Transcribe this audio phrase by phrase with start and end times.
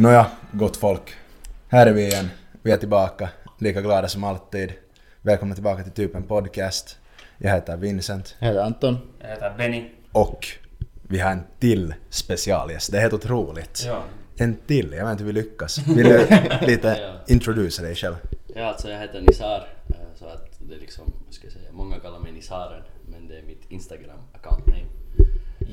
[0.00, 1.14] Nåja, gott folk.
[1.68, 2.30] Här är vi igen.
[2.62, 4.72] Vi är tillbaka, lika glada som alltid.
[5.22, 6.99] Välkomna tillbaka till Typen Podcast.
[7.42, 8.98] Jag heter Vincent Jag heter Anton.
[9.20, 9.84] Jag heter Benny.
[10.12, 10.46] och
[11.02, 12.92] vi har en till specialgäst.
[12.92, 13.82] Det är helt otroligt.
[13.86, 14.02] Ja.
[14.36, 15.78] En till, jag vet inte hur vi lyckas.
[15.88, 16.26] Vill du
[16.66, 17.32] lite Ja.
[17.34, 18.14] introducera dig själv?
[18.54, 21.72] Ja, alltså jag heter Nisar, eh, så att det är liksom, vad ska jag säga,
[21.72, 24.86] många kallar mig Nisaren, men det är mitt Instagram-account name.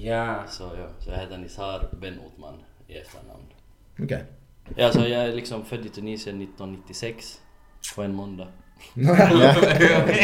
[0.02, 0.44] Ja.
[0.50, 2.54] Så, ja, så jag heter Nisar Ben Otman
[2.88, 3.44] i efternamn.
[4.00, 4.23] Okej.
[4.76, 7.40] Ja, så jag är liksom född i Tunisien 1996,
[7.95, 8.48] på en måndag.
[8.94, 9.55] Ja.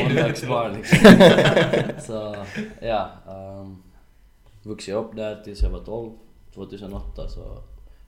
[0.03, 0.97] Måndagsbarn liksom.
[1.99, 2.35] Så,
[2.81, 3.09] ja.
[3.27, 3.83] Um,
[4.63, 6.11] vuxit upp där tills jag var 12.
[6.53, 7.63] 2008 så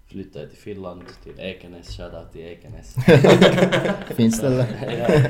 [0.07, 2.95] flyttade jag till Finland, till Ekenäs, shoutout till Ekenäs.
[4.15, 4.65] Finns det eller?
[4.99, 5.29] ja.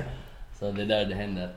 [0.59, 1.55] Så det är där det händer.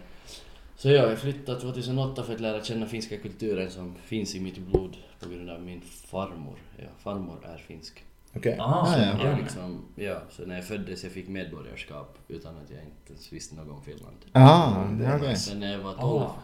[0.76, 4.58] Så ja, jag flyttade 2008 för att lära känna finska kulturen som finns i mitt
[4.58, 6.58] blod på grund av min farmor.
[6.76, 8.04] Ja, farmor är finsk.
[8.38, 8.56] Okej.
[8.60, 9.24] Ah, Ah, ja.
[9.28, 13.32] Jag liksom, ja, så när jag föddes jag fick medborgarskap utan att jag inte ens
[13.32, 14.16] visste något om Finland.
[14.32, 15.36] Ah, ja, okej.
[15.36, 16.34] Sen när jag var 12, Ah.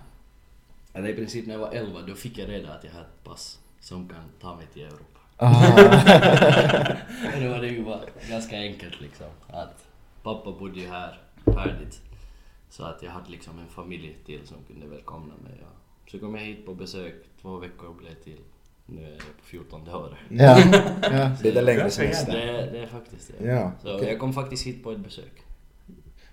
[0.92, 3.24] eller i princip när jag var 11, då fick jag reda att jag har ett
[3.24, 5.20] pass som kan ta mig till Europa.
[5.36, 5.60] Ah,
[7.40, 9.26] då var det ju bara ganska enkelt liksom.
[9.48, 9.86] Att
[10.22, 12.00] pappa bodde ju här färdigt.
[12.70, 15.64] Så att jag hade liksom en familj till som kunde välkomna mig.
[16.10, 18.40] Så kom jag hit på besök, två veckor blev till.
[18.86, 20.18] Nu är jag på 14 år.
[20.30, 20.58] ja,
[21.02, 21.30] ja.
[21.42, 22.32] Lite längre semester.
[22.32, 23.46] Det, det är faktiskt det.
[23.46, 24.08] Ja, Så okej.
[24.08, 25.32] jag kom faktiskt hit på ett besök.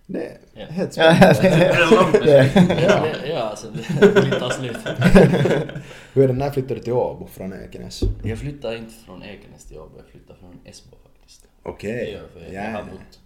[0.06, 0.66] Det är Ja.
[0.66, 2.20] helt Ja, spännande.
[2.24, 2.82] Det är.
[2.90, 4.78] Ja, det, ja alltså det ta slut.
[6.14, 8.02] Hur är det, när flyttade du till Åbo från Ekenäs?
[8.24, 11.48] Jag flyttade inte från Ekenäs till Åbo, jag flyttade från Esbo faktiskt.
[11.64, 12.20] Okej.
[12.36, 12.84] Ja, jag, har ja.
[12.92, 13.20] bott,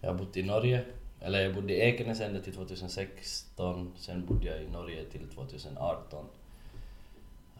[0.00, 0.80] jag har bott i Norge,
[1.20, 6.24] eller jag bodde i Ekenäs ända till 2016, sen bodde jag i Norge till 2018.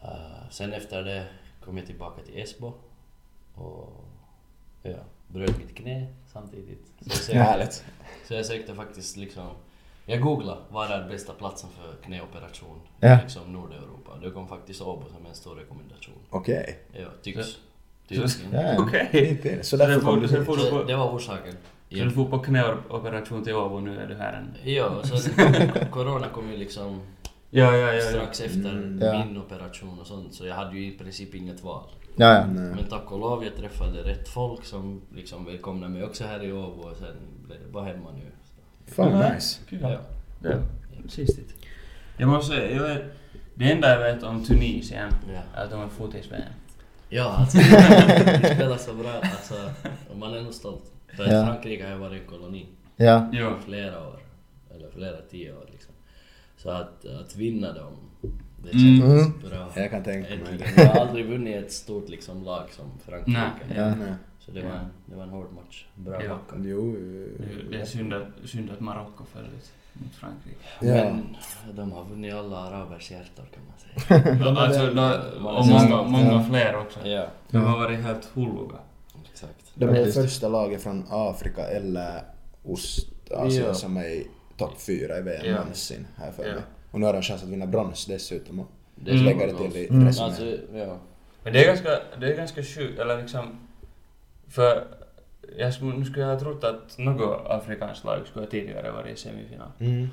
[0.03, 1.25] Uh, sen efter det
[1.65, 2.73] kom jag tillbaka till Esbo
[3.55, 4.05] och
[4.83, 4.95] ja,
[5.27, 6.85] bröt mitt knä samtidigt.
[6.99, 7.83] Så jag sökte, Härligt.
[8.27, 9.47] så jag sökte faktiskt liksom,
[10.05, 13.19] jag googlade var är bästa platsen för knäoperation Ja.
[13.19, 14.11] i liksom Nordeuropa.
[14.23, 16.15] Då kom faktiskt Åbo som en stor rekommendation.
[16.29, 16.79] Okej.
[16.93, 17.47] Ja, tycks.
[17.47, 17.59] Så-
[18.07, 18.43] tycks.
[18.53, 18.75] Ja.
[18.79, 19.39] Okej.
[19.43, 19.65] Det.
[19.65, 21.53] Så Så därför får, du får på, det var orsaken.
[21.89, 24.55] så du får på knäoperation till Åbo nu är du här än.
[24.73, 25.29] Ja, så
[25.91, 27.01] corona kom ju liksom
[27.49, 27.93] Ja, ja, ja.
[27.93, 28.01] ja.
[28.01, 28.99] strax efter Mm.
[29.01, 29.25] Ja.
[29.25, 31.83] min operation och sånt, så jag hade ju i princip inget val.
[32.15, 32.45] Ja, ja.
[32.47, 36.51] Men tack och lov, jag träffade rätt folk som liksom välkomnade mig också här i
[36.51, 37.15] Åbo och sen
[37.47, 38.21] blev det bara hemma nu.
[38.93, 39.33] Fan Ja.
[39.33, 39.59] nice.
[39.69, 39.79] Kul.
[39.81, 39.99] Ja.
[40.43, 40.55] Ja,
[41.03, 41.43] precis det.
[42.17, 43.03] Jag måste säga, jag vet,
[43.55, 46.41] det enda jag vet om Tunisien Ja, är att de är fotis-VM.
[47.09, 47.57] ja alltså
[48.41, 49.53] de spelar så bra, alltså
[50.19, 50.91] man är nog stolt.
[51.17, 51.23] För.
[51.25, 52.65] Frankrike har ju varit en koloni
[52.95, 54.19] Ja, i flera år,
[54.75, 55.68] eller flera tio år.
[56.63, 57.93] Så att, att vinna dem,
[58.63, 58.99] det Mm.
[59.01, 59.39] kändes Mm.
[59.49, 59.67] bra.
[59.75, 60.81] Jag kan tänka mig det.
[60.83, 63.39] Jag har aldrig vunnit ett stort liksom, lag som Frankrike.
[63.39, 63.95] Nej, ja.
[63.95, 64.13] Nej.
[64.39, 65.85] Så det var, en, det var en hård match.
[65.95, 66.29] Bra Ja.
[66.29, 66.59] backat.
[66.65, 66.95] Jo.
[67.71, 70.57] Det är synd att, synd att Marocko föll ut mot Frankrike.
[70.81, 71.13] Ja.
[71.13, 71.35] Men
[71.75, 73.77] de har vunnit alla arabers hjärtan kan man
[74.07, 74.45] säga.
[74.61, 74.93] Alltså, då,
[75.41, 76.43] Man och många, många Ja.
[76.49, 77.07] fler också.
[77.07, 78.75] ja, De har varit helt hulluga.
[79.31, 79.71] exakt.
[79.75, 82.21] De är det första laget från Afrika eller
[82.63, 83.73] Ostasien Ja.
[83.73, 84.23] som är
[84.59, 85.55] topp fyra i VM Ja.
[85.55, 86.53] någonsin, här för Ja.
[86.53, 86.63] mig.
[86.91, 89.25] Och nu har de chans att vinna brons dessutom och Det Mm.
[89.25, 90.07] lägga det till i Mm.
[90.07, 90.97] Alltså, ja.
[91.43, 91.89] Men det är ganska,
[92.19, 93.59] det är ganska sjukt, eller liksom...
[94.47, 94.87] För
[95.57, 99.13] jag skulle, nu skulle jag ha trott att något afrikanskt lag skulle ha tidigare varit
[99.17, 99.67] i semifinal.
[99.79, 100.07] Mm.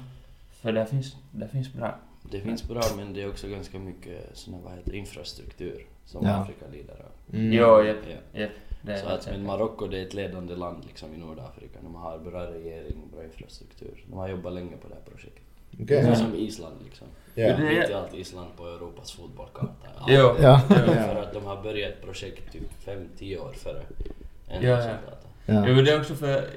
[0.62, 1.98] För där finns, där finns bra.
[2.30, 6.26] Det finns bra men det är också ganska mycket såna, vad heter, det, infrastruktur som
[6.26, 6.30] Ja.
[6.34, 7.34] Afrika lider av.
[7.36, 7.52] Mm.
[7.52, 7.96] Jo, japp,
[8.32, 8.46] Ja.
[8.92, 9.46] Är Så att, men.
[9.46, 11.78] Marocko det är ett ledande land liksom, i Nordafrika.
[11.82, 14.04] De har bra regering och bra infrastruktur.
[14.06, 15.42] De har jobbat länge på det här projektet.
[15.72, 15.86] Okej.
[15.86, 17.06] Det är som Island liksom.
[17.34, 17.56] Ja.
[17.56, 19.72] Det- Mitt i allt Island på Europas fotbollskarta.
[20.08, 20.34] Jo.
[20.40, 20.60] Ja.
[20.70, 20.76] Jo.
[20.92, 23.82] För att de har börjat ett projekt typ 5-10 år före
[24.48, 24.90] Ja, ja.
[25.46, 25.64] ja.
[25.68, 26.50] Jo, det är också för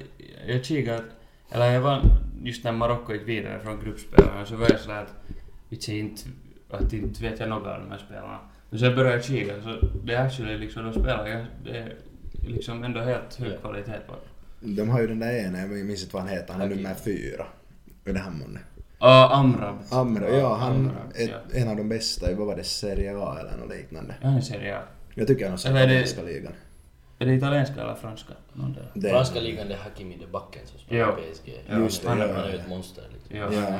[0.46, 1.02] jag kikade,
[1.50, 2.02] eller jag var
[2.42, 5.06] just när Marocko gick vidare från gruppspelarna så var jag sådär
[5.72, 6.22] att inte,
[6.70, 8.38] att inte vet jag något av de här spelarna.
[8.70, 11.96] Men sen började jag kika så det är actually liksom, de spelar det är
[12.46, 14.14] liksom ändå helt hög kvalitet på.
[14.60, 16.94] De har ju den där ena, jag minns inte vad han heter, han är nummer
[16.94, 17.46] fyra.
[18.04, 18.60] Är det han månne?
[18.98, 19.76] Ja, Amrab.
[19.90, 21.60] Amra, ja han Amrab, är ja.
[21.60, 24.14] en av de bästa i, vad var det, Serie A eller något liknande.
[24.20, 24.82] Ja, han är Serie A.
[25.14, 26.52] Jag tycker han har sett det- engelska ligan.
[27.22, 28.32] Är det italienska eller franska?
[28.52, 28.90] Någon där.
[28.94, 31.52] Det- Franska ligan det är Hakimi de Backen som spelar i PSG.
[31.70, 32.26] Ja, Just det, han, ja.
[32.34, 33.36] han är ju ett monster liksom.
[33.36, 33.78] Ja, Ja.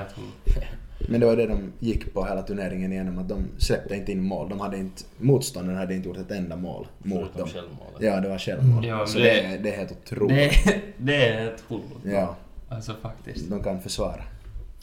[1.09, 4.23] Men det var det de gick på hela turneringen igenom, att de släppte inte in
[4.23, 4.49] mål.
[4.49, 7.49] De hade inte, motståndaren hade inte gjort ett enda mål mot Förutom dem.
[7.49, 8.01] självmålet.
[8.03, 8.87] Ja, det var självmål.
[8.87, 10.29] Ja, så det- det, är- det är helt otroligt.
[10.37, 10.45] Det,
[10.75, 11.85] är- det är helt hullut.
[12.05, 12.37] Ja,
[12.69, 13.51] Alltså faktiskt.
[13.51, 14.23] de kan försvara.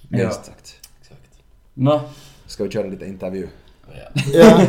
[0.09, 0.17] Ja.
[0.17, 0.89] Minst sagt.
[1.01, 1.39] Exakt.
[1.73, 2.01] Nå,
[2.45, 3.47] Ska vi köra lite intervju?
[3.93, 4.21] Ja.
[4.33, 4.61] Ja.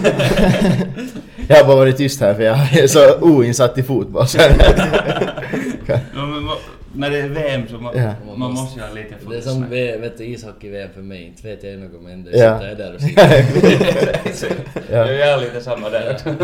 [1.49, 4.27] jag har bara varit tyst här för jag är så oinsatt i fotboll.
[4.29, 4.39] Så
[5.87, 6.49] ja, men
[6.95, 8.13] när det är VM så man, Ja.
[8.37, 9.71] man måste ju ha lite Det är som.
[9.71, 11.23] V- vet du, ishockey-VM för mig.
[11.27, 12.59] Inte vet jag något men det Ja.
[12.59, 14.55] sitter jag där och sitter.
[14.93, 15.13] Ja.
[15.13, 16.11] Jag är lite samma där.
[16.11, 16.35] Exakt,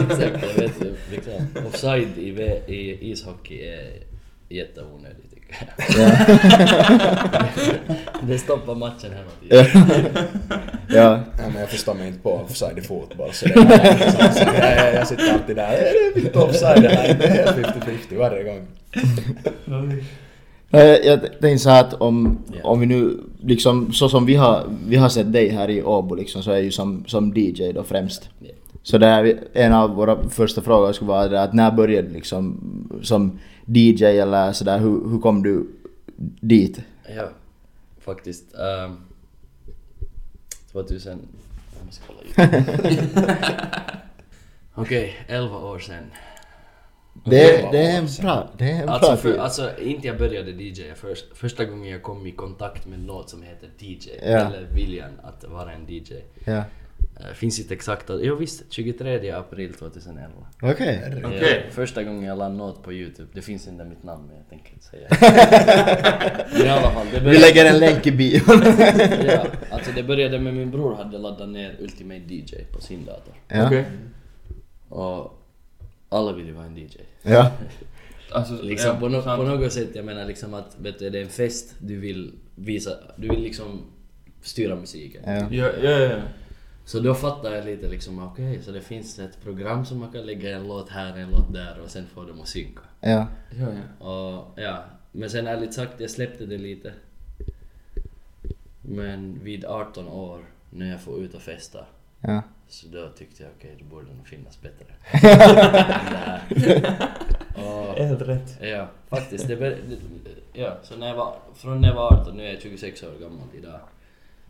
[0.56, 0.73] jag vet
[1.11, 1.32] liksom.
[1.69, 3.91] Offside i, V- i ishockey är
[4.49, 5.33] jätteonödigt
[8.22, 9.30] det stoppar matchen hela
[9.66, 9.84] tiden.
[10.88, 11.20] ja.
[11.38, 14.94] Ja, men jag förstår mig inte på offside i fotboll så det är så jag,
[14.94, 17.14] jag sitter alltid där, är det inte offside det här?
[17.14, 17.52] Det är
[18.10, 18.66] 50-50 varje gång.
[20.70, 22.68] Eh, Jag tänkte så här att om, Ja.
[22.68, 26.14] om vi nu liksom så som vi har, vi har sett dig här i Åbo
[26.14, 28.28] liksom så är ju som, som DJ då främst.
[28.40, 28.48] Ja.
[28.84, 32.14] Så det är en av våra första frågor skulle vara det att när började du
[32.14, 32.60] liksom
[33.02, 35.66] som DJ eller sådär, hur, hur kom du
[36.40, 36.81] dit?
[37.16, 37.28] Ja,
[37.98, 38.44] faktiskt.
[38.86, 38.96] Um,
[40.72, 41.19] 2000...
[41.78, 43.36] Jag måste kolla.
[44.75, 46.04] Okej, 11 år sedan.
[47.25, 50.50] Det, det är en bra, det är en bra Alltså, för, alltså inte jag började
[50.50, 51.25] DJ först.
[51.34, 54.08] Första gången jag kom i kontakt med något som heter DJ.
[54.22, 54.26] Ja.
[54.26, 56.12] Eller viljan att vara en DJ.
[56.44, 56.62] Ja.
[57.20, 58.20] Uh, finns inte exakt att...
[58.22, 60.30] Jo visst, 23 april 2011.
[60.62, 61.22] Okej.
[61.24, 61.62] Okej.
[61.66, 63.28] Ja, första gången jag la något på Youtube.
[63.34, 65.08] Det finns inte mitt namn men jag tänker inte säga.
[66.64, 67.40] I alla fall, det Vi började...
[67.40, 68.42] lägger en länk i bion.
[69.26, 73.34] ja, alltså det började med min bror hade laddat ner Ultimate DJ på sin dator.
[73.48, 73.66] ja.
[73.66, 73.84] Okej.
[74.88, 75.40] Och
[76.08, 76.96] alla ville vara en DJ.
[77.22, 77.50] ja.
[78.30, 79.40] Alltså, Liksom ja, på, no- sant.
[79.42, 82.32] på något sätt, jag menar liksom att vet du, det är en fest, du vill
[82.54, 83.82] visa, du vill liksom
[84.42, 85.22] styra musiken.
[85.26, 85.46] Ja.
[85.50, 86.16] Ja, ja, ja.
[86.84, 90.26] Så då fattar jag lite liksom, okej, så det finns ett program som man kan
[90.26, 92.81] lägga en låt här, en låt där och sen får de att synka.
[93.00, 93.26] Ja.
[93.58, 93.66] ja,
[94.00, 94.06] ja.
[94.06, 96.92] Och ja, men sen ärligt sagt, jag släppte det lite.
[98.81, 101.86] Men vid 18 år, när jag får ut och festa,
[102.20, 102.42] Ja.
[102.69, 104.87] så då tyckte jag okej, det borde nog finnas bättre.
[107.56, 108.58] och, Helt rätt.
[108.62, 109.48] Ja, faktiskt.
[109.48, 109.78] Det,
[110.52, 113.12] ja, så när jag var, från när jag var 18, nu är jag 26 år
[113.20, 113.80] gammal idag.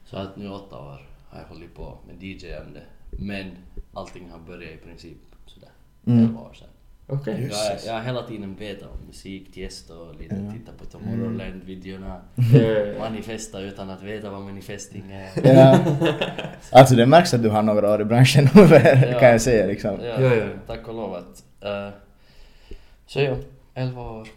[0.05, 1.01] Så att nu åtta år
[1.35, 2.81] har jag hållit på med DJ-ande.
[3.11, 3.51] Men
[3.95, 5.17] allting har börjat i princip
[5.47, 5.69] sådär
[6.07, 6.25] Mm.
[6.25, 6.69] 11 år sedan.
[7.43, 7.65] Just.
[7.69, 12.21] Jag, jag har hela tiden vetat om musik, Tiesto och lite titta på Tomorrowland-videorna.
[12.55, 12.99] Mm.
[12.99, 15.55] Manifesta utan att veta vad manifesting är.
[15.55, 15.79] ja.
[16.73, 18.49] Alltså det märks att du har några år i branschen
[19.21, 20.01] kan jag säga liksom.
[20.01, 20.47] Ja, Ja, ja.
[20.67, 21.45] tack och lov att...
[21.61, 21.89] eh,
[23.07, 23.37] så ja,
[23.75, 24.29] 11 år.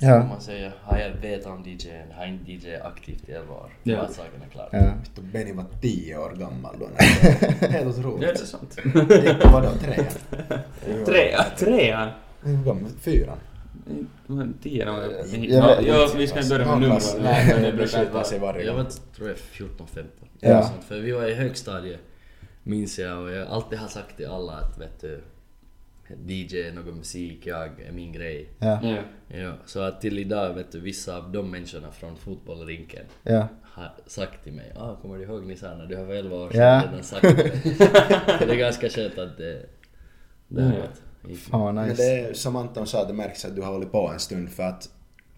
[0.00, 0.08] Ja.
[0.20, 0.72] Kan man säga.
[0.82, 3.70] Har jag vetat om DJ, har inte DJ aktivt i 11 år.
[3.82, 3.92] Ja.
[3.94, 4.00] Ja.
[4.00, 4.68] Att saken är klar.
[4.72, 4.78] Ja.
[4.78, 6.88] Vet Benny var 10 år gammal då.
[7.66, 8.20] Helt Ja, otroligt.
[8.20, 8.76] det är sant.
[9.24, 10.06] Gick på vadå, trean?
[11.06, 12.08] Trea, trean.
[12.42, 12.90] Hur gammal?
[13.00, 13.38] Fyran?
[14.26, 15.00] Men Tio år.
[15.48, 17.00] Ja, vet ja, vi ska inte börja med nummer.
[17.22, 18.86] Nej, det brukar sig Jag var,
[19.16, 20.04] tror jag 14-15.
[20.40, 20.62] Ja.
[20.62, 20.84] Sånt.
[20.84, 22.00] För vi var i högstadiet,
[22.62, 25.20] minns jag, och jag alltid har sagt till alla att vet du,
[26.26, 28.48] DJ, någon musik, jag är min grej.
[28.58, 28.78] Ja.
[28.82, 28.96] Ja.
[29.38, 33.48] Ja, så att till idag vet du, vissa av de människorna från fotbollrinken Ja.
[33.62, 36.82] har sagt till mig ah, kommer du ihåg Nisanna, du har för 11 år Ja.
[36.90, 37.60] redan sagt det.
[38.38, 39.66] Så det är ganska skönt att det...
[40.48, 40.72] det Mm.
[40.72, 40.88] har
[41.36, 42.02] Fan vad Men nice.
[42.02, 44.62] det är som Anton sa, det märks att du har hållit på en stund för
[44.62, 44.88] att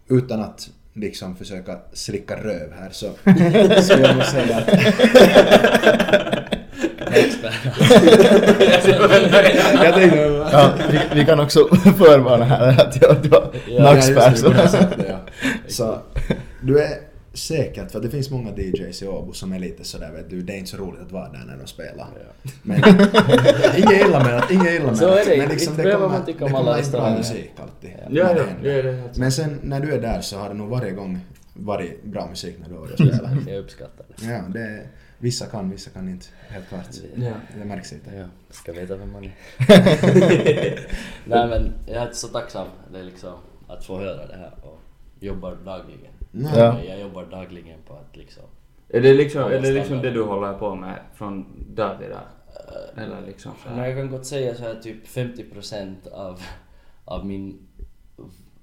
[0.09, 3.05] utan att liksom försöka slicka röv här så
[3.81, 4.67] skulle jag nog säga att
[9.83, 14.33] jag tänkte Ja, vi, vi kan också förvarna här att jag du var Ja, nackspärr.
[15.07, 15.19] ja.
[15.67, 15.97] Så
[16.61, 16.89] du är
[17.33, 20.53] säkert, för det finns många DJs i Åbo som är lite sådär vet du, det
[20.53, 22.07] är inte så roligt att vara där när de spelar.
[22.63, 22.77] Men
[23.77, 26.05] inget illa med att, inget illa med Så är det, men liksom inte det behöver
[26.05, 27.89] kommer, man tycka det om alla kommer bra musik alltid.
[28.09, 30.69] Ja, ja, det ja, helt Men sen när du är där så har det nog
[30.69, 31.19] varje gång
[31.53, 33.31] varit bra musik när du har varit och spelat.
[33.47, 34.25] Jag uppskattar det.
[34.25, 34.83] Ja, det är,
[35.19, 36.25] vissa kan, vissa kan inte.
[36.49, 36.87] Helt klart.
[37.15, 37.33] Ja.
[37.57, 38.15] Det märks inte.
[38.15, 39.31] Ja, ska veta vem man är.
[41.29, 43.33] Nej men jag är så tacksam det är liksom
[43.67, 44.79] att få höra det här och
[45.19, 46.13] jobbar dagligen.
[46.31, 46.51] Nej.
[46.55, 46.83] Ja.
[46.83, 48.43] Jag jobbar dagligen på att liksom...
[48.89, 51.45] Är det liksom, är det liksom det du håller på med från
[51.75, 52.21] dag till dag?
[52.97, 53.87] Eller liksom så här?
[53.87, 56.41] jag kan gott säga så här typ 50% av,
[57.05, 57.67] av min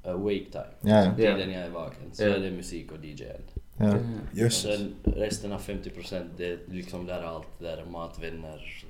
[0.07, 0.65] uh, wake time.
[0.81, 1.15] Ja, ja.
[1.17, 2.13] Tiden jag är vaken.
[2.13, 2.29] Så Ja.
[2.35, 3.23] är det musik och DJ.
[3.77, 3.85] Ja.
[3.85, 4.01] Mm.
[4.33, 8.83] Just sen resten av 50% det är liksom där allt, där är matvänner.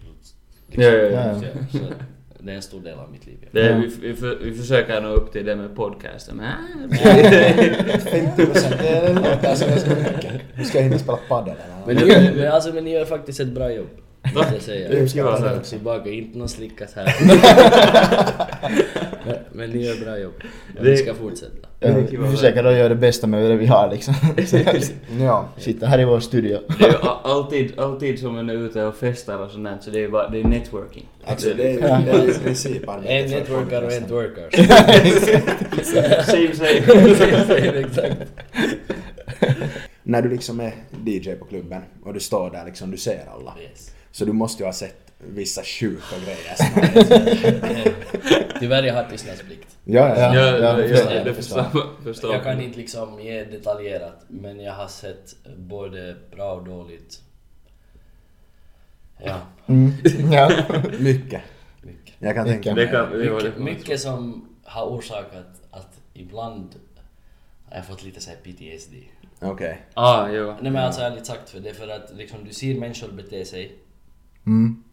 [0.71, 1.11] Ja, ja, ja.
[1.11, 1.41] Ja.
[1.73, 1.85] Så, så,
[2.39, 3.37] det är en stor del av mitt liv.
[3.41, 3.49] Ja.
[3.53, 3.77] Det, Ja.
[3.77, 6.91] vi, vi, för, vi försöker nå upp till det med podcasten, men...
[8.01, 10.33] 50 procent, det låter som ganska mycket.
[10.57, 11.55] Nu ska jag hinna spela padel
[11.87, 11.97] Men,
[12.37, 13.89] men, alltså, men ni gör faktiskt ett bra jobb.
[14.35, 14.47] Va?
[14.55, 15.03] Det säger jag.
[15.45, 17.07] Jag tillbaka, inte någon slickas här.
[19.27, 20.35] men, men ni gör bra jobb.
[20.79, 21.69] Och Det- ni ska fortsätta.
[21.93, 24.15] Vi försöker då göra det bästa med det vi har liksom.
[25.21, 25.49] Ja.
[25.57, 26.59] Sitta här i vår studio.
[26.79, 29.91] Det är ju alltid, alltid som man är ute och festar och sånt där, så
[29.91, 31.07] det är bara, det är networking.
[31.25, 34.51] Alltså det är, det är i princip arbete En networkar och en tworkar.
[36.25, 37.79] Same same.
[37.79, 38.17] Exakt.
[40.03, 40.75] När du liksom är
[41.05, 43.55] DJ på klubben och du står där liksom, du ser alla.
[43.63, 43.91] Yes.
[44.13, 46.57] Så du måste ju ha sett vissa sjuka grejer.
[48.61, 49.77] Tyvärr jag har tystnadsplikt.
[49.85, 50.59] Ja, ja, Ja, ja.
[50.59, 50.97] ja, det ja,
[51.35, 51.69] förstår det,
[52.05, 52.05] jag.
[52.05, 57.21] förstår Jag kan inte liksom ge detaljerat, men jag har sett både bra och dåligt.
[59.25, 59.93] Ja, Mm.
[60.33, 60.51] Ja.
[60.99, 61.43] Mycket.
[61.83, 62.15] mycket.
[62.19, 62.63] Jag kan Mycket.
[62.75, 63.31] tänka mig.
[63.31, 66.75] Mycket, mycket som har orsakat att ibland
[67.71, 68.95] har jag fått lite såhär PTSD.
[69.41, 69.81] Okej.
[69.95, 70.55] Ah, jo.
[70.61, 73.45] Nej men alltså ärligt sagt, för det är för att liksom du ser människor bete
[73.45, 73.73] sig
[74.47, 74.84] Mm.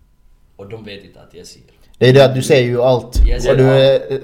[0.61, 1.61] Och de vet inte att jag ser.
[1.97, 3.15] Det är det att du ser ju allt.
[3.15, 4.19] Ser Och du är eh,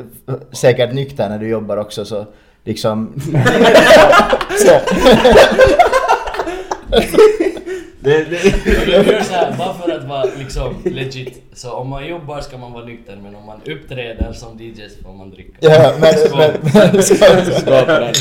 [0.52, 2.26] säkert nykter när du jobbar också så
[2.64, 3.22] liksom...
[4.58, 4.80] så.
[8.00, 8.38] Det, det,
[8.92, 11.44] Jag gör så här, bara för att vara liksom legit.
[11.54, 15.04] Så om man jobbar ska man vara nykter, men om man uppträder som DJ så
[15.04, 15.58] får man dricka.
[15.60, 16.14] Ja, men...
[16.38, 16.92] men, men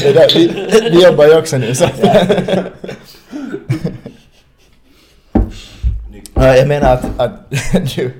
[0.02, 0.50] det där, vi,
[0.90, 1.88] vi jobbar ju också nu så.
[2.02, 2.24] Ja,
[6.44, 7.50] jag menar att, att
[7.96, 8.10] du,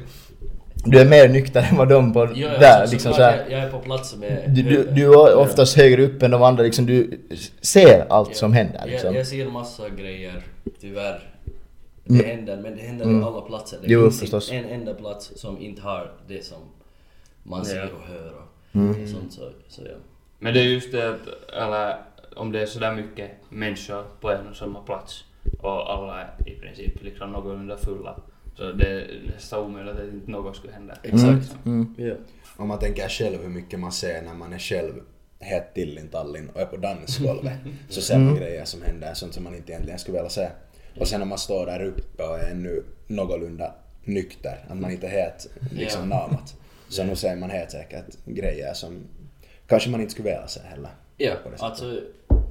[0.85, 3.61] du är mer nykter än vad de på Ja, där alltså, liksom så jag, jag
[3.61, 6.87] är på plats med Du, du, du är oftast högre upp än de andra liksom,
[6.87, 7.21] du
[7.61, 9.11] ser allt som händer liksom.
[9.15, 10.43] Jag, jag ser massa grejer,
[10.81, 11.21] tyvärr.
[12.05, 12.27] Det Mm.
[12.27, 13.21] händer, men det händer Mm.
[13.23, 13.79] på alla platser.
[13.83, 16.59] Det Jo, finns en enda plats som inte har det som
[17.43, 19.09] man ser och hör och Mm.
[19.09, 19.33] sånt.
[19.33, 19.91] Så, så ja.
[20.39, 21.97] men det är just det att, eller
[22.37, 25.25] om det är sådär mycket människor på en och samma plats
[25.61, 28.21] och alla är i princip liksom någorlunda fulla.
[28.57, 30.95] Så det är nästan omöjligt att inte något skulle hända.
[31.03, 31.57] Exakt.
[31.67, 31.95] Mm.
[31.99, 32.15] Ja.
[32.57, 34.93] Om man tänker själv hur mycket man ser när man är själv
[35.41, 37.59] helt till i Tallinn och är på dansgolvet.
[37.89, 40.49] Så ser man grejer som händer, sånt som man inte egentligen skulle vilja se.
[41.01, 43.75] Och sen när man står där uppe och är ännu någorlunda
[44.05, 46.17] nykter, att man inte är helt liksom Ja.
[46.17, 46.55] namat.
[46.89, 49.01] Så nu ser man helt säkert grejer som
[49.67, 50.91] kanske man inte skulle vilja se heller.
[51.17, 51.63] Ja, På det sättet.
[51.71, 52.01] alltså,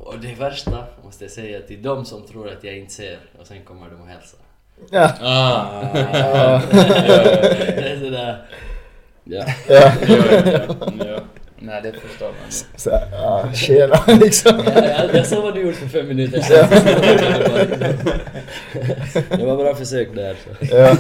[0.06, 3.48] och det värsta måste jag säga till de som tror att jag inte ser och
[3.48, 4.40] sen kommer de och hälsar.
[4.92, 5.12] Ja.
[5.22, 6.62] Ah.
[6.72, 8.46] det är sådär...
[9.24, 9.46] Ja.
[9.68, 9.92] Ja.
[10.08, 11.20] jo.
[11.60, 12.36] Nej, det förstår man.
[12.46, 12.52] ju.
[12.76, 14.64] Så, ja, tjena liksom.
[14.66, 16.70] Ja, jag, jag såg vad du gjorde för fem minuter sedan.
[19.30, 20.36] Det var bra försök där.
[20.44, 20.76] Så.
[20.76, 20.96] Ja.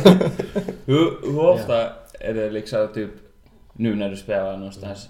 [0.85, 3.09] Hur, hur ofta är det liksom typ
[3.73, 5.09] nu när du spelar någonstans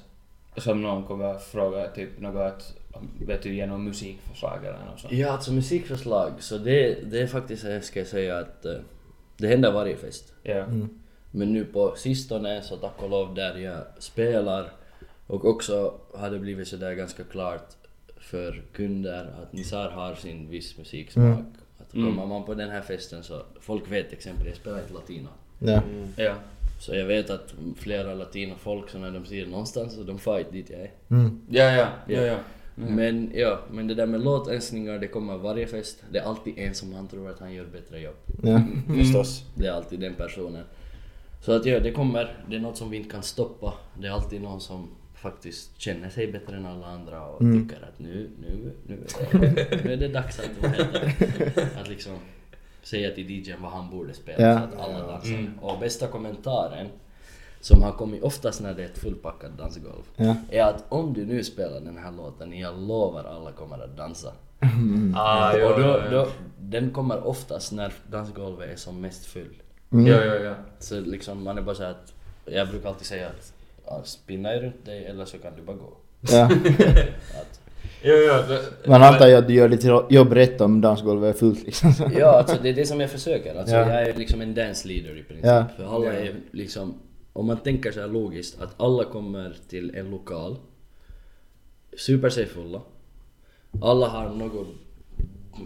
[0.57, 2.73] som någon kommer fråga typ något att
[3.27, 5.13] vet du ge någon musikförslag eller något sånt?
[5.13, 8.65] Ja, alltså musikförslag, så det, det är faktiskt, här ska jag säga att
[9.37, 10.33] det händer varje fest.
[10.43, 10.65] Ja.
[11.31, 14.71] Men nu på sistone, så tack och lov där jag spelar
[15.27, 17.73] och också har det blivit sådär ganska klart
[18.17, 21.39] för kunder att Nizar har sin viss musiksmak.
[21.77, 25.27] Att kommer man på den här festen så, folk vet exempelvis, jag spelar inte latino.
[25.59, 25.81] Ja.
[26.15, 26.35] Ja.
[26.79, 30.69] Så jag vet att flera latinofolk så när de ser någonstans så de far dit
[30.69, 30.91] jag är.
[31.09, 31.41] Mm.
[31.49, 31.71] Ja,
[32.07, 32.37] ja, ja,
[32.75, 32.86] ja.
[32.89, 36.03] Men ja, men det där med låtönskningar det kommer varje fest.
[36.12, 38.15] Det är alltid en som han tror att han gör bättre jobb.
[38.44, 38.62] Ja.
[38.88, 39.44] Förstås.
[39.55, 40.63] Det är alltid den personen.
[41.41, 43.74] Så att ja, det kommer, det är något som vi inte kan stoppa.
[44.00, 48.00] Det är alltid någon som faktiskt känner sig bättre än alla andra och tycker att
[48.00, 48.98] nu, nu, nu,
[49.32, 51.13] är det, nu är det dags att, vad heter
[51.55, 52.13] det, att liksom
[52.84, 54.58] säga till DJn vad han borde spela Ja.
[54.60, 55.51] så att alla dansar.
[55.62, 56.88] Och bästa kommentaren
[57.65, 60.36] som har kommit oftast när det är ett fullpackat dansgolv Ja.
[60.51, 64.31] är att om du nu spelar den här låten, jag lovar alla kommer att dansa.
[65.15, 66.12] Ah, jo, och då, jo, jo.
[66.12, 66.27] då,
[66.60, 69.55] den kommer oftast när dansgolvet är som mest full.
[69.91, 70.07] Mm.
[70.07, 70.53] Jo, jo, jo.
[70.79, 72.13] Så liksom man är bara så att,
[72.45, 73.53] jag brukar alltid säga att
[73.86, 75.93] ja, spinna dig runt dig eller så kan du bara gå.
[76.31, 76.43] Ja.
[77.41, 77.60] Att,
[78.03, 78.34] Jo, jo.
[78.48, 81.93] det- Man antar ju att du gör ditt jobb rätt om dansgolvet är fullt liksom.
[82.17, 83.55] ja, alltså det är det som jag försöker.
[83.60, 83.89] Alltså, Ja.
[83.91, 85.45] Jag är liksom en dance leader i princip.
[85.45, 85.65] Ja.
[85.77, 86.93] För alla är liksom,
[87.36, 90.58] om man tänker så här logiskt, att alla kommer till en lokal,
[91.98, 92.82] super sig fulla,
[93.82, 94.68] alla har någon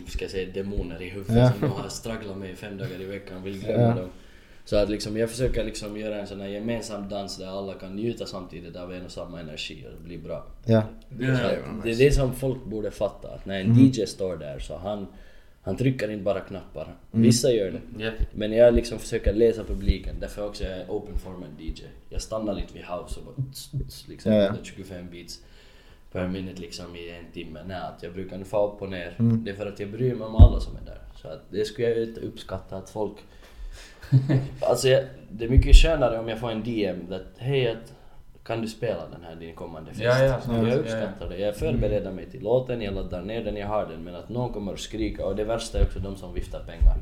[0.08, 1.52] ska jag säga demoner i huvudet Ja.
[1.52, 3.96] som de har stragglat med fem dagar i veckan, vill glömma Ja.
[3.96, 4.10] dem.
[4.66, 7.96] Så att liksom, jag försöker liksom göra en sån här gemensam dans där alla kan
[7.96, 10.46] njuta samtidigt av en och samma energi och det blir bra.
[10.66, 10.78] Ja.
[10.80, 10.86] Att
[11.84, 15.08] det är det som folk borde fatta, att när en DJ står där så han,
[15.70, 16.96] Han trycker inte bara knappar.
[17.12, 18.04] Vissa gör det.
[18.04, 18.12] Ja.
[18.34, 21.84] Men jag liksom försöker läsa publiken, därför också är jag open format DJ.
[22.10, 24.54] Jag stannar lite vid house och bara tss, tss, liksom Ja, ja.
[24.64, 25.42] 25 beats
[26.12, 27.60] per minut liksom i en timme.
[27.68, 29.16] Nej, att jag brukar få upp och ner.
[29.20, 29.44] Mm.
[29.44, 31.02] Det är för att jag bryr mig om alla som är där.
[31.16, 33.18] Så att det skulle jag inte uppskatta att folk...
[34.62, 37.94] alltså jag, det är mycket skönare om jag får en DM att hej att
[38.50, 40.01] kan du spela den här din kommande fest?
[40.03, 41.38] Ja, ja, jag ja, uppskattar det.
[41.38, 44.03] Jag förbereder mig till låten, jag laddar ner den, jag har den.
[44.03, 46.96] Men att någon kommer att skrika och det värsta är också de som viftar pengar.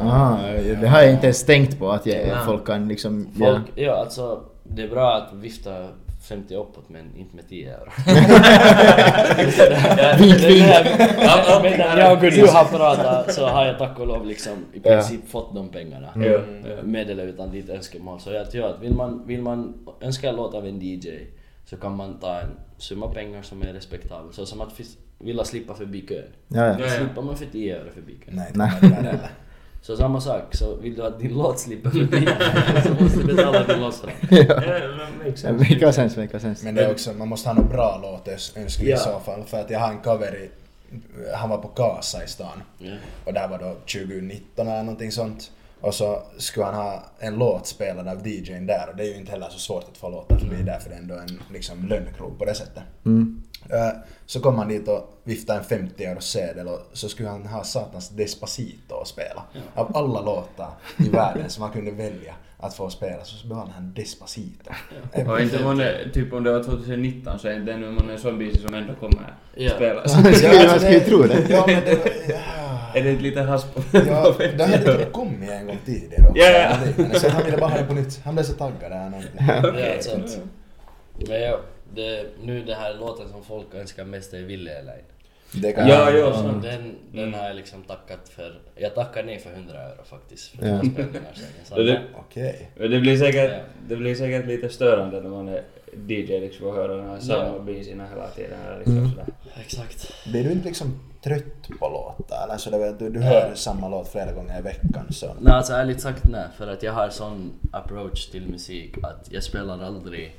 [0.00, 0.36] Ah,
[0.80, 3.28] det har jag inte ens tänkt på att jag, folk kan liksom...
[3.38, 5.88] Folk, ja alltså det är bra att vifta
[6.28, 7.90] 50 uppåt men inte med 10 euro.
[10.18, 10.66] Vink, vink.
[11.98, 14.82] Jag och du har pratat så har jag tack och lov liksom i Ja.
[14.82, 16.08] princip fått de pengarna.
[16.16, 16.38] Ja.
[16.82, 18.20] Med eller utan ditt önskemål.
[18.20, 21.08] Så jag tror att vill man, vill man önska en låt av en DJ
[21.64, 24.32] så kan man ta en summa pengar som är respektabel.
[24.32, 24.80] Så som att
[25.18, 26.24] vilja slippa förbi kön.
[26.48, 26.76] Ja, ja.
[26.80, 26.88] Ja.
[26.88, 28.34] Slipper man för 10 euro förbi kön.
[28.36, 28.70] Nej, Nej.
[29.86, 32.28] Så samma sak, så vill du att din låt slipper förbi
[32.98, 34.10] så måste du betala din låtström.
[34.30, 35.52] ja.
[35.52, 36.64] Make sense, make sense.
[36.64, 38.94] Men det är också, man måste ha någon bra låt önskar Ja.
[38.96, 39.42] i så fall.
[39.46, 40.50] För att jag har en cover i,
[41.34, 42.62] han var på Kasa i stan.
[42.78, 42.92] Ja.
[43.24, 45.50] Och det här var då 2019 eller någonting sånt.
[45.80, 49.16] Och så skulle han ha en låt spelad av DJn där och det är ju
[49.16, 51.88] inte heller så svårt att få låtar förbi där för det är ändå en liksom
[51.88, 52.82] lönnkrog på det sättet.
[53.06, 53.42] Mm.
[54.26, 57.64] Så kom han dit och viftade en 50 euro sedel och så skulle han ha
[57.64, 59.42] satans Despacito att spela.
[59.74, 63.92] Av alla låtar i världen som han kunde välja att få spela så valde han
[63.96, 64.70] Despacito.
[65.12, 68.18] Eh, Och inte man är, typ om det var 2019 så är det ännu en
[68.18, 69.70] sån bis som ändå kommer Ja.
[69.70, 70.12] spelas.
[70.12, 71.46] Skulle- man skulle ju tro det.
[71.50, 72.10] Ja men det var...
[72.28, 72.38] Ja.
[72.94, 76.42] Är det inte lite hasp Ja, det hade kommit en gång tidigare också.
[76.42, 76.76] Ja, ja.
[76.96, 78.20] Men sen han ville bara ha det på nytt.
[78.24, 79.10] Han blev så taggad där.
[79.10, 79.30] någonting.
[79.78, 80.38] Ja, sant.
[81.28, 81.60] Men ja,
[81.94, 85.04] det, nu det här låten som folk önskar mest är Ville ej.
[85.62, 86.62] Det kan Ja, ja, Så sant.
[86.62, 88.58] den, den har jag liksom tackat för.
[88.76, 90.48] Jag tackar nej för 100 euro faktiskt.
[90.48, 90.80] För Ja.
[91.64, 91.86] sen.
[91.86, 92.00] Det-.
[92.18, 92.70] Okej.
[92.76, 93.58] Men det blir säkert, Ja.
[93.88, 95.62] det blir säkert lite störande när man är
[96.08, 97.58] DJ liksom och hör den här samma Ja.
[97.58, 98.58] biserna hela tiden.
[98.66, 99.10] Eller liksom Mm.
[99.10, 99.26] sådär.
[99.60, 100.12] Exakt.
[100.26, 102.44] Blir du inte liksom trött på låtar?
[102.44, 105.26] Eller så det, du, du hör samma låt flera gånger i veckan så...
[105.40, 106.44] Nej alltså ärligt sagt nej.
[106.58, 110.34] För att jag har sån approach till musik att jag spelar aldrig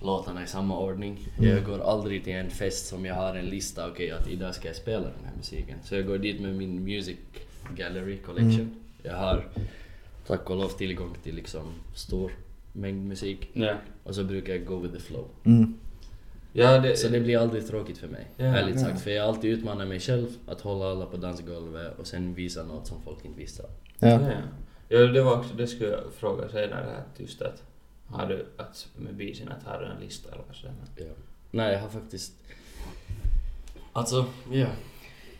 [0.00, 1.28] låtarna i samma ordning.
[1.40, 4.68] Jag går aldrig till en fest som jag har en lista, okej att idag ska
[4.68, 5.78] jag spela den här musiken.
[5.84, 7.16] Så jag går dit med min music
[7.76, 8.70] gallery collection.
[9.02, 9.48] Jag har
[10.26, 11.62] tack och lov tillgång till liksom
[11.94, 12.32] stor
[12.72, 13.50] mängd musik.
[13.52, 13.74] Ja.
[14.04, 15.24] Och så brukar jag go with the flow.
[15.44, 15.74] Mm.
[16.52, 18.44] Ja, det, Så det blir aldrig tråkigt för mig, Ja.
[18.44, 19.00] ärligt sagt.
[19.00, 22.86] För jag alltid utmanar mig själv att hålla alla på dansgolvet och sen visa något
[22.86, 23.62] som folk inte visste.
[23.98, 24.20] Ja.
[24.88, 24.98] Ja.
[24.98, 27.62] det var också, det skulle jag fråga senare just att
[28.10, 30.74] har du, att med bisen att har du en lista eller sådär?
[30.96, 31.04] Ja.
[31.50, 32.32] Nej, jag har faktiskt...
[33.92, 34.66] Alltså, ja.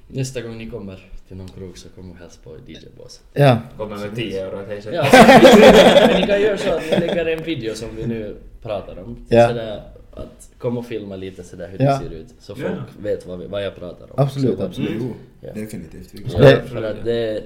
[0.09, 3.23] Nästa gång ni kommer till någon krog så kom och hälsa på DJ-båset.
[3.33, 3.59] Ja.
[3.77, 5.07] Kommer med 10 euro att hej så- Ja,
[6.11, 9.17] men ni kan göra så att ni lägger en video som vi nu pratar om.
[9.29, 9.49] Ja.
[9.49, 9.83] Sådär,
[10.15, 11.93] att kom och filma lite sådär hur Ja.
[11.99, 12.35] det ser ut.
[12.39, 12.69] Så Ja.
[12.69, 14.25] folk vet vad, vi, vad jag pratar om.
[14.25, 14.93] Absolut, så, absolut.
[15.01, 15.53] Jo, Ja.
[15.53, 16.15] definitivt.
[16.39, 17.43] Ja, för att det...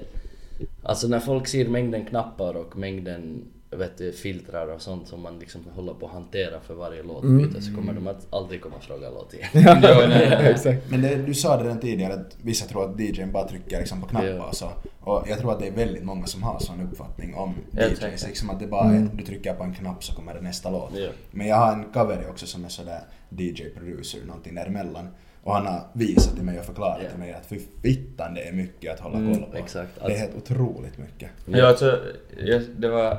[0.83, 5.39] Alltså när folk ser mängden knappar och mängden vet du, filtrar och sånt som man
[5.39, 8.83] liksom håller på att hantera för varje låtbyte så kommer de att aldrig komma och
[8.83, 9.49] fråga låt igen.
[9.83, 10.79] Ja, nej.
[10.89, 14.01] Men det, du sa det redan tidigare att vissa tror att DJn bara trycker liksom
[14.01, 14.45] på knappar Ja.
[14.47, 14.69] och så.
[15.01, 18.27] Och jag tror att det är väldigt många som har sån uppfattning om DJs.
[18.27, 20.91] Liksom att det bara är, du trycker på en knapp så kommer det nästa låt.
[20.95, 21.09] Ja.
[21.31, 25.09] Men jag har en cover också som är sådär DJ-producer, någonting däremellan.
[25.43, 27.11] Och han har visat till mig och förklarat Ja.
[27.11, 29.57] till mig att för fittan det är mycket att hålla Mm, koll på.
[29.57, 29.91] exakt.
[30.07, 31.31] Det är helt otroligt mycket.
[31.47, 31.99] Ja, alltså,
[32.45, 33.19] jag, det var...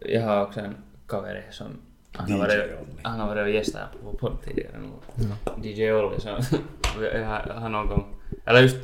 [0.56, 0.76] En
[1.08, 1.42] kaveri?
[1.50, 1.66] Som...
[2.12, 2.70] Han har varit,
[3.02, 4.72] han har varit gäst här på podd tidigare.
[5.62, 6.28] DJ Olli, så
[7.54, 8.14] har någon gång...
[8.46, 8.76] Eller just,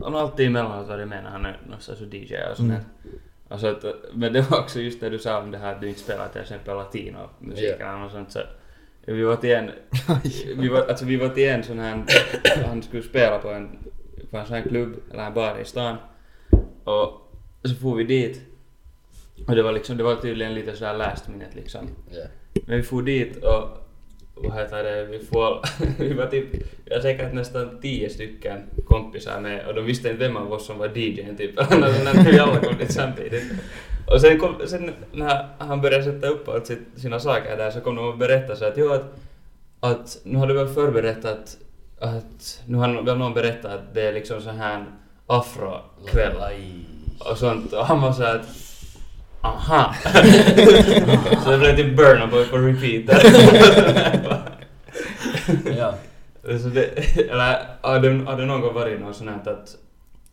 [0.00, 2.84] han har alltid emellanåt varit med när han är någonstans och DJ och sånt där.
[3.48, 5.80] Och så att, men det var också just det du sa om det här att
[5.80, 8.40] du inte spelar till exempel latinomusik eller något sånt så
[9.06, 9.70] vi var till en,
[10.56, 12.04] vi var, alltså vi var till en sån här,
[12.66, 13.78] han skulle spela på en,
[14.30, 15.96] på en sån här klubb eller en bar i stan
[16.84, 17.32] och
[17.64, 18.51] så får vi dit
[19.46, 21.88] och det var liksom, det var tydligen lite sådär last minute liksom.
[22.10, 22.24] Ja.
[22.66, 23.82] Men vi for dit och
[24.34, 25.64] vad heter det, vi får,
[25.98, 26.46] vi var typ,
[26.84, 30.66] vi har säkert nästan tio stycken kompisar med och de visste inte vem av oss
[30.66, 31.56] som var DJn typ.
[31.70, 33.52] När vi alla kom dit samtidigt.
[34.06, 37.80] Och sen, kom, sen när han började sätta upp allt sitt, sina saker där så
[37.80, 39.14] kom de och berättade så att jo att,
[39.80, 41.56] att nu har du väl förberett att,
[42.00, 44.84] att nu har väl någon berättat att det är liksom så här
[45.26, 46.36] afrokväll
[47.18, 48.61] och sånt och han var så att
[49.42, 49.94] aha.
[51.44, 53.22] så det blev typ Burna Boy på repeat där.
[55.76, 55.94] Ja.
[56.42, 56.84] så det,
[57.30, 59.76] eller har det, har det någon gång varit något sånt här att,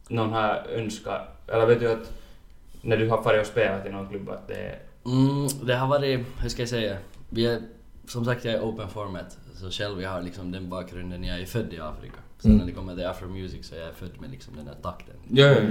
[0.09, 2.11] någon har önskat, eller vet du att
[2.81, 4.79] när du har farit och spelat i någon klubb att det är...
[5.05, 6.97] Mm, det har varit, hur ska jag säga,
[7.29, 7.61] vi är,
[8.07, 11.45] som sagt jag är open format, så själv jag har liksom den bakgrunden, jag är
[11.45, 12.17] född i Afrika.
[12.39, 14.75] Sen när det kommer till afro music så är jag född med liksom den där
[14.81, 15.15] takten.
[15.29, 15.61] Ja, ja.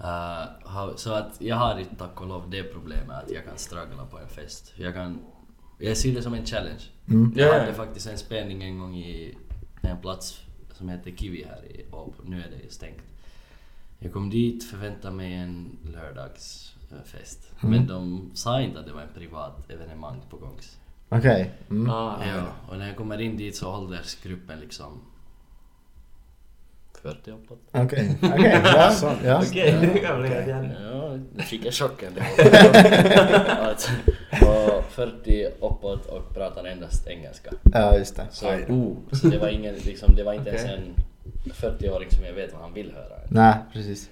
[0.00, 4.06] Uh, så att jag har inte tack och lov det problemet att jag kan struggla
[4.10, 4.72] på en fest.
[4.76, 5.18] Jag kan,
[5.78, 6.82] jag ser det som en challenge.
[7.04, 7.60] Ja, Jag ja.
[7.60, 9.38] hade faktiskt en spelning en gång i
[9.82, 10.40] en plats
[10.72, 12.14] som heter Kiwi här i Åbo.
[12.24, 13.02] Nu är det stängt.
[13.98, 17.52] Jag kom dit, förväntade mig en lördagsfest.
[17.60, 20.78] Men de sa inte att det var en privat evenemang på gångs.
[21.08, 21.52] Okej.
[21.70, 21.90] Mm.
[21.90, 25.00] Ah, Ja, och när jag kommer in dit så åldersgruppen liksom
[27.04, 27.58] 40 uppåt.
[27.72, 28.16] Okej.
[28.22, 28.92] Ja.
[29.24, 29.42] ja.
[29.48, 30.04] Okej, okay.
[30.82, 32.12] Ja, det fick jag chocken.
[33.48, 33.90] Att,
[34.42, 37.50] och 40 uppåt och pratar endast engelska.
[37.72, 38.26] Ja, just det.
[38.30, 40.94] Så, oh, så det var, ingen, liksom, det var inte ens en
[41.44, 43.20] 40-åring som jag vet vad han vill höra.
[43.28, 44.10] Nej, precis.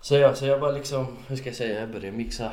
[0.00, 2.52] Så ja, så jag bara liksom, hur ska jag säga, jag började mixa.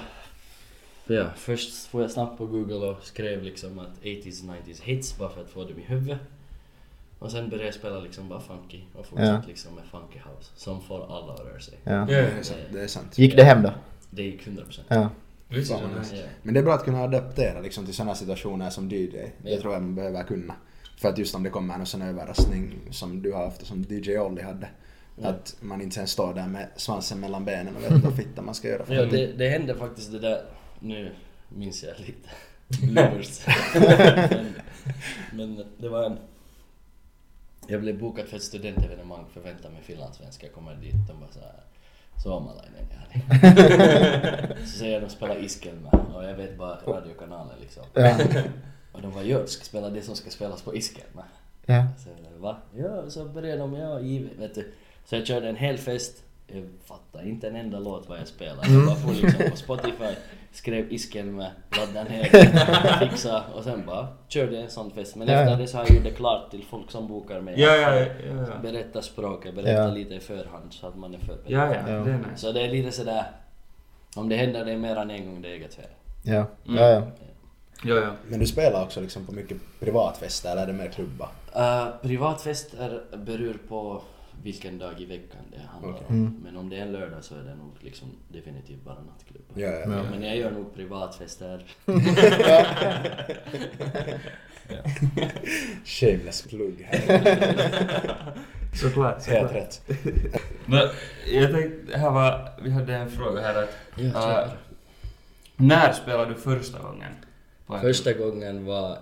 [1.07, 5.29] Ja, först får jag snabbt på google och skrev liksom att 80s 90s hits bara
[5.29, 6.19] för att få dem i huvudet.
[7.19, 9.41] Och sen började jag spela liksom bara funky och fortsatte Ja.
[9.47, 11.73] liksom med funky house som får alla att röra sig.
[11.83, 11.91] Ja.
[11.91, 12.19] Ja, Det ja.
[12.19, 12.59] är sant.
[12.73, 13.17] Det är sant.
[13.17, 13.71] Gick det hem då?
[14.09, 14.79] Det gick 100%.
[14.87, 15.09] Ja.
[15.49, 15.79] Fan,
[16.13, 16.21] ja.
[16.43, 19.07] Men det är bra att kunna adaptera liksom, till sådana situationer som DJ.
[19.07, 19.61] Det Ja.
[19.61, 20.55] tror jag man behöver kunna.
[20.97, 23.85] För att just om det kommer en sån överraskning som du har haft och som
[23.89, 24.67] DJ Olli hade.
[25.21, 25.27] Ja.
[25.27, 28.41] Att man inte sen står där med svansen mellan benen och vet inte vad fitta
[28.41, 28.85] man ska göra.
[28.85, 30.41] för Ja, det, det hände faktiskt det där,
[30.79, 31.11] nu
[31.49, 32.29] minns jag lite
[32.87, 33.41] bloopers.
[34.31, 34.45] men,
[35.33, 36.17] men det var en...
[37.69, 41.63] Jag blev bokad för ett studentevenemang, förväntade mig finlandssvenska, jag kommer dit, de bara såhär
[42.23, 43.23] Suomalainen yani.
[44.65, 47.83] Så säger de spela iskelmä och jag vet bara radiokanalen liksom.
[47.93, 48.17] Ja.
[48.91, 51.23] Och de jo, ska spela det som ska spelas på iskelmä.
[51.65, 51.87] Ja.
[51.97, 52.57] Så jag, va?
[52.75, 54.71] Ja, så började de, ja, givet, vet du.
[55.05, 56.23] Så jag körde en hel fest.
[56.53, 58.67] Jag fattade inte en enda låt vad jag spelade.
[58.73, 60.15] Jag bara for liksom på Spotify,
[60.51, 62.23] skrev iskelmä, laddade ner,
[63.09, 65.15] fixa och sen bara körde en sån fest.
[65.15, 65.57] Men Ja, efter ja.
[65.57, 67.59] det så har jag gjort det klart till folk som bokar mig.
[67.61, 68.45] Ja, ja, ja, ja.
[68.61, 69.87] Berätta språket, berätta Ja.
[69.87, 71.41] lite i förhand så att man är förberedd.
[71.51, 72.03] Ja, ja, Ja.
[72.03, 72.29] det är nice.
[72.35, 73.23] Så det är lite sådär,
[74.15, 75.85] om det händer det är mer än en gång det är eget fel.
[76.23, 76.45] Ja.
[76.67, 76.77] Mm.
[76.83, 77.01] Ja, ja.
[77.83, 78.11] Ja, ja.
[78.27, 81.29] Men du spelar också liksom på mycket privatfester eller är det mer klubbar?
[81.55, 84.01] Uh, privatfester beror på
[84.43, 86.05] vilken dag i veckan det handlar Okej.
[86.09, 86.15] om.
[86.15, 86.35] Mm.
[86.43, 89.61] Men om det är en lördag så är det nog liksom definitivt bara nattklubbar.
[89.61, 89.79] Ja, ja.
[89.79, 90.03] Ja.
[90.11, 91.65] Men jag gör nog privatfester.
[95.85, 98.33] Shameless plugg här.
[98.73, 99.51] Såklart, Helt såklart.
[99.55, 99.81] rätt.
[100.65, 100.89] Men
[101.27, 103.75] jag tänkte, här var, vi hade en fråga här att...
[103.95, 104.49] Ja, kör.
[105.55, 107.11] när spelade du första gången?
[107.81, 108.97] Första gången var...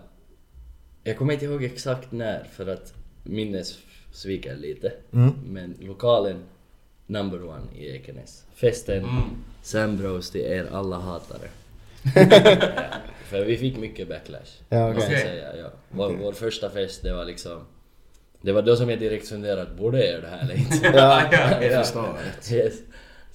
[1.04, 3.78] Jag kommer inte ihåg exakt när för att minnes
[4.12, 4.93] sviker lite.
[5.13, 5.34] Mm.
[5.46, 6.43] Men lokalen
[7.08, 8.43] number one i Ekenäs.
[8.56, 9.24] Festen Mm.
[9.62, 11.48] Sam Bros till er alla hatare.
[12.15, 12.84] ja,
[13.26, 14.52] för vi fick mycket backlash.
[14.70, 15.32] Ja, måste jag okej.
[15.32, 15.70] säga, ja.
[15.89, 17.62] vår, vår första fest, det var liksom...
[18.41, 20.88] Det var då som jag direkt funderade, borde jag göra det här eller inte?
[20.93, 22.17] Ja, ja, Jag förstår.
[22.52, 22.74] Yes.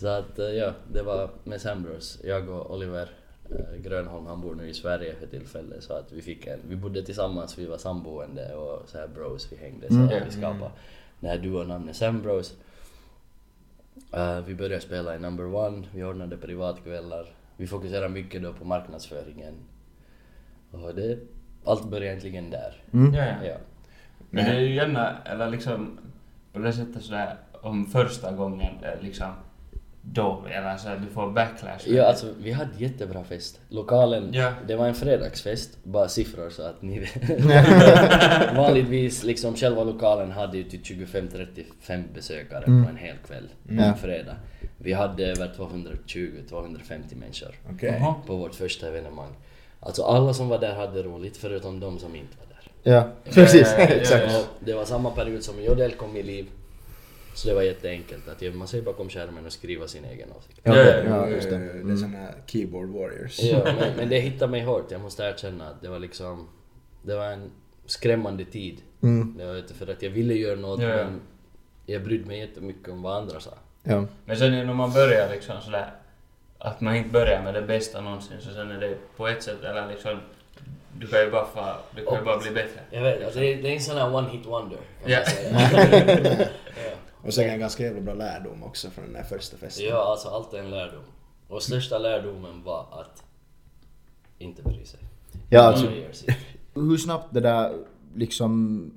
[0.01, 2.19] Så att eh, ja, det var med Sam Bros.
[2.25, 3.09] Jag och Oliver
[3.83, 5.83] Grönholm, han bor nu i Sverige för tillfället.
[5.85, 9.53] Så att vi fick en, vi bodde tillsammans, vi var samboende och så här bros
[9.53, 9.89] vi hängde.
[9.89, 10.09] Så Mm.
[10.25, 10.71] vi skapade
[11.21, 12.57] det här duonamnet Sam Bros.
[14.13, 17.27] Eh, vi började spela i number one, vi ordnade privatkvällar.
[17.57, 19.55] Vi fokuserade mycket då på marknadsföringen.
[20.71, 21.19] Och det,
[21.65, 22.83] allt började egentligen där.
[22.93, 23.15] Mm.
[23.15, 23.37] Ja, ja.
[23.45, 23.57] Ja.
[24.31, 25.99] Men det är ju gärna, eller liksom
[26.53, 29.31] på det sättet sådär om första gången eh, liksom
[30.05, 31.79] då, eller så att du får backlash.
[31.87, 33.61] Ja, alltså vi hade jättebra fest.
[33.69, 34.53] Lokalen, Ja.
[34.67, 38.57] det var en fredagsfest, bara siffror så att ni vet.
[38.57, 42.85] Vanligtvis liksom själva lokalen hade ju typ 25-35 besökare Mm.
[42.85, 43.83] på en hel kväll, Ja.
[43.85, 44.37] en fredag.
[44.79, 47.55] Vi hade över 220-250 människor.
[47.81, 48.15] Jaha.
[48.27, 49.33] på vårt första evenemang.
[49.81, 52.93] Alltså alla som var där hade roligt förutom de som inte var där.
[52.93, 53.75] Ja, precis.
[53.79, 54.49] Ja, ja, ja, Exakt.
[54.61, 56.47] det var samma period som Jodel kom i liv.
[57.35, 60.61] Så det var jätteenkelt, att man ser bakom skärmen och skriva sin egen åsikt.
[60.63, 61.59] Ja, Ja, ja, just det.
[61.59, 61.97] Det är Mm.
[61.99, 63.39] såna keyboard warriors.
[63.43, 64.91] Ja, men, men det hittade mig hårt.
[64.91, 66.49] Jag måste erkänna att det var liksom...
[67.03, 67.51] Det var en
[67.87, 68.81] skrämmande tid.
[69.03, 69.35] Mm.
[69.39, 70.97] Det var inte för att jag ville göra något Ja, ja.
[70.97, 71.21] men
[71.87, 73.51] jag brydde mig jättemycket om vad andra sa.
[73.83, 74.05] Ja.
[74.25, 75.91] Men sen när man börjar liksom sådär,
[76.59, 79.65] att man inte börjar med det bästa någonsin, så sen är det på ett sätt,
[79.65, 80.19] eller liksom,
[80.99, 81.65] du kan ju bara, få,
[81.97, 82.81] du kan ju bara bli bättre.
[82.91, 84.79] Jag vet, alltså, det, är, det är en sån här one hit wonder.
[85.03, 85.19] Kan Ja.
[85.53, 86.39] man säga.
[86.65, 86.95] ja.
[87.23, 89.87] Och sen en ganska jävla bra lärdom också från den där första festen.
[89.87, 91.05] ja, alltså allt är en lärdom.
[91.49, 93.23] Och största lärdomen var att
[94.39, 95.01] inte bry sig.
[95.51, 95.87] Ja, alltså,
[96.75, 97.73] hur snabbt det där
[98.15, 98.91] liksom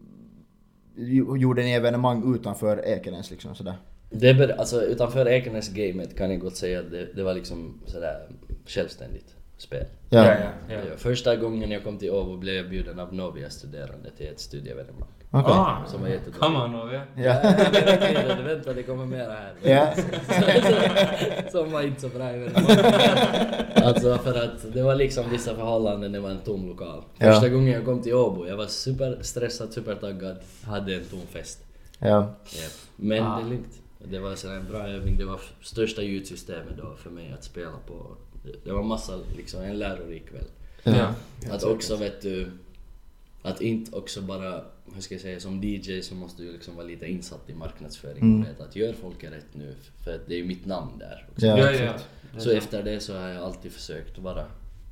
[1.38, 3.76] gjorde ni evenemang utanför Ekenäs liksom sådär?
[4.10, 8.28] Det bör, alltså utanför Ekenäs-gamet kan jag gott säga att det, det var liksom sådär
[8.66, 9.86] självständigt spel.
[10.10, 10.26] Ja.
[10.26, 10.38] ja,
[10.70, 10.76] ja.
[10.76, 10.98] ja.
[10.98, 15.10] Första gången jag kom till Åbo blev jag bjuden av Novia-studerande till ett studieevenemang.
[15.32, 15.54] Okej.
[15.54, 16.20] Ah, Som var.
[16.40, 17.02] Come on Novia.
[17.16, 17.34] Ja.
[17.44, 19.54] Vänta, vänta, det kommer mera här.
[19.64, 19.94] Ja.
[21.52, 22.26] Som var inte så bra.
[23.84, 27.04] Alltså för att det var liksom vissa förhållanden, det var en tom lokal.
[27.18, 27.32] Ja.
[27.32, 31.60] Första gången jag kom till Åbo, jag var superstressad, supertaggad, hade en tom fest.
[32.00, 32.20] Ja.
[32.56, 32.72] Yep.
[32.96, 33.38] Men Ah.
[33.40, 33.82] det är lugnt.
[34.08, 38.06] Det var en bra övning, det var största ljudsystemet då för mig att spela på.
[38.66, 40.46] Det var massa, liksom en lärorik kväll.
[40.84, 41.08] Ja.
[41.52, 42.52] Att också vet du,
[43.44, 44.62] att inte också bara,
[44.96, 48.24] hur ska jag säga, som DJ så måste du liksom vara lite insatt i marknadsföring
[48.24, 48.42] Mm.
[48.42, 49.76] och veta att gör folk rätt nu?
[50.04, 51.26] För att det är ju mitt namn där.
[51.32, 51.46] Också.
[51.46, 51.94] Ja, Ja, ja.
[52.40, 54.46] Så efter det så har jag alltid försökt vara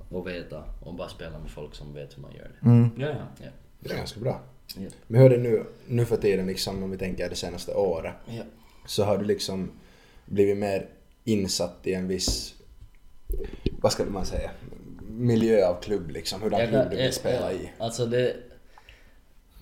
[0.09, 2.65] och veta och bara spela med folk som vet hur man gör det.
[2.69, 2.89] Mm.
[2.97, 3.07] Ja,
[3.43, 3.49] ja.
[3.79, 4.41] Det är ganska bra.
[4.77, 4.89] Ja.
[5.07, 8.13] Men hur är det nu, nu för tiden liksom om vi tänker det senaste året?
[8.27, 8.43] Ja.
[8.85, 9.71] Så har du liksom
[10.25, 10.87] blivit mer
[11.23, 12.55] insatt i en viss,
[13.81, 14.51] vad ska man säga,
[15.09, 16.41] miljö av klubb liksom.
[16.41, 17.71] Hurdan klubb du vill spela i.
[17.77, 18.35] Alltså det...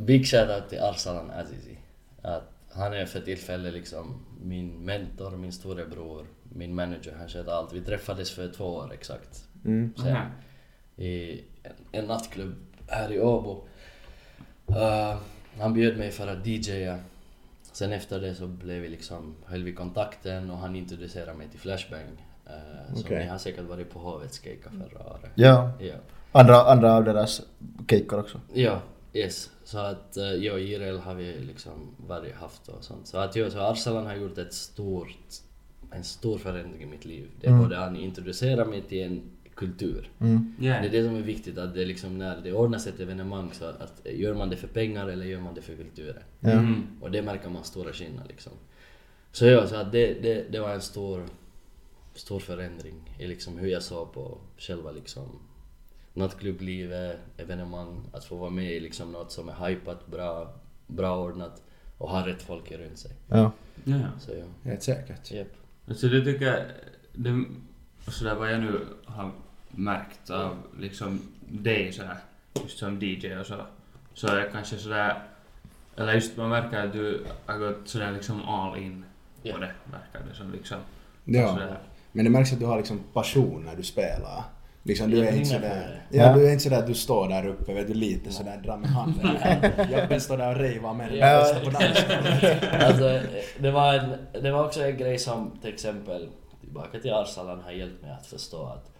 [0.05, 1.77] Big shoutout till Arsalan Azizi.
[2.21, 7.15] Att han är för tillfället liksom min mentor, min storebror, min manager.
[7.19, 7.73] Han sköter allt.
[7.73, 9.47] Vi träffades för två år exakt.
[9.65, 9.93] Mm.
[9.97, 10.17] Sen.
[10.95, 12.55] I en, en nattklubb
[12.87, 13.63] här i Åbo.
[14.69, 15.17] Uh,
[15.59, 16.99] han bjöd mig för att DJa.
[17.71, 21.59] Sen efter det så blev vi liksom, höll vi kontakten och han introducerade mig till
[21.59, 22.07] Flashbang.
[22.47, 23.19] Uh, Så Okej.
[23.19, 25.31] ni har säkert varit på Hovets Keikka förra året.
[25.35, 25.71] Ja.
[25.79, 25.95] Ja.
[26.31, 27.41] Andra, andra av deras
[27.87, 28.39] keikkor också.
[28.53, 28.81] Ja,
[29.13, 29.51] yes.
[29.63, 33.07] Så att uh, jag och Jireel har vi liksom varit haft och sånt.
[33.07, 35.17] Så att jag, så Arsalan har gjort ett stort,
[35.91, 37.29] en stor förändring i mitt liv.
[37.41, 37.63] Det är Mm.
[37.63, 39.21] både han introducerar mig till en
[39.55, 40.09] kultur.
[40.19, 40.55] Mm.
[40.59, 40.73] Ja.
[40.81, 43.65] Det är det som är viktigt, att det liksom när det ordnas ett evenemang så
[43.65, 46.23] att gör man det för pengar eller gör man det för kulturen?
[46.41, 46.83] Mm.
[47.01, 48.51] Och det märker man stora skillnad liksom.
[49.31, 51.25] Så ja, så att det, det, det var en stor,
[52.15, 55.23] stor förändring i liksom hur jag såg på själva liksom
[56.13, 60.53] nattklublivet, evenemang, att få vara med i liksom något som är hypat, bra,
[60.87, 61.61] bra ordnat
[61.97, 63.11] och ha rätt folk runt sig.
[63.27, 63.51] Ja.
[63.83, 63.99] Ja.
[64.19, 65.31] Så ja, Helt säkert.
[65.31, 65.47] japp.
[65.87, 66.59] Alltså det tycker jag,
[67.13, 67.45] det,
[68.11, 69.31] sådär vad jag nu har
[69.69, 72.17] märkt av liksom dig sådär,
[72.63, 73.55] just som DJ och så,
[74.13, 75.23] så är det kanske sådär,
[75.95, 79.05] eller just man märker att du har gått sådär liksom all in
[79.41, 80.77] på det, verkar det som liksom.
[81.25, 81.47] Ja.
[81.53, 81.79] Sådär.
[82.11, 84.43] Men det märks att du har liksom passion när du spelar.
[84.83, 86.33] Liksom, du är inte sådär, ja, Ja.
[86.33, 88.89] du är inte sådär att du står där uppe, vet du, lite sådär, drar med
[88.89, 89.29] handen.
[90.09, 91.39] Jag står där och revar med den Ja.
[91.39, 92.63] bästa på dansgolvet.
[92.83, 93.19] Alltså,
[93.59, 94.11] det var, en,
[94.43, 96.29] det var också en grej som till exempel,
[96.61, 98.91] tillbaka till Arsalan, har hjälpt mig att förstå att,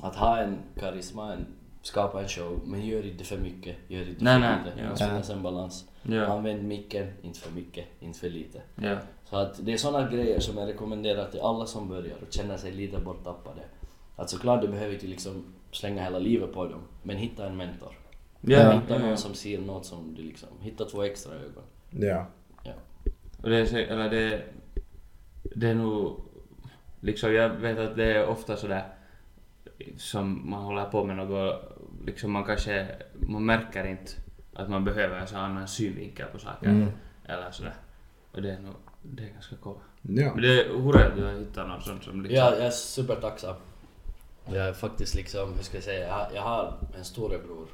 [0.00, 1.46] att ha en karisma, en,
[1.82, 4.76] skapa en show, men gör inte för mycket, gör inte Nej, för nej, lite.
[4.76, 4.82] ja.
[4.84, 5.84] Det måste finnas en balans.
[6.02, 6.24] Ja.
[6.26, 8.60] Använd micken, inte för mycket, inte för lite.
[8.74, 8.96] Ja.
[9.30, 12.56] Så att det är såna grejer som jag rekommenderar till alla som börjar och känner
[12.56, 13.60] sig lite borttappade.
[14.16, 17.92] Att såklart du behöver inte liksom slänga hela livet på dem, men hitta en mentor.
[18.40, 19.16] Ja, Hitta ja, någon ja.
[19.16, 21.64] som ser något som du liksom, hitta två extra ögon.
[21.90, 22.26] Ja.
[23.42, 24.42] Och det är, eller det,
[25.42, 26.20] det är nog,
[27.00, 28.84] liksom jag vet att det är ofta sådär
[29.96, 31.62] som man håller på med något,
[32.06, 34.12] liksom man kanske, man märker inte
[34.54, 36.68] att man behöver en sån annan synvinkel på saker.
[36.68, 36.88] Mm.
[37.24, 37.74] Eller sådär.
[38.32, 39.78] Och det är nog, det är ganska coolt.
[40.02, 40.32] Ja.
[40.34, 42.36] Men det är hurra att du har hittat något sånt som liksom...
[42.36, 43.56] Ja, jag är supertacksam.
[44.46, 47.66] Jag är faktiskt liksom, hur ska jag säga, jag har, jag har en storebror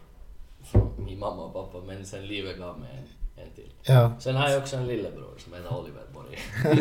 [0.64, 3.72] från min mamma och pappa men sen livet gav mig en, en till.
[3.82, 4.12] Ja.
[4.18, 6.38] Sen har jag också en lillebror som heter Oliver Borg.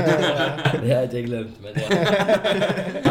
[0.71, 2.06] det har jag inte glömt men jag,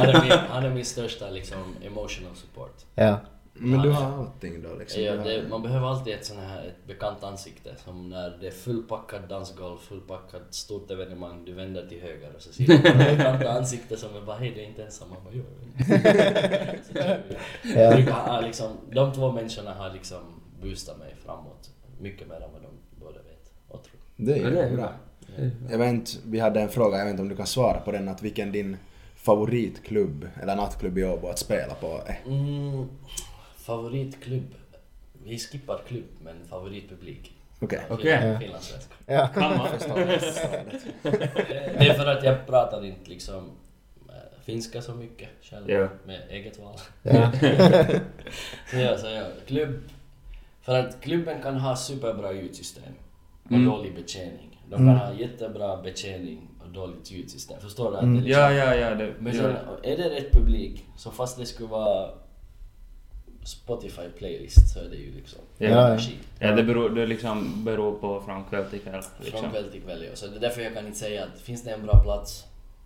[0.00, 2.84] han, är min, han är min största liksom emotional support.
[2.94, 3.20] Ja.
[3.58, 5.02] Men du har allting då liksom.
[5.02, 7.74] Ja, det, man behöver alltid ett sånt här ett bekant ansikte.
[7.84, 12.52] Som när det är fullpackad dansgolv, fullpackat stort evenemang, du vänder till höger och så
[12.52, 15.08] ser du ett bekanta ansikte som är bara hej du är inte ensam.
[15.08, 15.44] Man bara jo.
[18.06, 18.40] Ja.
[18.40, 20.18] Liksom, de två människorna har liksom
[20.62, 24.00] boostat mig framåt mycket mer än vad de båda vet och tror.
[24.16, 24.76] Det är det är bra.
[24.76, 24.92] bra.
[25.70, 27.92] Jag vet inte, vi hade en fråga, jag vet inte om du kan svara på
[27.92, 28.76] den, att vilken din
[29.14, 32.20] favoritklubb eller nattklubb i Åbo att spela på är?
[32.26, 32.88] Mm,
[33.66, 34.54] favoritklubb?
[35.24, 37.32] Vi skippar klubb men favoritpublik.
[37.60, 37.80] Okej.
[37.90, 38.38] Okej.
[38.40, 38.94] Finlandssvenska.
[39.06, 39.28] Ja.
[41.78, 43.50] Det är för att jag pratar inte liksom
[44.08, 45.88] eh, finska så mycket själv Ja.
[46.06, 46.76] med eget val.
[47.02, 47.32] Ja.
[48.70, 49.74] Så ja, så ja, klubb.
[50.62, 52.92] För att klubben kan ha superbra ljudsystem
[53.44, 53.64] och Mm.
[53.64, 54.60] dålig betjäning.
[54.70, 54.98] De kan Mm.
[54.98, 57.60] ha jättebra betjäning och dåligt ljudsystem.
[57.60, 57.96] Förstår du?
[57.96, 58.14] Att Mm.
[58.16, 58.94] det liksom, Ja, ja, ja.
[58.94, 59.42] Det, Men ja.
[59.42, 62.10] sen, är det rätt publik, så fast det skulle vara
[63.46, 65.98] Spotify playlist så är det ju liksom Ja, ja.
[66.38, 69.02] Ja, det beror, det liksom beror på från kväll till kväll.
[69.20, 69.40] Liksom.
[69.40, 70.16] Från kväll till kväll ja.
[70.16, 72.44] Så det är därför jag kan inte säga att finns det en bra plats,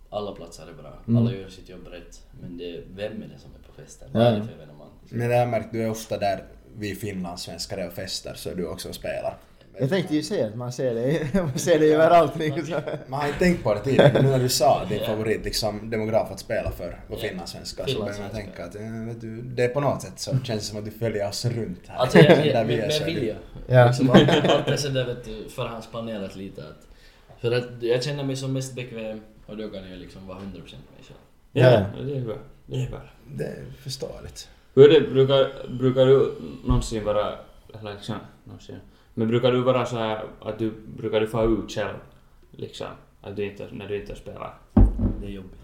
[0.09, 0.93] alla platser är bra.
[1.07, 1.21] Mm.
[1.21, 2.21] Alla gör sitt jobb rätt.
[2.41, 4.09] Men det, vem är det som är på festen?
[4.13, 4.19] Ja.
[4.19, 4.89] Vad är det för evenemang?
[5.09, 6.43] Men det har jag märkt, du är ofta där
[6.77, 9.37] vi finlandssvenskar är och fester så är du också och spelar.
[9.81, 12.81] Jag tänkte ju säga att man ser det, man ser det överallt liksom.
[13.07, 15.89] Man har inte tänkt på det tidigare, men nu när du sa din favorit liksom,
[15.89, 17.27] demograf att spela för var Ja.
[17.29, 20.31] finlandssvenskar så börjar man tänka att eh, vet du, det är på något sätt så
[20.43, 21.97] känns det som att du följer oss runt här.
[21.97, 23.35] Alltså jag, där jag, vi med, är med vilja.
[23.67, 23.85] Ja.
[23.87, 26.87] Liksom, allt, allt är sådär vet du, förhandsplanerat lite att...
[27.41, 30.43] För att jag känner mig som mest bekväm och då kan jag liksom vara 100%
[30.43, 30.61] mig
[31.07, 31.17] själv.
[31.51, 32.03] Ja, Ja.
[32.03, 32.37] det är bra.
[32.65, 33.01] Det är bra.
[33.31, 34.49] Det är förståeligt.
[34.75, 36.33] Hur är det, brukar, brukar du
[36.67, 37.33] någonsin vara,
[37.79, 38.75] eller liksom, någonsin,
[39.13, 41.97] men brukar du vara så här att du, brukar du få ut själv?
[42.51, 42.87] Liksom,
[43.21, 44.53] att du inte, när du inte spelar?
[45.21, 45.59] Det är jobbigt.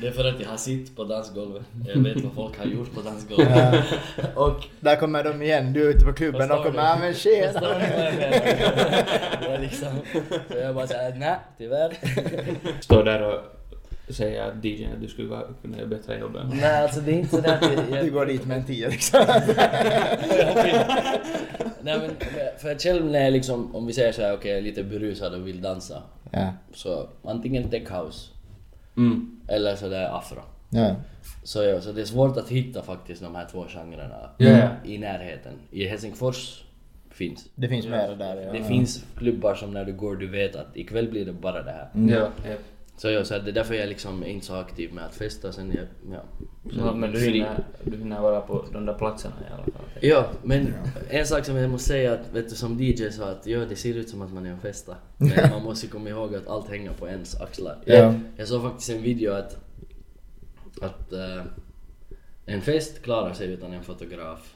[0.00, 1.62] det är för att jag har sitt på dansgolvet.
[1.86, 3.84] Jag vet vad folk har gjort på dansgolvet.
[4.34, 7.52] och Där kommer de igen, du är ute på klubben och kommer ja men tjena.
[7.52, 9.58] Förstår ni vad jag menar?
[9.58, 9.88] Liksom,
[10.48, 11.96] så jag bara såhär, nej tyvärr.
[12.80, 13.55] Står där och
[14.14, 17.10] säger att DJn att du skulle vara- kunna göra bättre jobb än Nej alltså det
[17.12, 18.04] är inte sådär att jag...
[18.04, 19.24] Du går dit med en tia liksom.
[21.82, 22.10] Nej men
[22.58, 25.34] för att själv när jag liksom, om vi säger såhär okej jag är lite berusad
[25.34, 26.02] och vill dansa.
[26.30, 26.52] Ja.
[26.74, 28.30] Så antingen tech house
[28.96, 29.40] Mm.
[29.48, 30.40] eller sådär afro.
[30.70, 30.94] Ja.
[31.44, 34.68] Så ja, så det är svårt att hitta faktiskt de här två genrerna Ja, ja.
[34.84, 35.52] i närheten.
[35.70, 36.62] I Helsingfors
[37.10, 37.44] finns.
[37.54, 38.52] Det finns mer där ja.
[38.52, 41.70] Det finns klubbar som när du går du vet att ikväll blir det bara det
[41.70, 41.88] här.
[41.94, 42.08] Mm.
[42.14, 42.54] Ja, ja.
[42.96, 45.14] Så ja, så att det är därför jag liksom är inte så aktiv med att
[45.14, 46.22] festa sen jag, ja.
[46.70, 49.86] Så Ja, men du hinner, du hinner vara på de där platserna i alla fall.
[50.00, 50.74] Ja, men
[51.10, 53.76] en sak som jag måste säga att vet du som DJ sa att ja det
[53.76, 54.96] ser ut som att man är och festa.
[55.16, 57.78] Men man måste komma ihåg att allt hänger på ens axlar.
[57.84, 57.94] Ja.
[57.94, 59.58] Jag, jag såg faktiskt en video att,
[60.80, 61.42] att eh,
[62.46, 64.54] en fest klarar sig utan en fotograf.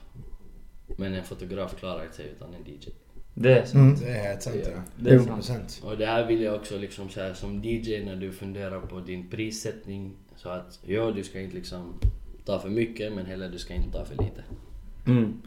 [0.97, 2.89] Men en fotograf klarar sig utan en DJ.
[3.33, 3.99] Det är sant.
[3.99, 4.11] Mm.
[4.11, 4.71] Det är helt sant Ja.
[4.71, 4.81] ja.
[4.95, 5.81] Det är sant.
[5.81, 5.85] 100%.
[5.85, 8.99] Och det här vill jag också liksom så här, som DJ när du funderar på
[8.99, 10.17] din prissättning.
[10.35, 11.99] Så att ja, du ska inte liksom
[12.45, 14.43] ta för mycket men heller du ska inte ta för lite.
[15.07, 15.41] Mm.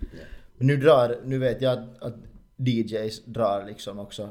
[0.59, 2.15] Nu drar, nu vet jag att, att
[2.57, 4.31] DJs drar liksom också.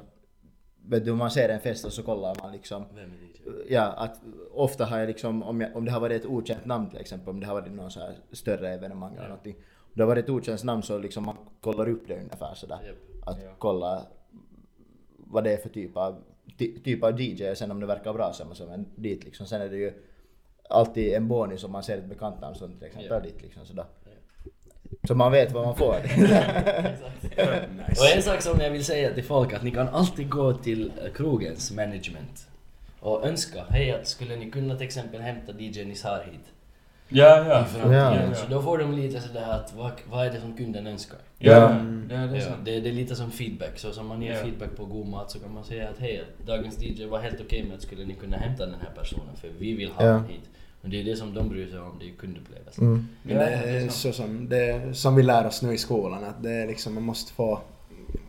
[0.86, 2.86] Vet du, om man ser en fest och så kollar man liksom.
[2.96, 3.74] Vem är DJ?
[3.74, 6.90] Ja, att ofta har jag liksom, om, jag, om det har varit ett okänt namn
[6.90, 9.56] till exempel, om det har varit någon så här större evenemang eller någonting.
[9.56, 12.80] Om det har varit ett okänt namn så liksom man kollar upp det ungefär sådär.
[12.86, 13.13] Japp.
[13.26, 14.06] Att kolla
[15.18, 16.24] vad det är för typ av,
[16.58, 19.46] ty, typ av DJ och sen om det verkar bra så måste man dit liksom.
[19.46, 19.94] Sen är det ju
[20.70, 23.20] alltid en bonus om man ser ett bekant namn som till exempel Ja.
[23.20, 23.86] dit liksom sådär.
[25.08, 25.96] Så man vet vad man får.
[28.00, 30.92] Och en sak som jag vill säga till folk att ni kan alltid gå till
[31.06, 32.48] eh, krogens management
[33.00, 36.53] och önska, hej att skulle ni kunna till exempel hämta DJ Nisar hit
[37.14, 37.62] Ja, ja.
[37.62, 38.30] i framtiden?
[38.30, 38.36] Ja.
[38.36, 41.18] Så då får de lite sådär att vad, vad är det som kunden önskar?
[41.38, 41.60] Ja, Ja.
[42.10, 42.56] ja det är Ja, sant.
[42.66, 44.38] det, det är lite som feedback, så som man ger Ja.
[44.44, 47.64] feedback på god mat så kan man säga att hej, dagens DJ var helt okej
[47.64, 50.12] med att skulle ni kunna hämta den här personen för vi vill ha Ja.
[50.14, 50.50] den hit.
[50.82, 52.84] Och det är det som de bryr sig om, det är kundupplevelsen.
[52.88, 53.08] Mm.
[53.24, 56.44] Men det är så som, det är, som vi lär oss nu i skolan att
[56.44, 57.60] det är liksom, man måste få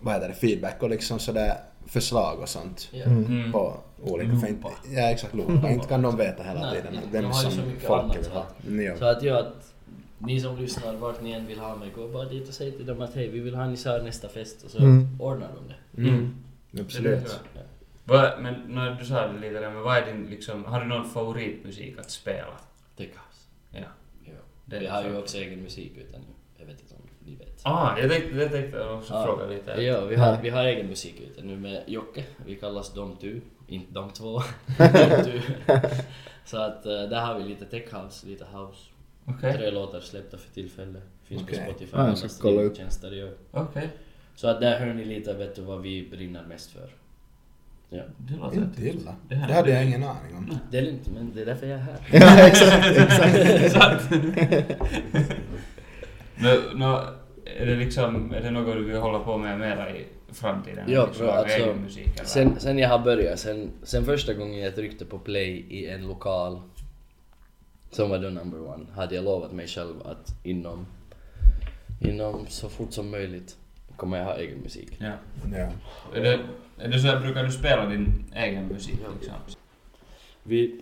[0.01, 1.55] vad heter det, feedback och liksom sådär
[1.87, 3.05] förslag och sånt Ja.
[3.05, 3.53] Mm.
[3.53, 3.75] på
[4.12, 4.37] olika...
[4.37, 4.73] för inte- Loopa.
[4.90, 5.71] Ja exakt, loopa.
[5.73, 8.25] Inte kan de veta hela Nej, tiden vem De har ju som folk annat vill
[8.25, 8.40] så ha.
[8.40, 8.97] att- Mm, ja.
[8.97, 9.75] Så att ja, att
[10.19, 12.87] ni som lyssnar, vart ni än vill ha mig, gå bara dit och säg till
[12.87, 15.21] dem att hej, vi vill ha Nisar nästa fest och så Mm.
[15.21, 15.69] ordnar de
[16.03, 16.09] det.
[16.09, 16.35] Mm.
[16.81, 17.05] Absolut.
[17.05, 17.62] Det är bra.
[18.05, 20.87] Vad, men när du sa det lite där, men vad är din liksom, har du
[20.87, 22.47] någon favoritmusik att spela?
[22.97, 23.49] Det kaos.
[23.71, 23.81] Ja.
[24.25, 24.33] Ja.
[24.64, 25.19] Det Vi har ju så.
[25.19, 26.25] också egen musik ute nu.
[26.59, 27.60] Jag vet inte om ni vet.
[27.62, 29.24] Ah, jag tänkte, jag tänkte också Ja.
[29.24, 29.70] fråga lite.
[29.82, 32.24] Ja, vi har, vi har egen musik ute nu med Jocke.
[32.46, 34.32] Vi kallas Dom Tu, inte Dom Två.
[34.78, 35.40] Dom Tu.
[36.44, 38.78] Så att eh, där har vi lite tech house, lite house.
[39.26, 41.02] Okej, Tre låtar släppta för tillfället.
[41.24, 41.58] Finns Okej.
[41.58, 42.78] på Spotify, Ja, jag ska kolla upp.
[43.50, 43.88] okej.
[44.37, 46.88] Så att där hör ni lite, vet du vad vi brinner mest för.
[47.90, 48.02] Ja.
[48.18, 49.14] Det låter Inte illa.
[49.28, 50.58] Det här- Det hade jag ingen aning om.
[50.70, 51.98] Det är lugnt, men det är därför jag är här.
[52.12, 52.87] ja, exakt,
[53.64, 54.04] exakt.
[56.37, 57.05] Men, nå,
[57.44, 60.85] är det liksom, är det något du vill hålla på med mera i framtiden?
[60.88, 62.25] Ja, liksom, bra, av alltså, musik eller?
[62.25, 66.07] Sen, sen jag har börjat, sen, sen första gången jag tryckte på play i en
[66.07, 66.61] lokal
[67.90, 70.87] som var då number one, hade jag lovat mig själv att inom,
[72.01, 73.57] inom så fort som möjligt
[73.97, 74.88] kommer jag ha egen musik.
[74.99, 75.12] Ja.
[75.52, 75.71] Ja.
[76.15, 76.40] Är det,
[76.79, 79.35] är det så här, brukar du spela din egen musik liksom?
[80.42, 80.81] Vi,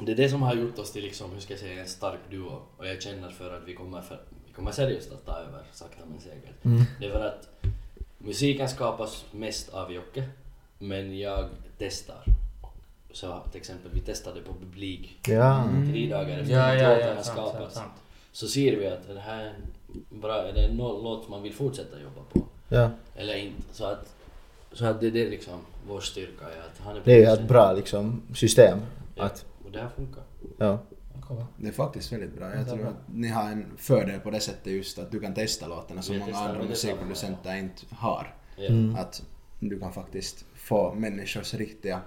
[0.00, 2.20] det är det som har gjort oss till liksom, hur ska jag säga, en stark
[2.30, 4.20] duo och jag känner för att vi kommer, för,
[4.56, 6.64] kommer seriöst att ta över sakta men säkert.
[6.64, 6.82] Mm.
[7.00, 7.48] Det är för att
[8.18, 10.24] musiken skapas mest av Jocke,
[10.78, 11.48] men jag
[11.78, 12.24] testar.
[13.12, 15.64] Så till exempel, vi testade på publik Ja.
[15.92, 17.74] tre dagar efter Ja, att ja, låten ja, har skapats.
[17.74, 17.92] sant.
[18.32, 19.54] så ser vi att det här är
[20.10, 22.90] en bra, är det en låt man vill fortsätta jobba på Ja.
[23.16, 23.62] eller inte.
[23.72, 24.14] Så att,
[24.72, 27.24] så att det är det liksom vår styrka är att han är Det är ju
[27.26, 28.78] ett bra liksom system.
[29.14, 30.22] Ja, Att, och det här funkar.
[30.58, 30.78] ja.
[31.56, 32.54] Det är faktiskt väldigt bra.
[32.54, 35.66] Jag tror att ni har en fördel på det sättet just att du kan testa
[35.66, 38.34] låtarna som Vi många andra musikproducenter inte har.
[38.56, 38.66] Ja.
[38.66, 38.96] Mm.
[38.96, 39.22] Att
[39.60, 42.00] du kan faktiskt få människors riktiga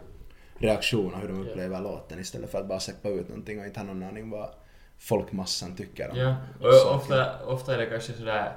[0.57, 3.88] reaktioner hur de upplever låten istället för att bara släppa ut någonting och inte ha
[3.88, 4.49] någon aning vad
[4.97, 6.89] folkmassan tycker om Ja, saker.
[6.89, 8.55] och ofta, ofta är det kanske sådär,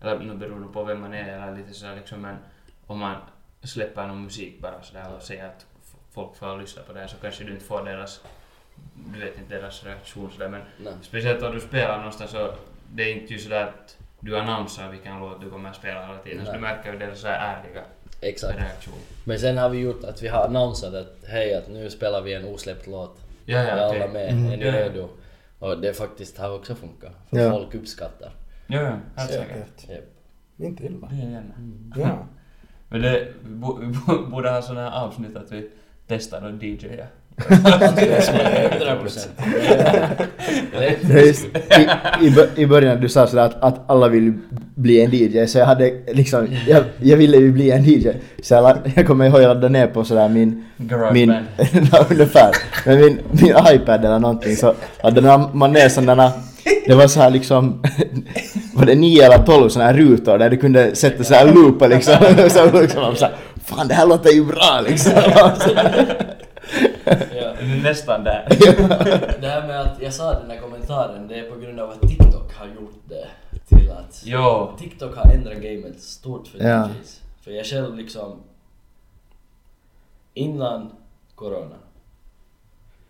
[0.00, 2.36] eller nu beror det på vem man är eller lite sådär liksom, men
[2.86, 3.16] om man
[3.62, 5.66] släpper någon musik bara sådär och säger att
[6.10, 8.20] folk får lyssna på det så kanske du inte får deras,
[9.14, 10.92] du vet inte deras reaktion sådär men Nej.
[11.02, 12.50] speciellt om du spelar någonstans så
[12.92, 16.18] det är inte ju sådär att du annonsar vilken låt du kommer att spela hela
[16.18, 17.82] tiden så du märker ju deras ärliga
[18.20, 18.58] Exakt.
[18.58, 18.94] reaktion.
[19.24, 22.34] Men sen har vi gjort att vi har annonsat att hej att nu spelar vi
[22.34, 23.20] en osläppt låt.
[23.44, 24.08] Ja, är ja, alla okej.
[24.12, 24.30] med?
[24.32, 24.52] Mm.
[24.52, 24.84] Är ni Ja, ja.
[24.84, 25.08] redo?
[25.58, 27.12] Och det faktiskt har också funkat.
[27.30, 27.50] För Ja.
[27.50, 28.32] folk uppskattar.
[28.66, 30.02] Ja, ja, helt säkert.
[30.58, 31.06] Inte illa.
[31.10, 31.54] Det är gärna.
[31.96, 32.26] Ja.
[32.88, 35.70] Men det, vi bo- vi bo- borde ha sådana här avsnitt att vi
[36.06, 37.06] testar och DJar.
[37.48, 39.28] 100 procent.
[41.08, 41.88] Det är just, i,
[42.26, 44.32] i, bör- I början du sa sådär att, att alla vill
[44.74, 48.08] bli en DJ så jag hade liksom, jag, jag ville ju bli en DJ.
[48.42, 51.30] Så jag, jag kommer ihåg jag laddade ner på sådär min, Garage min,
[52.10, 52.50] ungefär,
[52.86, 55.20] men min, min iPad eller någonting så hade
[55.52, 56.32] man ner sådana,
[56.86, 57.82] det var så här liksom,
[58.74, 61.86] var det nio eller tolv sådana här rutor där du kunde sätta så här loopa
[61.86, 62.14] liksom.
[62.50, 63.34] så liksom så här,
[63.64, 65.12] fan det här låter ju bra liksom.
[67.76, 68.46] Nästan där.
[69.40, 72.00] Det här med att jag sa den här kommentaren, det är på grund av att
[72.00, 73.28] TikTok har gjort det
[73.68, 74.72] till att Jo.
[74.78, 76.88] TikTok har ändrat gamet stort för Ja.
[76.90, 77.22] DJs.
[77.40, 78.40] För jag själv liksom
[80.34, 80.92] innan
[81.34, 81.76] corona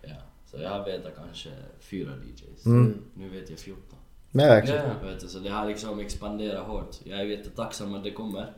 [0.02, 0.14] ja,
[0.46, 1.48] så jag har vetat kanske
[1.80, 2.66] fyra DJs.
[2.66, 3.02] Mm.
[3.14, 3.82] Nu vet jag 14.
[4.30, 4.84] Men verkligen.
[5.02, 5.08] Ja.
[5.08, 6.96] Vet du, så det har liksom expanderat hårt.
[7.04, 8.52] Jag är jättetacksam att det kommer.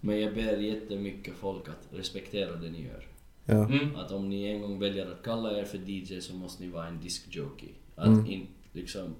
[0.00, 3.06] Men jag ber jättemycket folk att respektera det ni gör.
[3.44, 3.54] Ja.
[3.64, 3.96] Mm.
[3.96, 6.86] Att om ni en gång väljer att kalla er för DJ så måste ni vara
[6.86, 7.68] en diskjockey.
[7.96, 8.26] Att Mm.
[8.26, 9.14] in, liksom,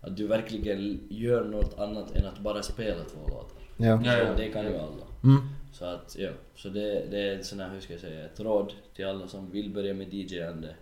[0.00, 3.58] att du verkligen gör något annat än att bara spela två låtar.
[3.76, 4.00] Ja.
[4.04, 4.34] Ja, ja.
[4.36, 5.04] Det kan ju alla.
[5.24, 5.48] Mm.
[5.72, 6.30] Så att, ja.
[6.54, 9.26] Så det, det är ett sån här, hur ska jag säga, ett råd till alla
[9.28, 10.74] som vill börja med DJ-ande.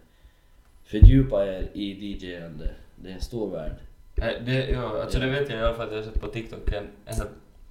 [0.84, 2.70] Fördjupa er i DJ-ande.
[2.96, 3.76] Det är en stor värld.
[4.16, 6.28] Eh, Det, jo, alltså det vet jag i alla fall att jag har sett på
[6.28, 7.26] TikTok en, en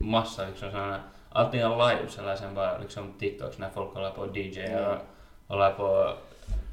[0.07, 0.99] massa liksom sådana,
[1.29, 4.95] antingen lives eller sen bara liksom TikToks när folk håller på DJ Ja.
[4.95, 5.01] och
[5.47, 6.13] håller på,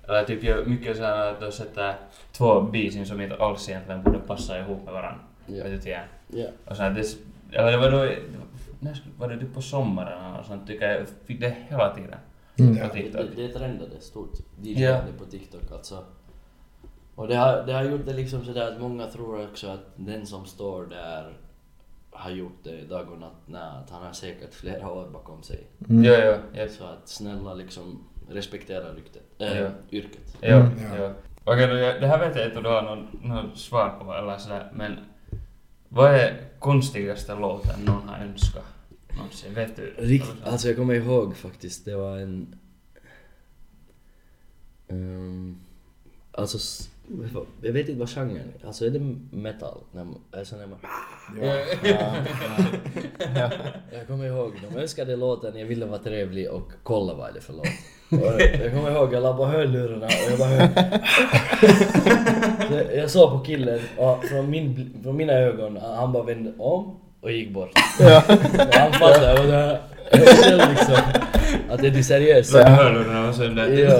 [0.08, 1.94] eller typ gör mycket sådana att de sätter
[2.32, 5.20] två beatsin som inte alls egentligen borde passa ihop med varandra.
[5.46, 5.64] Ja.
[5.64, 6.08] Vet du igen.
[6.28, 6.46] Ja.
[6.66, 7.16] Och så här, det,
[7.58, 8.14] eller det var då,
[8.80, 12.18] när var det typ på sommaren och sånt tycker jag, fick det hela tiden.
[12.58, 12.76] Mm.
[12.76, 13.26] På Det, TikTok.
[13.36, 14.32] det, det trendade stort.
[14.62, 14.70] Ja.
[14.70, 16.04] DJ-ande på TikTok alltså.
[17.14, 20.26] Och det har, det har gjort det liksom sådär att många tror också att den
[20.26, 21.32] som står där
[22.10, 23.32] har gjort det dag och natt.
[23.46, 25.66] Nej, att han har säkert flera år bakom sig.
[25.88, 26.04] Mm.
[26.04, 26.76] Jo, jo, yes.
[26.76, 29.70] Så att snälla liksom respektera ryktet, äh, Ja.
[29.90, 30.36] yrket.
[30.42, 30.72] Jo, Mm.
[30.98, 31.12] jo.
[31.44, 34.38] Okej, jag- det här vet jag inte om du har någon, någon svar på eller
[34.38, 34.96] sådär, men
[35.88, 38.64] vad är konstigaste låten någon har önskat
[39.16, 39.54] någonsin?
[39.54, 39.94] Vet du?
[39.98, 42.54] Rikt, alltså jag kommer ihåg faktiskt, det var en...
[44.88, 45.58] Um,
[46.32, 46.58] alltså,
[47.62, 48.66] jag vet inte vad genren är.
[48.66, 49.78] Alltså är det metal?
[49.92, 50.78] När, man- alltså när man,
[53.92, 57.40] jag kommer ihåg, de önskade låten Jag ville vara trevlig och kolla vad är det
[57.40, 57.66] för låt.
[58.62, 60.68] Jag kommer ihåg, jag la på hörlurarna och jag bara hör...
[62.68, 66.96] Så jag såg på killen och från, min, från mina ögon, han bara vände om
[67.20, 67.70] och gick bort.
[68.00, 68.22] Ja.
[68.28, 69.80] Och han fattade och det
[70.12, 70.96] liksom
[71.70, 72.50] att är du seriös?
[72.50, 73.68] Så hörlurarna var sönder.
[73.68, 73.96] Ja.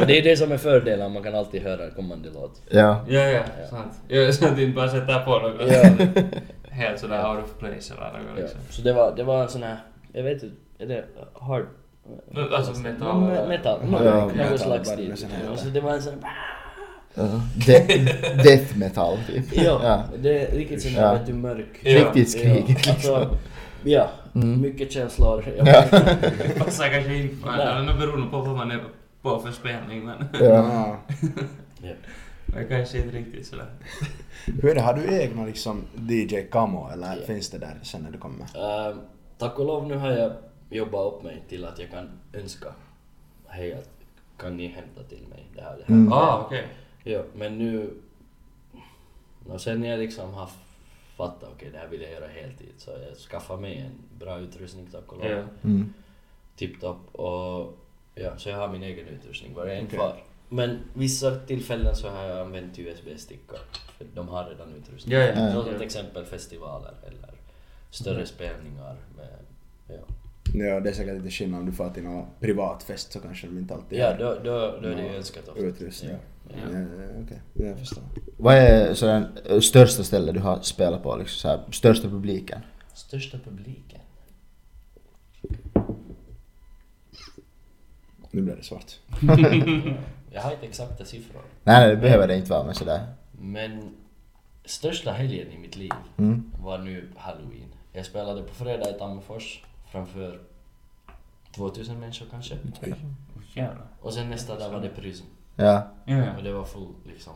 [0.00, 2.62] Och det är det som är fördelen, man kan alltid höra kommande låt.
[2.70, 3.04] Ja.
[3.08, 3.40] Ja, ja,
[3.70, 3.92] sant.
[4.08, 6.06] Ja, så att du inte bara sätter på något Ja.
[6.70, 8.42] helt sådär out of place eller något Ja.
[8.42, 8.60] liksom.
[8.70, 9.76] Så det var, det var en sån här,
[10.12, 11.04] jag vet inte, är det
[11.40, 11.66] hard?
[12.52, 13.48] Alltså metal, Me- eller?
[13.48, 15.08] Metal, Ja, något metal slags stil.
[15.08, 16.14] med här- Alltså det var en sån
[17.14, 17.22] Ja.
[17.66, 18.04] De-
[18.42, 19.44] death metal typ.
[19.64, 20.02] Ja, Ja.
[20.22, 21.12] det är riktigt sån Ja.
[21.12, 21.66] vet du mörk.
[21.82, 21.98] Ja.
[22.00, 22.92] Riktigt skrik Ja, liksom.
[22.94, 23.38] alltså,
[23.84, 24.60] ja, Mm.
[24.60, 25.44] mycket känslor.
[25.56, 25.64] Ja.
[25.64, 28.84] Det passar kanske eller nu beror det på vad man är
[29.22, 30.44] på för spelning men Ja.
[30.46, 30.96] Ja.
[31.82, 31.92] Ja.
[32.46, 33.66] men kanske inte riktigt sådär.
[34.46, 37.26] Hur är det, har du egna liksom DJ Camo eller Ja.
[37.26, 38.46] finns det där sen när du kommer?
[38.90, 38.98] Ehm,
[39.38, 40.32] tack och lov nu har jag
[40.70, 42.66] jobbat upp mig till att jag kan önska
[43.48, 43.88] hej att
[44.38, 45.94] kan ni hämta till mig det här, det här.
[45.94, 46.12] Mm.
[46.12, 46.66] Ah, okej.
[47.04, 47.90] Ja, men nu...
[49.48, 50.48] Och sen jag liksom har
[51.16, 54.86] fattat okej det här vill jag göra heltid så jag skaffade mig en bra utrustning
[54.92, 55.30] tack och lov.
[55.30, 55.42] Ja.
[55.64, 55.94] Mm.
[56.56, 57.78] Tipptopp och
[58.14, 59.54] ja, så jag har min egen utrustning.
[59.54, 59.96] Var det en Okej.
[59.98, 60.22] kvar?
[60.48, 63.58] Men vissa tillfällen så har jag använt USB-stickor.
[63.98, 65.14] För de har redan utrustning.
[65.14, 65.52] Ja, ja.
[65.52, 67.34] Så till exempel festivaler eller
[67.90, 68.96] större spelningar.
[69.16, 69.38] Med,
[69.88, 69.94] ja,
[70.54, 73.58] Ja, det är säkert lite skillnad om du får till någon privatfest så kanske de
[73.58, 75.60] inte alltid ja då, då, då är det ju Ja, önskat ofta.
[75.62, 76.10] utrustning.
[76.10, 76.16] Ja.
[76.48, 76.86] Ja, ja,
[77.22, 78.04] Okej, jag förstår.
[78.36, 82.08] Vad är så den eh, största stället du har spelat på, liksom så här, största
[82.08, 82.60] publiken?
[82.94, 84.00] Största publiken?
[88.30, 88.92] Nu blev det svart.
[90.32, 91.42] Jag har inte exakta siffror.
[91.64, 93.06] Nej, nej, det behöver det inte vara, men sådär.
[93.32, 93.94] Men
[94.64, 96.50] största helgen i mitt liv Mm.
[96.62, 97.68] var nu halloween.
[97.92, 100.40] Jag spelade på fredag i Tammerfors framför
[101.54, 102.56] 2000 människor kanske.
[104.00, 105.24] Och sen nästa dag var det Prism.
[105.56, 106.24] Ja, Ja, ja.
[106.38, 107.32] Och det var full liksom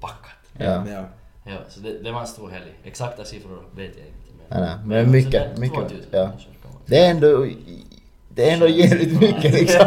[0.00, 0.36] packat.
[0.58, 0.84] ja.
[0.88, 1.04] Ja.
[1.46, 2.72] Ja, så det, det var en stor helg.
[2.84, 4.18] Exakta siffror vet jag inte.
[4.48, 6.30] Nej, nej, men Ja, mycket, sådär mycket, 2000 ja.
[6.86, 7.46] Det är ändå...
[8.34, 9.80] Det är ändå jävligt mycket liksom.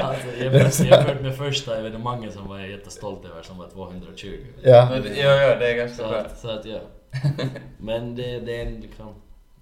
[0.00, 4.28] alltså, jämfört, jämfört med första evenemanget som var jag jättestolt över som var 220.
[4.62, 4.88] Ja.
[4.90, 6.18] Men det- Ja, ja, det är ganska Så bra.
[6.20, 6.78] att, så att ja.
[7.78, 9.14] Men det, det är en, liksom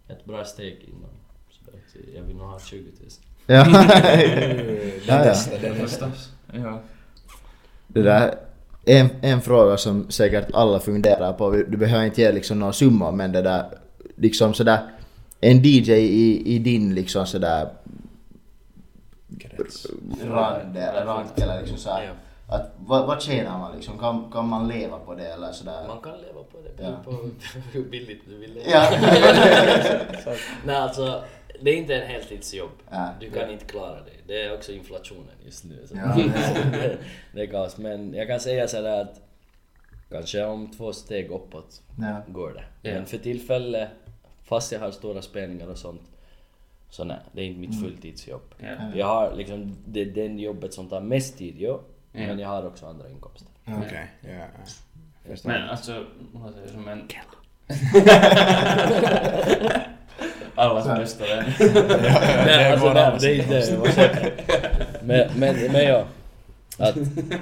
[0.09, 1.11] ett bra steg innan.
[1.51, 2.91] Så att jag vill nog ha 20 000.
[3.47, 3.65] Ja.
[3.65, 5.25] Det Ja, ja.
[5.25, 6.11] nästa, det nästa.
[6.53, 6.81] Ja.
[7.99, 8.35] Det där,
[8.85, 13.11] en, en fråga som säkert alla funderar på, du behöver inte ge liksom någon summa
[13.11, 13.65] men det där,
[14.17, 14.79] liksom sådär,
[15.41, 17.69] en DJ i, i din liksom sådär
[20.31, 20.77] rand,
[21.07, 22.55] rank eller liksom såhär, Ja.
[22.57, 23.99] att vad, vad tjänar man liksom?
[23.99, 25.85] Kan, kan man leva på det eller sådär?
[25.89, 26.91] Man kan leva på det, Ja.
[27.05, 27.29] beror på
[27.73, 28.71] hur billigt du vill leva.
[28.71, 28.91] Ja.
[30.67, 31.23] Nej alltså,
[31.61, 32.71] det är inte en heltidsjobb.
[32.91, 33.11] Ja.
[33.21, 34.11] Du kan inte klara det.
[34.27, 35.87] Det är också inflationen just nu.
[35.87, 36.17] Så Ja.
[36.73, 36.99] det,
[37.33, 37.79] det är kaos.
[37.79, 39.21] Men jag kan säga sådär att
[40.11, 42.23] kanske om två steg uppåt Ja.
[42.29, 42.65] går det.
[42.89, 42.95] Ja.
[42.95, 43.89] Men för tillfället,
[44.45, 46.03] fast jag har stora spelningar och sånt,
[46.91, 48.55] så nej, det är inte mitt fulltidsjobb.
[48.59, 48.75] Ja.
[48.95, 51.81] Jag har liksom, det är den jobbet som tar mest tid, jo.
[52.13, 52.21] Ja.
[52.27, 53.49] Men jag har också andra inkomster.
[53.67, 54.31] Okej, ja.
[55.29, 55.37] ja.
[55.45, 57.09] Men alltså, vad säger som en...
[60.55, 61.45] Allas bästa vän.
[62.47, 63.87] Nej, alltså, allas det är inte det.
[63.87, 64.33] försöker.
[65.03, 66.05] Men, men, men ja.
[66.79, 66.97] Att,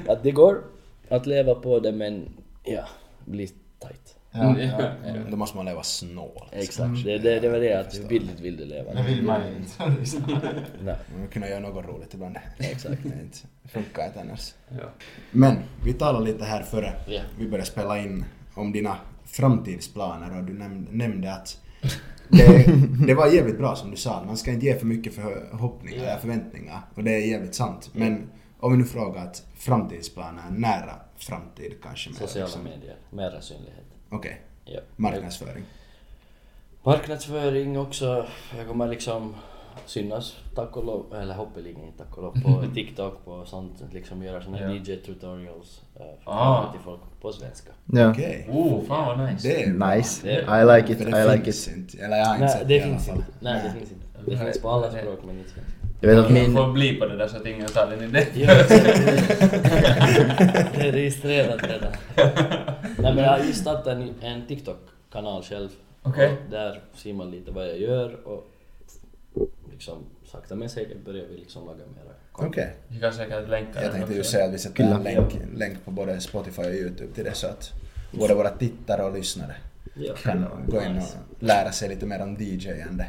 [0.09, 0.61] att det går
[1.09, 2.29] att leva på det men
[2.65, 2.85] ja,
[3.25, 4.17] blir tight.
[4.31, 4.59] Ja.
[4.61, 4.91] Ja.
[5.31, 6.49] Då måste man leva snålt.
[6.53, 7.05] Exakt.
[7.05, 8.95] Det, det, det var det att hur billigt vill du leva?
[8.95, 10.01] Det vill man ju inte.
[10.01, 10.23] liksom.
[10.85, 10.95] Nej.
[11.13, 12.37] Man vill kunna göra något roligt ibland.
[12.59, 13.03] Exakt.
[13.63, 14.55] Det funkar inte annars.
[14.69, 14.85] Ja.
[15.31, 17.21] Men vi talade lite här före Ja.
[17.39, 18.25] vi började spela in
[18.55, 18.97] om dina
[19.27, 21.61] framtidsplaner och du näm- nämnde att
[22.29, 22.67] det,
[23.07, 26.19] det var jävligt bra som du sa, man ska inte ge för mycket förhoppningar eller
[26.19, 26.81] förväntningar.
[26.95, 27.91] Och det är jävligt sant.
[27.93, 32.11] Men om vi nu frågar att framtidsplaner, nära framtid kanske?
[32.11, 32.65] mer, Sociala liksom.
[32.65, 33.85] medier, mera synlighet.
[34.11, 34.81] Okej, Ja.
[34.97, 35.65] marknadsföring.
[36.83, 38.27] Marknadsföring också.
[38.59, 39.35] Jag kommer liksom
[39.87, 43.85] synas tack och lov, eller hoppeligen inte tack och lov, på TikTok på sånt.
[43.93, 44.73] Liksom göra såna här Ja.
[44.75, 46.73] DJ-tutorials äh, Ah.
[46.73, 47.71] till folk på svenska.
[47.93, 48.11] Ja.
[48.11, 48.47] Okej.
[48.51, 49.49] Oh, fan vad nice.
[49.49, 49.97] Det är.
[49.97, 50.27] Nice.
[50.27, 51.05] Det- I like it, I
[51.37, 51.71] like it.
[51.77, 51.99] inte.
[52.05, 53.17] Eller jag har inte Nej, sett det i alla finns fall.
[53.17, 53.31] inte.
[53.41, 54.07] Nej, det finns inte.
[54.31, 55.73] Det finns på alla språk men inte svenska.
[56.01, 56.55] Jag vet att min...
[56.57, 58.25] får bli på det där så att ingen tar den idén.
[58.35, 58.55] Ja,
[60.75, 61.93] det är registrerat redan.
[62.99, 65.69] Nej men jag har just startat en, en TikTok-kanal själv.
[66.03, 66.31] Okej.
[66.33, 68.47] Och där ser man lite vad jag gör och
[69.77, 72.15] liksom sakta men säkert börjar vi liksom laga mera.
[72.33, 72.77] Okej.
[72.89, 75.91] Vi kan säkert länka Jag tänkte ju säga att vi sätter en länk, länk på
[75.91, 77.73] både Spotify och YouTube till det så att
[78.13, 79.57] både våra tittare och lyssnare
[79.99, 80.15] Ja.
[80.23, 81.03] kan gå in och
[81.45, 83.07] lära sig lite mer om DJ-ande.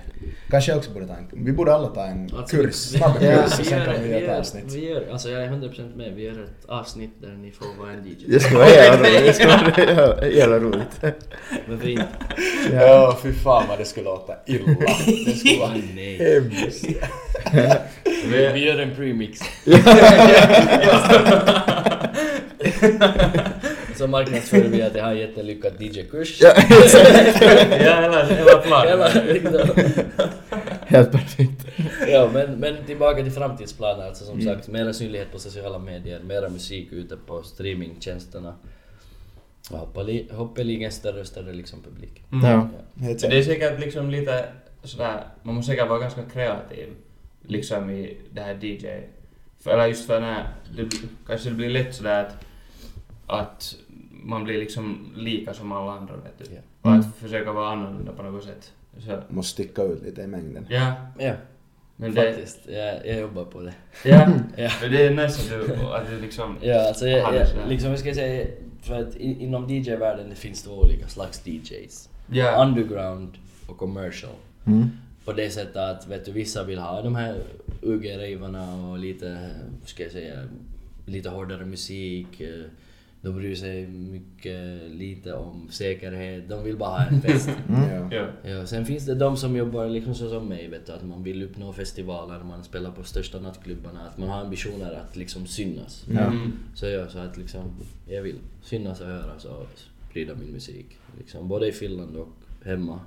[0.49, 1.45] Kanske jag också borde ta en...
[1.45, 3.41] Vi borde alla ta en Alltså, kurs, snabb Ja.
[3.43, 4.63] kurs och sen kan vi göra ett gör, avsnitt.
[4.73, 7.91] vi gör, alltså jag är 100% med, vi gör ett avsnitt där ni får vara
[7.91, 8.15] en DJ.
[8.27, 9.25] Det skulle vara jävla roligt.
[9.25, 11.01] Det skulle vara jävla roligt.
[11.69, 12.05] Varför inte?
[12.73, 14.65] Ja, fy fan vad det skulle låta illa.
[15.25, 16.17] Det skulle vara Nej.
[16.17, 16.85] hemskt.
[18.31, 19.39] Vi, vi gör en premix.
[23.97, 26.39] Så marknadsför vi att jag har en jättelyckad DJ-kurs.
[26.41, 29.27] Ja, Ja, hela, hela planen.
[29.27, 29.69] Liksom.
[30.87, 31.65] helt perfekt.
[32.07, 34.05] ja, men, men tillbaka till framtidsplaner.
[34.07, 34.55] Alltså som Mm.
[34.55, 38.53] sagt, mera synlighet på sociala medier, mera musik ute på streamingtjänsterna.
[39.71, 42.23] Och hoppali- hoppeligen större och större liksom publik.
[42.31, 42.69] Ja.
[42.99, 43.79] Helt Men det är säkert.
[43.79, 44.45] liksom lite
[44.83, 46.87] sådär, man måste säkert vara ganska kreativ
[47.47, 48.87] liksom i det här DJ.
[49.63, 50.83] För, eller just för när det,
[51.27, 52.35] kanske det blir lätt sådär att,
[53.27, 53.75] att
[54.23, 56.55] man blir liksom lika som alla andra vet du.
[56.55, 56.61] Ja.
[56.81, 56.99] Och Mm.
[56.99, 58.71] att försöka vara annorlunda på något sätt.
[58.99, 60.65] Så, Måste sticka ut lite i mängden.
[60.69, 61.33] ja, Ja,
[61.95, 62.59] men det, faktiskt.
[62.67, 63.73] Jag, jag jobbar på det.
[64.03, 64.69] ja, Ja.
[64.81, 67.99] men det är nästan att du, att du liksom Ja, alltså jag, jag, liksom jag
[67.99, 68.47] ska säga,
[68.81, 72.09] för att inom DJ-världen det finns två olika slags DJs.
[72.31, 72.65] Ja.
[72.65, 73.29] Underground
[73.67, 74.31] och commercial.
[74.65, 74.89] Mm.
[75.25, 77.35] På det sättet att vet du, vissa vill ha de här
[77.81, 79.49] UG-ravarna och lite,
[79.85, 80.43] ska jag säga,
[81.05, 82.41] lite hårdare musik.
[83.21, 86.49] De bryr sig mycket lite om säkerhet.
[86.49, 87.49] De vill bara ha en fest.
[87.69, 88.09] Ja.
[88.11, 88.27] Ja.
[88.49, 91.23] Ja, sen finns det de som jobbar liksom så som mig, vet du, att man
[91.23, 96.05] vill uppnå festivaler, man spelar på största nattklubbarna, att man har ambitioner att liksom synas.
[96.09, 96.51] Mm.
[96.75, 97.61] Så jag så att liksom,
[98.07, 99.67] jag vill synas och höras och
[100.09, 100.97] sprida min musik.
[101.17, 102.29] Liksom, både i Finland och
[102.65, 102.99] hemma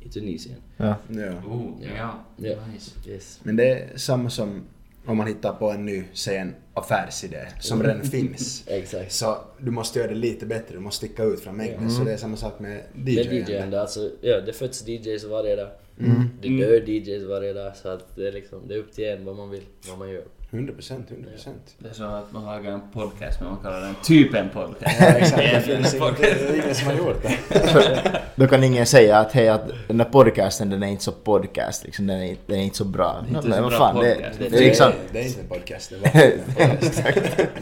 [0.00, 0.58] i Tunisien.
[0.76, 0.96] Ja.
[1.08, 1.32] Ja.
[1.46, 2.24] Oh, ja.
[2.36, 2.54] Ja.
[2.72, 3.10] Nice.
[3.10, 3.40] Yes.
[3.42, 4.62] Men det är samma som
[5.06, 8.64] om man hittar på en ny, säg en affärsidé som redan finns.
[8.66, 9.12] Exakt.
[9.12, 11.90] Så du måste göra det lite bättre, du måste sticka ut från mängden.
[11.90, 13.14] Så det är samma sak med DJ.
[13.16, 15.68] Med DJ alltså, ja, det föds DJs varje dag.
[15.98, 16.28] Mm.
[16.42, 19.24] Det dör DJs varje dag, så att det är liksom, det är upp till en
[19.24, 20.24] vad man vill, vad man gör.
[20.52, 21.74] 100 procent, 100 procent.
[21.78, 24.96] Det är så att man har en podcast men man kallar den typ en podcast.
[25.00, 25.42] Ja, exakt.
[25.42, 28.20] Det finns inget, är ingen som har gjort det.
[28.36, 31.84] Då kan ingen säga att hej att den där podcasten den är inte så podcast
[31.84, 33.24] liksom, den är, inte- den är inte så bra.
[33.28, 34.38] Inte men så vad bra fan, det, podcast.
[34.38, 34.88] det, Det är liksom...
[34.88, 37.02] är, det är inte en podcast, det var en podcast.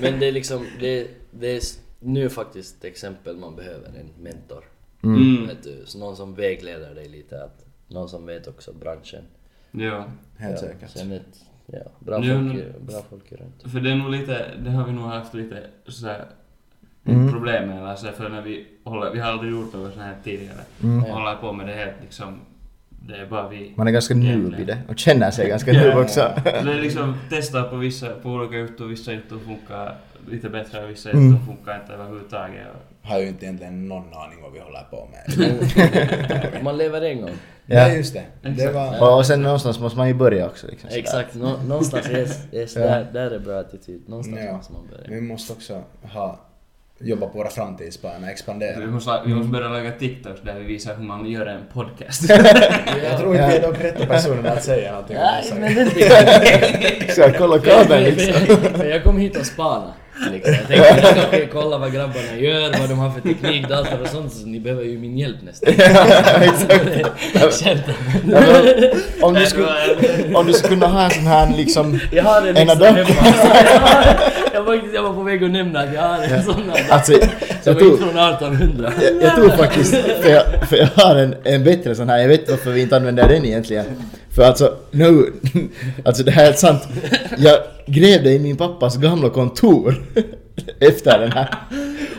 [0.00, 1.62] Men det är liksom, det, det är
[2.00, 4.64] nu faktiskt ett exempel man behöver en mentor.
[5.02, 5.46] Mm.
[5.46, 9.24] Vet du, så någon som vägleder dig lite, att, någon som vet också branschen.
[9.70, 10.04] Ja.
[10.36, 10.90] Helt ja, säkert.
[10.90, 11.22] Sen ett,
[11.72, 13.72] ja, bra, Ja, folk, men- i- bra folk runt.
[13.72, 16.24] För det är nog lite, det har vi nog haft lite sådär
[17.04, 17.32] Mm.
[17.32, 17.88] problem med.
[17.88, 20.60] Alltså för när vi håller, vi har aldrig gjort något sånt här tidigare.
[20.82, 21.04] Mm.
[21.04, 22.40] Och håller på med det helt liksom,
[22.90, 23.72] det är bara vi.
[23.76, 26.32] Man är ganska noob i det och känner sig ganska Ja, noob ja, också.
[26.44, 29.94] Det är liksom testa på vissa, på olika ytor, vissa ytor funkar
[30.28, 31.28] lite bättre och vissa Mm.
[31.34, 32.66] ytor funkar inte överhuvudtaget.
[33.02, 36.62] Har ju inte egentligen någon aning vad vi håller på med.
[36.64, 37.30] Man lever en gång.
[37.66, 37.88] Ja, Ja.
[37.94, 38.50] just det.
[38.50, 39.00] Det var...
[39.02, 40.66] Och, och sen någonstans måste man ju börja också.
[40.66, 40.90] Liksom.
[40.92, 42.82] Exakt, nå, någonstans, yes, yes, Ja.
[42.82, 44.02] där, där är bra attityd.
[44.08, 44.52] Någonstans Ja.
[44.56, 45.04] måste man börja.
[45.08, 46.40] Vi måste också ha,
[46.98, 48.86] jobba på våra framtidsplaner, Vi expandera.
[48.86, 52.28] måste, vi måste börja lägga TikToks där vi visar hur man gör en podcast.
[53.02, 57.14] Jag tror inte vi är de rätta personerna att säga någonting om det.
[57.14, 58.86] Så kolla kabeln liksom.
[58.88, 59.94] Jag kom hit och spana.
[60.32, 60.54] Liksom.
[60.54, 64.08] Jag tänkte jag ska kolla vad grabbarna gör, vad de har för teknik, dator och
[64.08, 64.32] sånt.
[64.32, 65.74] Så ni behöver ju min hjälp nästan.
[67.52, 67.82] Känt
[68.30, 69.68] Ja, om, du skulle,
[70.34, 72.00] om du skulle kunna ha en sån här liksom...
[72.12, 73.08] Jag har en av hemma.
[74.52, 76.90] jag, var, jag var på väg att nämna att jag har en sån här.
[76.90, 77.12] Alltså,
[77.62, 78.92] Som inte från 1800.
[79.00, 82.28] jag, jag tog faktiskt, för jag, för jag har en, en bättre sån här, jag
[82.28, 83.84] vet varför vi inte använder den egentligen.
[84.30, 85.32] För alltså, nu,
[86.04, 86.88] alltså det här är sant.
[87.38, 87.56] Jag
[87.86, 89.94] grävde i min pappas gamla kontor
[90.80, 91.54] efter den här.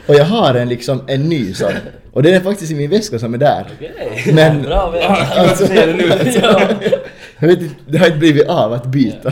[0.07, 1.71] Och jag har en liksom, en ny sån.
[2.13, 3.65] Och den är faktiskt i min väska som är där.
[3.75, 4.33] Okej.
[4.33, 5.03] Men- Bra vet
[5.37, 6.61] Alltså, ja.
[7.39, 9.31] jag vet inte, det har inte blivit av att byta.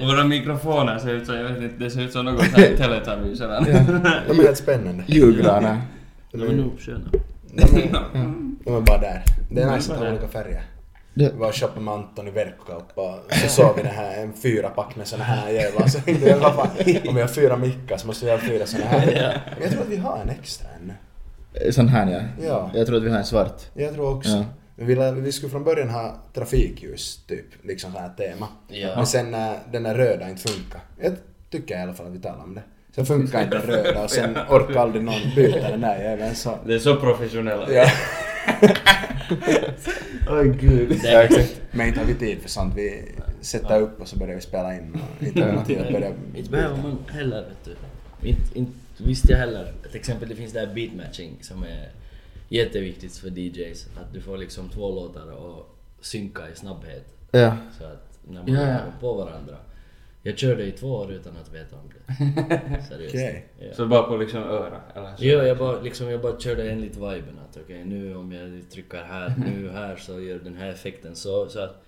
[0.00, 3.40] Våra mikrofoner ser ut som, jag vet inte, det ser ut som något här Teletubbies
[3.40, 3.60] eller?
[4.28, 5.04] De är helt spännande.
[5.06, 5.80] Julgranar.
[6.32, 7.10] De är nog sköna.
[8.64, 9.22] De är bara där.
[9.50, 10.62] Det är nice att ha olika färger.
[11.16, 14.22] Det- Vi var och shoppade med Anton i verkkokauppa och så såg vi den här,
[14.22, 15.86] en fyra pack med såna här jävlar.
[15.86, 16.68] Så tänkte jag, vad fan,
[17.08, 19.06] om vi har fyra mickar så måste vi ha fyra såna här.
[19.54, 21.72] Men jag tror att vi har en extra ännu.
[21.72, 22.46] Sån här ja.
[22.46, 22.70] Ja.
[22.74, 23.62] Jag tror att vi har en svart.
[23.74, 24.30] Jag tror också.
[24.30, 24.44] Ja.
[24.76, 28.48] Vi, vi skulle från början ha trafikljus, typ, liksom sån här tema.
[28.68, 28.92] Ja.
[28.96, 31.12] Men sen när den där röda inte funkar, jag
[31.50, 32.62] tycker i alla fall att vi talar om det.
[32.94, 36.58] Sen funkar inte den röda och sen orkar aldrig någon byta den där jäveln så...
[36.66, 37.72] Det är så professionella.
[37.72, 37.86] Ja.
[40.28, 41.00] Oj gud.
[41.04, 41.60] ja, exakt.
[41.70, 42.74] Men inte har vi tid för sånt.
[42.76, 46.12] Vi sätter upp och så börjar vi spela in och inte har tid att börja
[46.34, 47.76] Inte behöver man heller vet du.
[48.28, 49.72] Inte, inte visste jag heller.
[49.88, 51.88] Till exempel det finns det här beatmatching som är
[52.48, 53.86] jätteviktigt för DJs.
[53.96, 57.06] Att du får liksom två låtar och synka i snabbhet.
[57.30, 57.56] Ja.
[57.78, 58.78] Så att när man Ja, ja.
[59.00, 59.56] på varandra.
[60.26, 62.14] Jag körde i två år utan att veta om det.
[62.88, 63.14] Seriöst.
[63.14, 63.46] Okej.
[63.58, 63.74] Ja.
[63.74, 64.80] Så bara på liksom öra?
[64.94, 65.24] Eller så?
[65.24, 69.02] Jo, jag bara, liksom, jag bara körde enligt viben att okej nu om jag trycker
[69.02, 71.48] här, nu här så gör den här effekten så.
[71.48, 71.84] så att,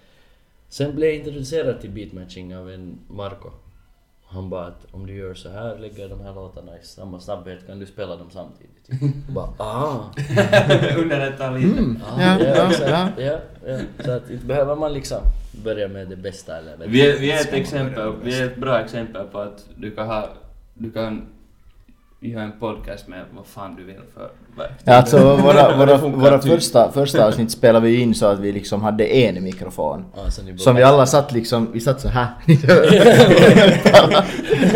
[0.68, 3.50] sen blev jag introducerad till beatmatching av en Marco.
[4.24, 7.66] Han bara att om du gör så här, lägger de här låtarna i samma snabbhet
[7.66, 8.77] kan du spela dem samtidigt.
[8.90, 10.00] Jag bara ah!
[10.98, 11.80] Underrätta lite.
[12.06, 13.08] ah Ja, ja, så, ja.
[13.18, 13.78] ja, ja.
[14.04, 15.18] Så att inte behöver man liksom
[15.64, 18.80] börja med det bästa eller Vi är, vi är ett exempel, vi är ett bra
[18.80, 20.28] exempel på att du kan ha,
[20.74, 21.26] du kan
[22.20, 24.30] göra en podcast med vad fan du vill för.
[24.84, 26.52] Ja, alltså våra, våra, våra typ.
[26.52, 30.04] första, första avsnitt spelade vi in så att vi liksom hade en mikrofon.
[30.14, 32.28] Ah, Som vi alla satt liksom, vi satt så här.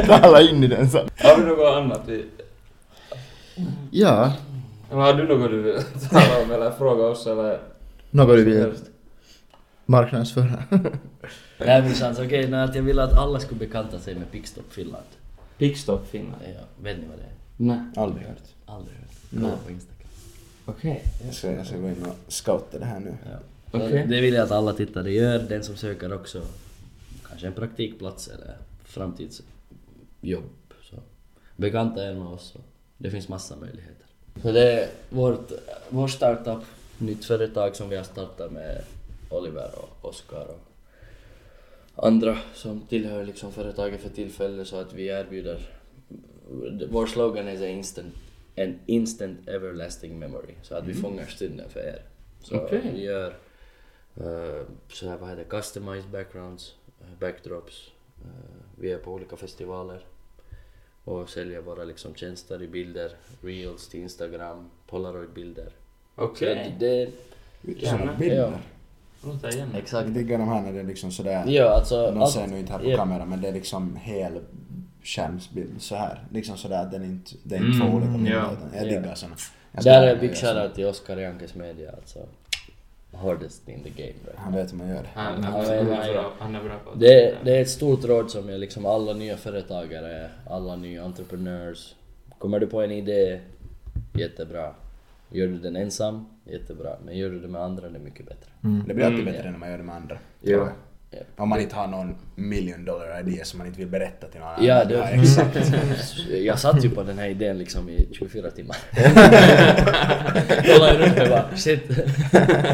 [0.07, 0.99] Tala in i den så.
[0.99, 2.01] Har vi något annat?
[2.07, 2.25] Vi,
[3.91, 4.33] Ja,
[4.91, 7.61] har du något du vill tala om eller fråga oss eller?
[8.11, 8.75] något du vill
[9.87, 10.65] marknadsföra.
[11.59, 14.73] Nej men chans, okej, okay, att jag ville att alla skulle bekanta sig med Pickstop
[14.73, 15.05] Finland.
[15.59, 16.43] Pickstop Finland?
[16.45, 17.33] Ja, vet ni vad det är?
[17.57, 17.81] Nej.
[17.97, 18.43] Aldrig hört.
[18.67, 19.11] Aldrig hört.
[19.31, 20.09] Kolla på Instagram.
[20.65, 21.05] Okej.
[21.25, 23.17] Jag ska, jag ska gå in och scouta det här nu.
[23.25, 23.39] Ja.
[23.73, 24.07] Okej.
[24.09, 25.39] Det vill jag att alla tittare gör.
[25.39, 26.43] Den som söker också
[27.29, 29.45] kanske en praktikplats eller framtidsjobb.
[30.83, 30.97] Så
[31.57, 32.53] bekanta er med oss.
[32.53, 32.59] Så
[33.03, 34.07] det finns massa möjligheter.
[34.43, 35.53] Så det är vårt,
[35.89, 36.65] vår startup,
[36.99, 38.85] nytt företag som vi har startat med
[39.31, 45.71] Oliver och Oskar och andra som tillhör liksom företaget för tillfället så att vi erbjuder
[46.91, 48.15] vår slogan är instant,
[48.57, 52.03] an instant everlasting memory så att vi fångar stunden för er.
[52.41, 52.91] Så Okej.
[52.95, 53.31] vi gör
[54.21, 57.91] uh, så här, vad heter det, customized backgrounds, eh, backdrops.
[58.25, 58.31] eh,
[58.81, 60.05] vi är på olika festivaler
[61.05, 63.11] och säljer våra liksom tjänster i bilder,
[63.43, 65.69] reels till Instagram, polaroidbilder.
[66.15, 66.65] Okej.
[66.65, 67.11] Så det,
[67.87, 68.37] Sådana bilder.
[68.37, 68.53] Ja.
[69.79, 69.93] Exakt.
[70.07, 71.45] Jag diggar de här när det är liksom sådär.
[71.47, 72.97] Ja, alltså De allt- ser nu inte här på ja.
[72.97, 74.41] kamera men det är liksom hel
[75.03, 76.21] skärmsbild så här.
[76.33, 78.51] Liksom sådär att den inte, det är inte Mm, två olika bilder ja.
[78.75, 79.01] jag Ja.
[79.01, 79.35] diggar såna.
[79.73, 82.19] Där är big shoutout till Oscar Jankes media alltså.
[83.13, 85.09] Hardest in the game right Han vet hur man gör det.
[85.15, 86.13] Han, han, Ja, han, ja, är ja.
[86.13, 89.13] bra- han är bra på Det, det är ett stort råd som är liksom alla
[89.13, 91.95] nya företagare, alla nya entreprenörs.
[92.39, 93.41] Kommer du på en idé,
[94.13, 94.75] jättebra.
[95.31, 96.91] Gör du den ensam, jättebra.
[97.05, 98.51] Men gör du det med andra, det är mycket bättre.
[98.87, 99.33] Det blir alltid Mm.
[99.35, 100.19] bättre när man gör det med andra.
[100.41, 100.69] Ja.
[101.15, 101.19] Ja.
[101.37, 104.49] Om man inte har någon million dollar idé som man inte vill berätta till någon
[104.49, 104.65] annan.
[104.67, 105.59] Ja, det, exakt.
[106.31, 108.77] jag satt ju på den här idén liksom i 24 timmar.
[110.67, 111.83] Kollade runt och bara shit.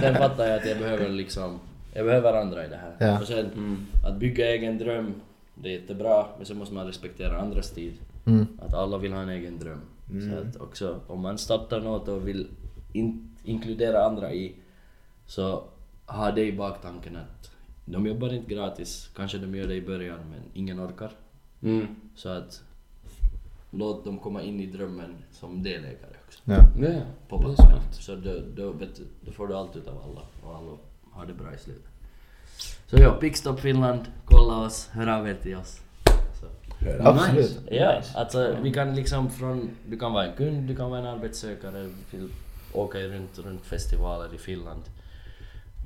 [0.00, 1.60] Sen fattade jag att jag behöver liksom,
[1.94, 3.08] jag behöver andra i det här.
[3.08, 3.20] Ja.
[3.20, 3.86] Och sen Mm.
[4.04, 5.14] att bygga egen dröm,
[5.54, 6.26] det är jättebra.
[6.36, 7.92] Men så måste man respektera andras tid.
[8.26, 8.46] Mm.
[8.62, 9.80] Att alla vill ha en egen dröm.
[10.30, 12.46] Så att också om man startar något och vill
[12.92, 14.54] in, inkludera andra i
[15.26, 15.64] så
[16.06, 17.50] ha det i baktanken att
[17.90, 19.10] de jobbar inte gratis.
[19.16, 21.10] Kanske de gör det i början men ingen orkar.
[21.62, 21.86] Mm.
[22.14, 22.62] Så att
[23.70, 26.40] låt dem komma in i drömmen som delägare också.
[26.44, 26.64] Ja.
[26.80, 27.94] Ja, På pappret.
[27.94, 30.76] Så då, då, vet du, då får du allt utav alla och alla
[31.12, 31.90] har det bra i slutet.
[32.86, 35.80] Så ja, Pickstop Finland, kolla oss, hör av er till oss.
[36.40, 36.46] Så.
[37.00, 37.60] Absolut.
[37.70, 41.06] Ja, alltså vi kan liksom från, du kan vara en kund, du kan vara en
[41.06, 42.28] arbetssökare, vill
[42.72, 44.82] åka runt, runt festivaler i Finland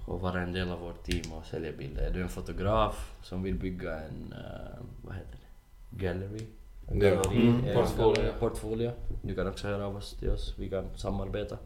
[0.07, 2.03] och vara en del av vårt team och sälja bilder.
[2.03, 6.47] Är du en fotograf som vill bygga en, eh, vad heter det, gallery?
[6.89, 8.33] En galleri, Mm, eh, portfolio.
[8.39, 8.93] portfolio.
[9.23, 11.57] Du kan också höra av oss till oss, vi kan samarbeta.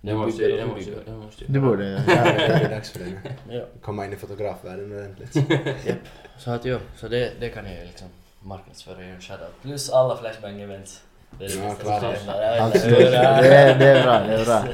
[0.00, 1.00] Det måste jag, måste jag,
[1.46, 2.00] det borde jag.
[2.00, 3.12] Ja, det är dags för det.
[3.54, 3.64] Ja.
[3.82, 5.32] Komma in i fotografvärlden ordentligt.
[6.38, 8.08] Så att ja, så det, det kan jag liksom
[8.40, 9.62] marknadsföra och shoutout.
[9.62, 11.00] Plus alla Flashbang-events.
[11.38, 12.26] Det är det Ja, bästa som
[12.90, 14.64] Det är, det är bra, det är bra.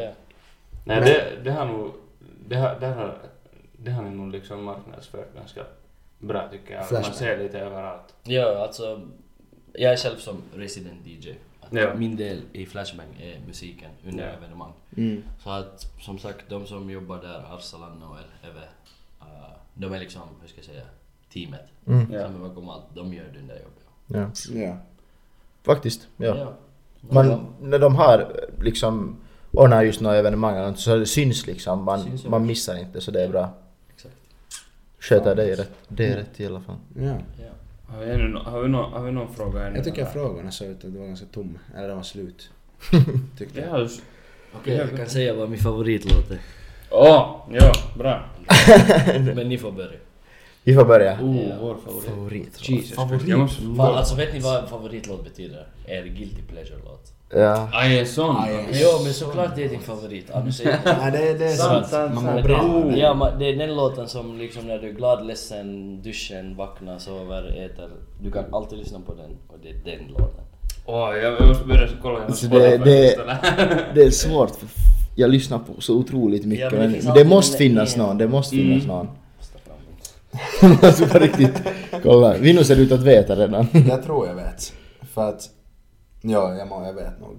[0.00, 0.12] Ja.
[0.84, 1.94] Nej, det, det har nog...
[2.48, 3.18] Det har, det har,
[3.78, 5.64] det har ni nog liksom marknadsfört ganska
[6.18, 6.80] bra tycker jag.
[6.80, 7.14] Man Flashback.
[7.14, 8.14] ser lite överallt.
[8.22, 9.00] Ja, alltså
[9.72, 11.30] jag är själv som resident DJ.
[11.60, 11.94] Att Ja.
[11.94, 14.30] Min del i Flashbang är musiken under Ja.
[14.32, 14.72] evenemang.
[14.96, 15.22] Mm.
[15.38, 18.16] Så att som sagt, de som jobbar där, Arsalan och
[18.48, 18.60] Eve,
[19.20, 20.84] uh, de är liksom, hur ska jag säga,
[21.32, 21.66] teamet.
[21.86, 22.12] Mm.
[22.12, 22.26] Ja.
[22.26, 23.84] Som är bakom allt, de gör det där jobbet.
[24.06, 24.60] Ja.
[24.60, 24.76] Ja.
[25.62, 26.36] Faktiskt, ja.
[26.36, 26.52] Ja.
[27.00, 29.16] Man, när de har liksom
[29.54, 31.84] ordnar just några evenemang eller något, så det syns liksom.
[31.84, 33.54] Man, Syns man missar inte så det är bra.
[33.94, 34.14] Exakt.
[34.98, 35.70] Sköter det rätt.
[35.88, 36.76] Det är rätt i alla fall.
[36.96, 37.04] ja.
[37.38, 37.44] Ja.
[37.86, 39.76] Har vi, ännu, nå- har vi, nå, har vi någon fråga ännu?
[39.76, 40.10] Jag tycker eller?
[40.10, 41.58] frågorna såg ut att det var ganska tomma.
[41.76, 42.50] Eller de var slut.
[43.38, 43.88] Tyckte jag.
[44.54, 46.38] Okej, jag kan säga vad min favoritlåt är.
[46.90, 48.24] Åh, ja, bra.
[49.34, 49.98] Men ni får börja.
[50.64, 51.12] Vi får börja.
[51.22, 51.54] Oh, Ja.
[51.60, 52.04] vår favorit.
[52.10, 52.44] Favorit.
[52.44, 52.94] Jesus Christ,
[53.28, 53.62] jag måste...
[53.62, 55.66] Fan, alltså vet ni vad favoritlåt betyder?
[55.86, 57.10] Er guilty pleasure-låt.
[57.34, 57.68] Ja.
[57.72, 58.36] Aj, en sån?
[58.36, 60.30] En- Jo, men såklart det är din favorit.
[60.30, 61.88] Annars är det det, det är Sant, sant.
[61.88, 62.44] sant, Man mår sant.
[62.46, 62.60] bra.
[62.62, 62.92] Oh.
[62.92, 62.98] det.
[62.98, 66.98] Ja, men det är den låten som liksom när du är glad, ledsen, duschen, vaknar,
[66.98, 67.88] sover, äter.
[68.22, 70.40] Du kan alltid lyssna på den och det är den låten.
[70.86, 73.16] Åh, jag måste börja kolla hennes Alltså, det- det-.
[73.94, 74.50] Det är svårt.
[74.56, 74.68] För
[75.14, 76.72] jag lyssnar på så otroligt mycket.
[76.72, 78.18] Ja, men det men det, måste finnas någon.
[78.18, 78.96] Det måste finnas Mm.
[78.96, 79.08] någon.
[80.82, 81.62] Alltså på riktigt.
[82.02, 82.34] Kolla.
[82.38, 83.66] Vinno ser ut att veta redan.
[83.88, 84.72] Jag tror jag vet.
[85.02, 85.48] För att...
[86.22, 87.38] Ja, jag, må, jag vet nog.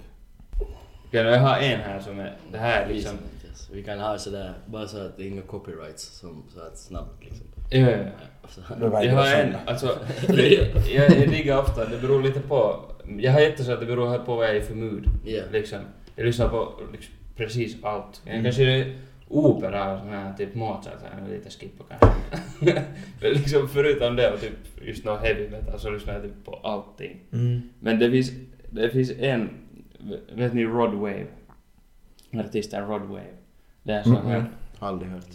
[1.08, 2.38] Okej, jag har en här som är...
[2.52, 3.12] Det här är liksom...
[3.74, 7.24] Vi kan ha sådär, bara så att det är inga copyrights, som, så att snabbt
[7.24, 7.46] liksom.
[7.70, 7.80] Ja,
[8.80, 12.80] ja, Jag har en, alltså, jag, jag diggar ofta, det beror lite på,
[13.20, 15.06] jag har jätteså att det beror på vad jag är för mood.
[15.26, 15.42] Ja.
[15.52, 15.80] Liksom,
[16.16, 18.22] jag lyssnar på liksom, precis allt.
[18.26, 18.44] Jag Mm.
[18.44, 18.94] kanske
[19.28, 22.08] opera och sån här typ Mozart, så här, lite skippa kanske.
[23.22, 26.60] Men liksom förutom det och typ just något heavy metal så lyssnar jag typ på
[26.64, 27.20] allting.
[27.80, 28.32] Men det finns,
[28.70, 29.50] det finns en,
[30.34, 31.26] vet ni Rod Wave?
[32.34, 33.34] Artisten Rod Wave.
[33.84, 34.46] Det är sån här...
[34.80, 35.26] Aldrig hört.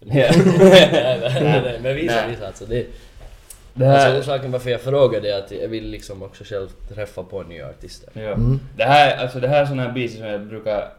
[0.00, 2.66] Nej, men visa, visa alltså.
[2.66, 2.86] Det,
[3.74, 7.22] Det alltså här, orsaken varför jag frågade är att jag vill liksom också själv träffa
[7.22, 8.10] på nya artister.
[8.14, 8.32] ja.
[8.32, 8.60] Mm.
[8.76, 10.92] Det här, alltså det här är sån här beats som jag brukar...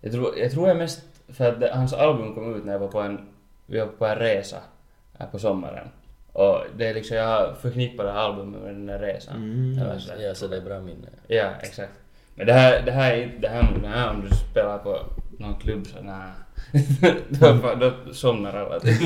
[0.00, 1.00] Jag tror, jag tror jag mest
[1.32, 3.28] för att det, hans album kom ut när jag var på en...
[3.66, 4.56] Vi var på en resa
[5.18, 5.88] här på sommaren.
[6.32, 9.36] Och det är liksom, jag förknippar det här albumet med den där resan.
[9.36, 9.78] Mm.
[9.82, 10.12] Eller så.
[10.18, 11.08] Ja, så det är bra minne.
[11.26, 11.92] Ja, exakt.
[12.34, 14.98] Men det här, det här är det här, det här om du spelar på
[15.38, 16.30] någon klubb så nej.
[17.28, 18.98] då, då somnar alla typ.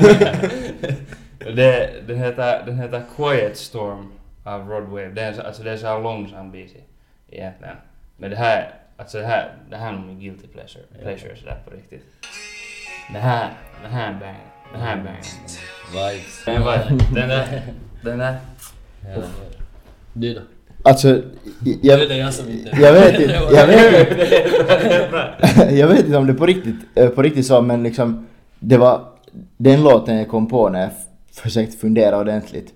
[1.39, 4.11] det, den, heter, den heter Quiet Storm
[4.43, 5.09] av Rod Wave.
[5.09, 6.75] Det är, så- alltså det är så här långsam bit
[7.29, 7.75] egentligen.
[8.17, 11.57] Men det här, alltså det här, det här är nog min guilty pleasure, pleasure sådär
[11.65, 12.03] på riktigt.
[13.13, 13.49] Det här,
[13.81, 14.37] det här är bang,
[14.73, 15.23] det här är bang.
[15.91, 16.45] Vibes.
[16.45, 16.77] Den var,
[17.13, 17.61] den där,
[18.03, 18.37] den där.
[19.15, 19.21] Ja,
[20.13, 20.41] du då?
[20.83, 21.21] Alltså,
[21.81, 22.69] jag, är jag som inte...
[22.81, 24.25] jag vet inte, jag vet inte,
[25.75, 28.27] jag vet inte om det på riktigt, eh, på riktigt så men liksom
[28.59, 29.05] det var
[29.57, 30.91] den låten jag kom på när jag
[31.31, 32.73] försökte fundera ordentligt.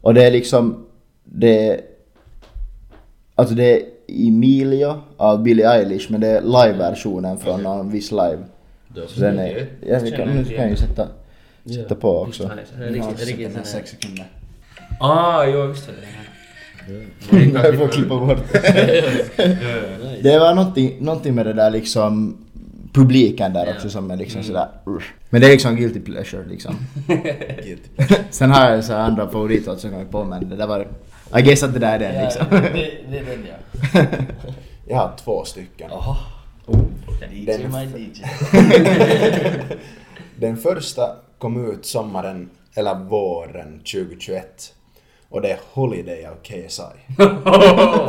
[0.00, 0.86] Och det är liksom,
[1.24, 1.80] det
[3.34, 8.38] Alltså det Emilio av Billie Eilish men det är live-versionen från någon viss live.
[8.88, 9.06] Då.
[9.06, 11.08] Så den är, ja, vi kan, nu kan jag ju sätta,
[11.74, 12.50] sätta på också.
[13.18, 14.26] Riktigt, sån sex sekunder.
[15.00, 17.68] Ah, jo visst var det det.
[17.68, 18.38] Jag får klippa bort
[20.22, 22.36] Det var någonting, någonting med det där liksom
[22.92, 25.14] publiken där också som är liksom sådär usch.
[25.30, 26.74] Men det är liksom guilty pleasure liksom.
[28.30, 30.88] Sen har jag så här andra favoritlåtar som kommer på men det där var
[31.36, 32.46] I guess att det där är den Ja, liksom.
[32.50, 33.56] det, det är den ja.
[34.88, 35.90] Jag har två stycken.
[35.90, 36.16] Jaha.
[37.30, 38.22] DJ Den- my DJ.
[40.36, 44.74] Den första kom ut sommaren, eller våren 2021.
[45.28, 46.68] Och det är Holiday av KSI.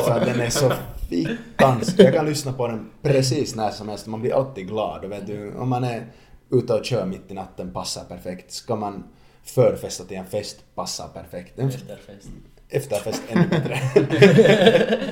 [0.05, 0.71] så den är så
[1.09, 1.95] fittans...
[1.99, 4.07] Jag kan lyssna på den precis när som helst.
[4.07, 5.05] Man blir alltid glad.
[5.05, 6.05] Och vet du, om man är
[6.51, 8.51] ute och kör mitt i natten passar perfekt.
[8.51, 9.03] Ska man
[9.43, 11.59] förfesta till en fest passar perfekt.
[11.59, 11.71] En
[12.69, 13.23] Efterfest.
[13.29, 13.79] ännu bättre.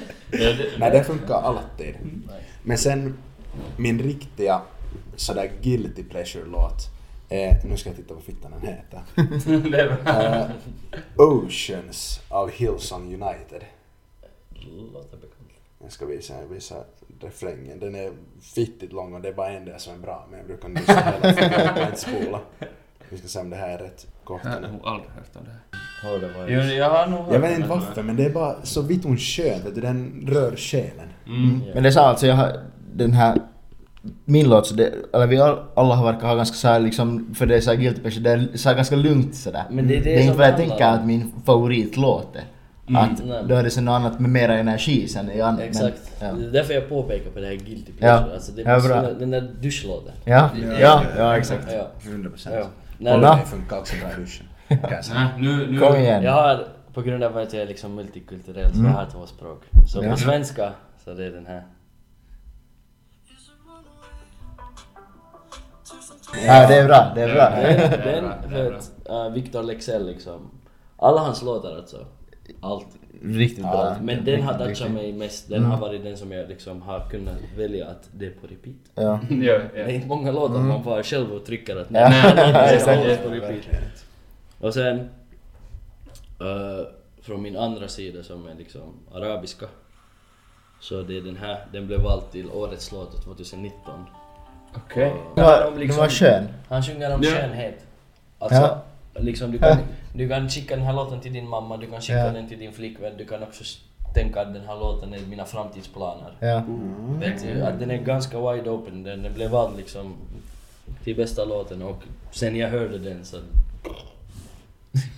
[0.79, 1.95] Nej, det funkar alltid.
[2.63, 3.17] Men sen,
[3.77, 4.61] min riktiga
[5.15, 6.81] sådär guilty pleasure-låt
[7.29, 9.01] är, nu ska jag titta på fittan den heter.
[10.05, 10.49] Eh,
[11.15, 13.63] Oceans av Hillsong United.
[14.93, 15.33] Låter bekant.
[15.83, 16.83] Jag ska visa, jag visar
[17.21, 17.79] refrängen.
[17.79, 20.47] Den är fittigt lång och det är bara en del som är bra men jag
[20.47, 22.39] brukar lyssna hela tiden, jag kan inte spola.
[23.09, 24.07] Vi ska se om det här är rätt.
[24.43, 25.59] Jag har nog aldrig hört om det här.
[26.47, 26.53] Det.
[26.53, 27.67] Jo, jag har nog hört Jag vet inte det.
[27.69, 31.07] varför men det är bara så vitt hon skön, vet du, den rör själen.
[31.27, 31.61] Mm.
[31.73, 32.51] Men det är så alltså jag har
[32.93, 33.37] den här
[34.25, 37.45] min låt, så det, eller vi all, alla har verkar ha ganska såhär liksom, för
[37.45, 39.63] det är såhär guilty pleasure, det är såhär ganska lugnt sådär.
[39.71, 42.43] Men det är det det är inte vad jag tänker att min favoritlåt är.
[42.97, 43.43] Att nej.
[43.47, 45.61] då är det så något annat med mera energi sen i annat.
[45.61, 46.11] Exakt.
[46.21, 46.47] Men, Det ja.
[46.47, 47.97] är därför jag påpekar på det här guilty Ja.
[47.97, 48.33] pleasure.
[48.33, 49.01] Alltså det är Ja, bra.
[49.19, 50.13] den där duschlåten.
[50.25, 50.49] Ja,
[50.79, 51.67] ja, ja, exakt.
[51.73, 51.87] Ja.
[52.09, 52.55] 100 procent.
[52.55, 52.65] ja.
[52.99, 53.09] Då?
[53.11, 54.45] Holiday funkar också bra i duschen.
[54.69, 55.79] Nej, nu, nu...
[55.79, 56.23] Kom igen.
[56.23, 58.91] jag har, på grund av att jag är liksom multikulturell, så Mm.
[58.91, 59.63] jag har två språk.
[59.87, 60.11] Så Ja.
[60.11, 60.73] på svenska,
[61.03, 61.63] så det är den här.
[66.45, 67.49] Ja, det är bra, det är bra.
[67.49, 68.79] Den, det är den bra, det är för bra.
[69.19, 70.51] att uh, Victor Lexell liksom,
[70.97, 72.05] alla hans låtar alltså,
[72.61, 72.87] allt.
[73.23, 73.85] Riktigt bra.
[73.85, 74.91] Ja, Men den har touchat riktigt.
[74.91, 75.71] mig mest, den Mm.
[75.71, 78.75] har varit den som jag liksom har kunnat välja att det är på repeat.
[78.95, 79.19] Ja.
[79.29, 79.87] Ja, Det är ja.
[79.87, 82.09] inte många låtar man bara själv och trycker att Ja.
[82.09, 84.05] nej, nej, nej, är på repeat.
[84.59, 84.99] Och sen
[86.39, 86.87] eh,
[87.21, 89.65] från min andra sida som är liksom arabiska
[90.79, 94.05] så det är den här, den blev vald till årets låt 2019.
[94.75, 95.13] Okej.
[95.35, 96.47] Det handlar var, liksom- var skön.
[96.69, 97.29] Han sjunger om Ja.
[97.31, 97.85] skönhet.
[98.39, 98.83] Alltså, Ja.
[99.19, 99.77] Liksom du kan,
[100.13, 102.31] du kan skicka den här låten till din mamma, du kan skicka Ja.
[102.31, 103.63] den till din flickvän, du kan också
[104.13, 106.31] tänka att den här låten är mina framtidsplaner.
[106.39, 106.63] Ja.
[107.19, 110.15] Vet du, att den är ganska wide open, den, den blev vald liksom
[111.03, 113.37] till bästa låten och sen jag hörde den så...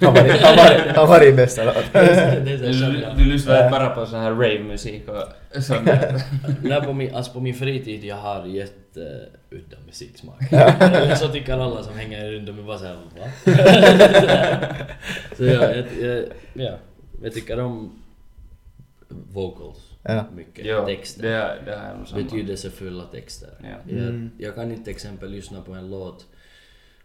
[0.02, 1.76] Han var, han var, han var i bästa låt.
[1.94, 6.22] det är Du, jag du lyssnar bara på sån här rave-musik och sånt där.
[6.64, 10.52] Nej, på min, alltså på min fritid jag har jätteudda musiksmak.
[10.52, 13.28] Eller så tycker alla som hänger runt om är bara såhär va?
[15.38, 16.78] så ja, jag, jag, ja,
[17.24, 18.02] jag tycker om
[19.10, 20.26] vocals Ja.
[20.36, 20.66] mycket.
[20.66, 21.24] Ja, texter.
[21.24, 22.24] det, det jag nog samma.
[22.24, 23.50] Betydelsefulla texter.
[23.64, 23.96] Ja.
[23.98, 26.26] Jag, jag kan inte till exempel lyssna på en låt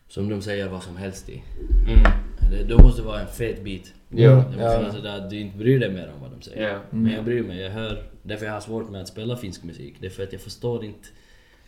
[0.08, 1.42] som de säger vad som helst i.
[1.88, 2.12] Mm.
[2.50, 3.64] Det, då måste det vara en fet.
[3.64, 4.78] Det måste Ja.
[4.80, 6.68] vara sådär att du inte bryr dig mer om vad de säger.
[6.68, 6.78] Ja.
[6.90, 9.94] Men jag bryr mig, jag hör, därför jag har svårt med att spela finsk musik.
[10.00, 11.08] Det är för att jag förstår inte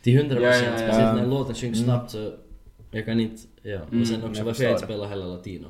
[0.02, 0.86] till hundra Ja, ja, procent, ja.
[0.88, 2.32] speciellt när låten sjungs snabbt så
[2.90, 3.78] jag kan inte, ja.
[3.90, 5.66] Mm, och sen också jag varför jag inte spelar heller latino.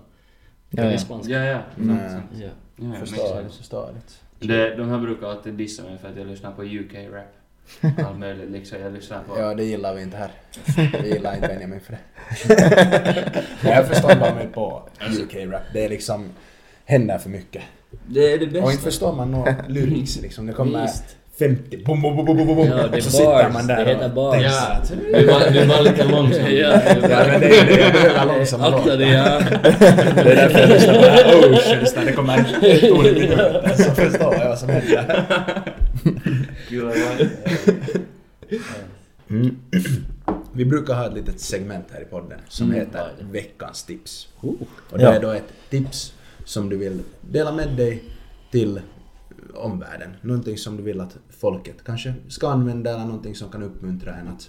[0.70, 0.98] Ja, Jag är ja.
[0.98, 1.30] spansk.
[1.30, 1.60] Ja, ja.
[1.78, 1.96] Mm.
[2.40, 2.48] Ja.
[2.76, 3.90] ja
[4.38, 4.46] det.
[4.46, 7.32] Det, de här brukar alltid dissa mig för att jag lyssnar på UK-rap.
[8.06, 8.78] Allt möjligt liksom.
[8.84, 9.38] Jag lyssnar på...
[9.40, 10.30] Ja, det gillar vi inte här.
[11.02, 13.42] Vi gillar inte Benjamin för det.
[13.70, 14.82] Jag förstår bara mig på
[15.20, 15.62] UK-rap.
[15.72, 16.28] Det är liksom,
[16.84, 17.62] händer för mycket.
[18.06, 20.46] Det är det Och inte förstår man några lyrics liksom.
[20.46, 21.04] Det kommer Visst.
[21.38, 21.76] 50.
[21.86, 22.66] Bum, bum, bum, bum, bum, bum.
[22.68, 24.32] Ja, det är så sitter man där Det heter och bars.
[24.32, 24.78] tänker Ja.
[25.52, 26.42] Du du bara lite långsam.
[26.46, 26.94] Ja, Ja,
[27.26, 28.96] men det är det det är långsamma Akta låtar.
[28.96, 29.22] dig ja.
[30.14, 33.90] Det är därför jag lyssnar på Oceans när det kommer ett ord i munnen så
[33.90, 35.24] förstår jag vad som händer.
[36.76, 36.84] Gud,
[38.50, 38.60] vad-
[39.30, 39.56] Mm.
[40.52, 44.28] Vi brukar ha ett litet segment här i podden som Mm, heter veckans tips.
[44.90, 45.12] Och det Ja.
[45.14, 46.12] är då ett tips
[46.44, 47.00] som du vill
[47.30, 48.02] dela med dig
[48.50, 48.80] till
[49.54, 50.10] omvärlden.
[50.20, 54.28] Någonting som du vill att folket kanske ska använda eller någonting som kan uppmuntra en
[54.28, 54.48] att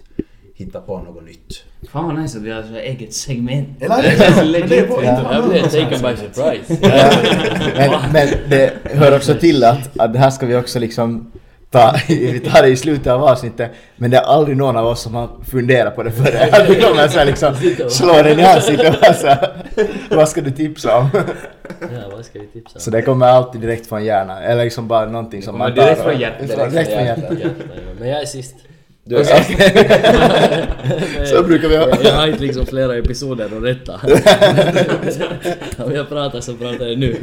[0.53, 1.63] hitta på något nytt.
[1.91, 3.81] Fan vad nice att vi har så här eget segment.
[3.81, 4.03] Eller?
[5.03, 5.33] Ja.
[5.33, 6.77] Jag blev taken by surprise.
[7.77, 11.31] men, men det hör också till att, att det här ska vi också liksom
[11.69, 15.01] ta, vi tar det i slutet av avsnittet, men det är aldrig någon av oss
[15.01, 16.09] som har funderat på det
[16.67, 17.55] vi kommer så här liksom
[17.89, 19.35] slå den i ansiktet och så
[20.15, 21.09] vad ska du tipsa om?
[21.79, 22.81] Ja, vad ska vi tipsa om?
[22.81, 26.01] Så det kommer alltid direkt från hjärnan, eller liksom bara någonting som man tar direkt
[26.01, 26.71] från hjärtat.
[26.71, 27.37] Direkt, från hjärtat.
[27.99, 28.55] Men jag är sist.
[29.07, 29.23] Du är
[31.25, 31.87] Så brukar vi ha.
[32.03, 34.01] Jag har inte liksom flera episoder att rätta.
[35.83, 37.15] Om jag pratar så pratar jag nu.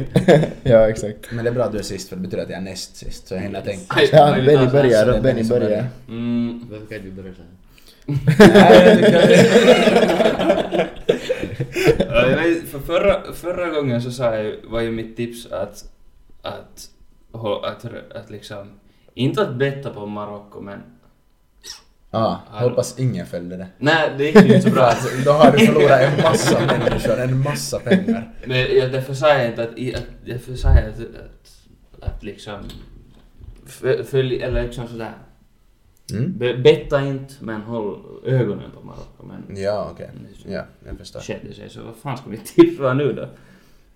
[0.63, 1.17] Ja, exakt.
[1.31, 2.95] Men det är bra att du är sist för det betyder att jag är näst
[2.95, 3.27] sist.
[3.27, 4.01] Så jag hinner tänka.
[4.11, 5.85] Ja, Benny börjar, Benny som börjar.
[6.07, 6.65] Mm.
[6.71, 7.49] Varför kan du börja så här?
[12.09, 15.83] Ja, jag vet, för förra, förra gången så sa jag, var ju mitt tips att,
[16.41, 16.89] att,
[17.31, 18.67] hå- att, att liksom,
[19.13, 20.79] inte att betta på Marocko men,
[22.15, 23.67] Ah, hoppas ingen följde det.
[23.77, 24.83] nej det gick ju inte så bra.
[24.83, 28.33] Alltså, då har du förlorat en massa människor, en massa pengar.
[28.45, 32.59] Men jag, därför sa jag inte att, att därför sa jag att, att, att liksom,
[33.67, 35.11] fö- följ, eller liksom sådär,
[36.13, 36.37] Mm?
[36.37, 40.09] Be, betta inte men håll ögonen på Marocko men Ja, okej.
[40.47, 41.19] Ja, jag förstår.
[41.19, 43.27] skedde sig så vad fan ska vi tipsa nu då?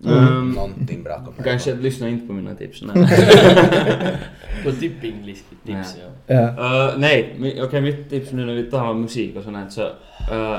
[0.04, 0.36] Mm.
[0.36, 2.82] Um, Någonting bra kommer kanske det lyssna inte på mina tips.
[2.82, 2.94] Nej.
[4.64, 5.34] På tipping
[5.64, 5.96] tips
[6.26, 6.34] ja.
[6.34, 6.92] Ja.
[6.92, 9.86] Uh, nej, okej mitt tips nu när vi talar om musik och sånt så
[10.32, 10.58] uh,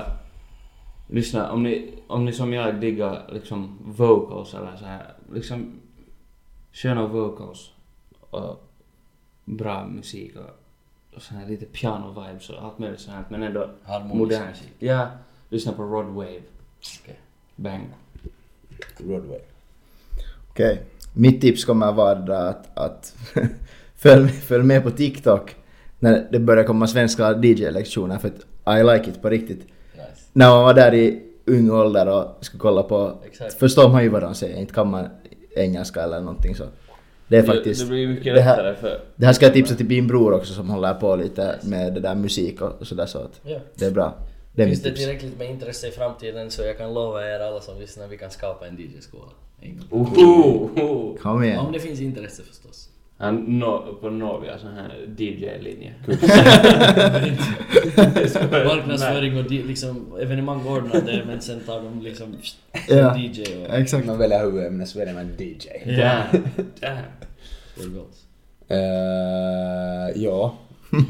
[1.07, 5.79] lyssna, om ni, om ni som jag diggar liksom vocals eller så här, liksom
[6.73, 7.71] sköna vocals
[8.29, 8.71] och
[9.45, 13.69] bra musik och, och så här lite piano vibes och allt möjligt sånt men ändå
[13.83, 14.49] Harmonisk modernt.
[14.49, 14.73] musik.
[14.79, 15.07] Ja,
[15.49, 16.41] lyssna på Rod Wave.
[17.01, 17.19] Okej.
[17.55, 17.89] Bang.
[18.97, 19.39] Broadway.
[20.49, 20.81] Okej.
[21.13, 23.15] Mitt tips kommer att vara att, att
[23.95, 25.55] följ, följ med på TikTok
[25.99, 29.59] när det börjar komma svenska DJ-lektioner för att I like it på riktigt.
[29.93, 30.05] Nice.
[30.33, 33.53] När man var där i ung ålder och skulle kolla på, Exakt.
[33.53, 35.07] förstår man ju vad de säger, inte kan man
[35.55, 36.63] engelska eller någonting så.
[37.27, 38.99] Det är faktiskt, Det, blir mycket det här- lättare för...
[39.15, 41.99] det här ska jag tipsa till min bror också som håller på lite med det
[41.99, 43.59] där musik och sådär så att Ja.
[43.75, 44.13] det är bra.
[44.53, 47.79] Det Finns det tillräckligt med intresse i framtiden så jag kan lova er alla som
[47.79, 49.31] lyssnar vi kan skapa en DJ-skola.
[49.89, 51.17] Oh, oh, oh.
[51.17, 51.59] Kom igen.
[51.59, 52.87] Om det finns intresse förstås.
[53.17, 55.93] Han, no, på Novia sån här DJ-linje.
[58.65, 62.35] Marknadsföring och liksom evenemang ordnade men sen tar de liksom
[62.87, 63.17] Ja.
[63.17, 63.75] DJ och...
[63.75, 64.07] Exakt.
[64.07, 65.67] Man väljer huvudämne så väljer man DJ.
[65.85, 66.43] Damn.
[66.79, 66.97] Damn.
[68.71, 68.77] Uh,
[70.15, 70.55] ja.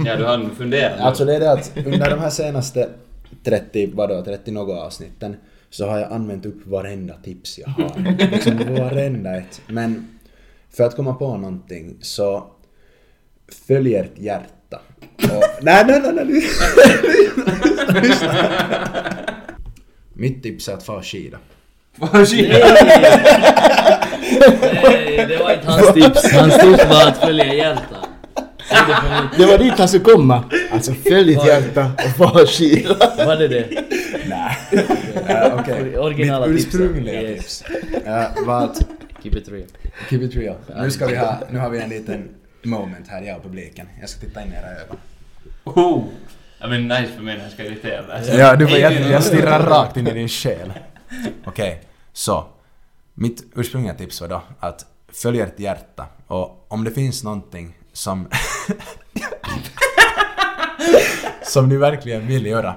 [0.06, 1.00] Ja, du har funderat.
[1.00, 2.90] Alltså det är det att under de här senaste
[3.44, 5.36] 30, vadå, 30 något avsnitten
[5.70, 8.00] så har jag använt upp varenda tips jag har.
[8.32, 9.62] Liksom varenda ett.
[9.68, 10.20] Men
[10.70, 12.44] för att komma på någonting så
[13.68, 14.82] följ ert hjärta.
[15.24, 16.66] Och, nej, nej, nej, nej, lyssna.
[18.02, 18.48] lyssna.
[20.14, 21.38] Mitt tips är att få skida.
[22.00, 22.18] Nej,
[25.28, 26.34] det var inte hans tips.
[26.34, 28.11] Hans tips var att följa hjärtat.
[29.38, 30.44] Det var dit han skulle komma.
[30.72, 32.96] Alltså följ ditt hjärta och få skida.
[33.26, 33.64] Var det det?
[34.32, 37.64] Uh, Okej, Originala mitt ursprungliga tips
[38.08, 38.82] uh, var att
[39.24, 39.68] Keep it real.
[40.10, 40.56] Keep it real.
[40.76, 42.30] Nu ska vi ha, nu har vi en liten
[42.64, 43.88] moment här, jag och publiken.
[44.00, 44.98] Jag ska titta in i era ögon.
[45.64, 46.04] Oh.
[46.60, 48.38] Ja men nice för mig när jag ska irritera dig.
[48.38, 50.74] Ja, du får jag, jag stirrar rakt in i din själ.
[51.46, 51.82] Okej,
[52.14, 52.46] så.
[53.14, 58.28] Mitt ursprungliga tips var då att följ ert hjärta och om det finns någonting som
[61.44, 62.76] som ni verkligen vill göra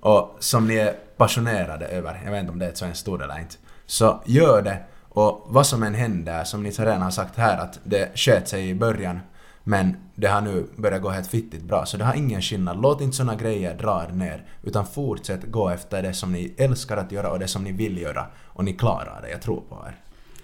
[0.00, 3.22] och som ni är passionerade över, jag vet inte om det är ett svenskt ord
[3.22, 3.54] eller inte,
[3.86, 7.78] så gör det och vad som än händer, som ni redan har sagt här att
[7.84, 9.20] det sköt sig i början
[9.68, 12.82] men det har nu börjat gå helt fittigt bra, så det har ingen skillnad.
[12.82, 16.96] Låt inte såna grejer dra er ner, utan fortsätt gå efter det som ni älskar
[16.96, 18.26] att göra och det som ni vill göra.
[18.44, 19.96] Och ni klarar det, jag tror på er.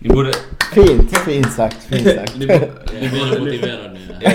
[0.02, 0.32] Ni borde...
[0.74, 2.38] Fint, fint sagt, fint sagt.
[2.38, 2.68] Ni, borde,
[3.00, 3.08] Ni
[3.44, 3.58] nu.
[4.20, 4.30] Ja,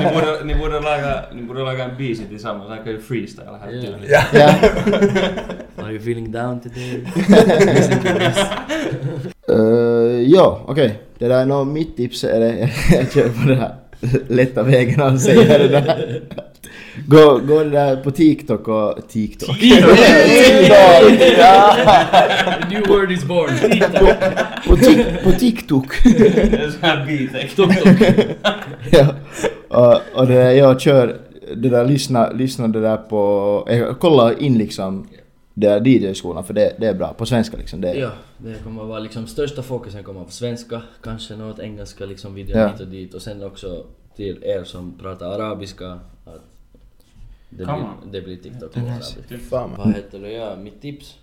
[0.00, 3.46] ni, borde, ni, borde laga, ni borde laga en beat tillsammans, här kan ju freestyle
[3.60, 3.80] här Ja.
[3.80, 4.10] tydligt.
[4.32, 5.84] Ja.
[5.84, 7.04] Are you feeling down today?
[9.50, 10.98] Uh, ja, okej.
[11.18, 12.48] Det där är nog mitt tips, eller
[12.92, 13.74] jag kör på det här.
[14.28, 16.20] lätta vägen att säga det där.
[17.06, 19.08] Gå, gå där på TikTok och...
[19.08, 19.58] TikTok?
[19.58, 19.98] TikTok!
[21.38, 21.76] Ja!
[22.70, 23.50] New word is born.
[24.68, 26.06] På, tik, på TikTok.
[26.06, 27.54] Är bitek.
[28.90, 29.14] ja.
[29.68, 31.20] Och, och det där, jag kör
[31.56, 33.64] det där, lyssna, lyssna det där på...
[33.70, 35.08] Jag kollar in liksom
[35.54, 37.12] det där DJ-skolan för det, det är bra.
[37.12, 37.80] På svenska liksom.
[37.80, 42.34] Det, Ja, det kommer vara liksom största fokusen kommer på svenska, kanske något engelska liksom
[42.34, 42.68] videor Ja.
[42.68, 43.84] hit och dit och sen också
[44.16, 45.92] till er som pratar arabiska
[46.24, 46.51] att
[47.56, 48.74] det, blir, det blir TikTok.
[49.50, 49.78] Fan man.
[49.78, 50.32] Vad heter det?
[50.32, 51.18] Ja, mitt tips?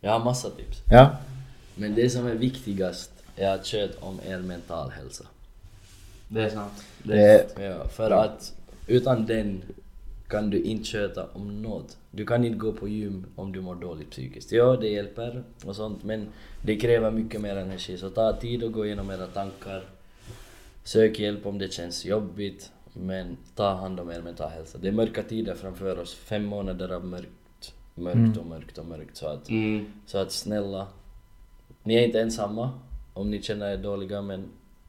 [0.00, 0.82] Jag har massa tips.
[0.90, 1.16] Ja.
[1.74, 5.24] Men det som är viktigast är att sköta om er mental hälsa.
[6.28, 6.84] Det är sant.
[7.02, 8.52] Det är, Ja, för att
[8.86, 9.62] utan den
[10.28, 11.96] kan du inte sköta om något.
[12.10, 14.52] Du kan inte gå på gym om du mår dåligt psykiskt.
[14.52, 16.28] Ja, det hjälper och sånt men
[16.62, 17.98] det kräver mycket mer energi.
[17.98, 19.84] Så ta tid och gå igenom era tankar.
[20.84, 22.70] Sök hjälp om det känns jobbigt.
[22.94, 24.78] Men ta hand om er mental hälsa.
[24.78, 26.14] Det är mörka tider framför oss.
[26.14, 27.74] Fem månader av mörkt.
[27.94, 29.16] Mörkt och mörkt och mörkt.
[29.16, 29.86] Så att, Mm.
[30.06, 30.86] så att snälla,
[31.82, 32.70] ni är inte ensamma
[33.14, 34.44] om ni känner er dåliga men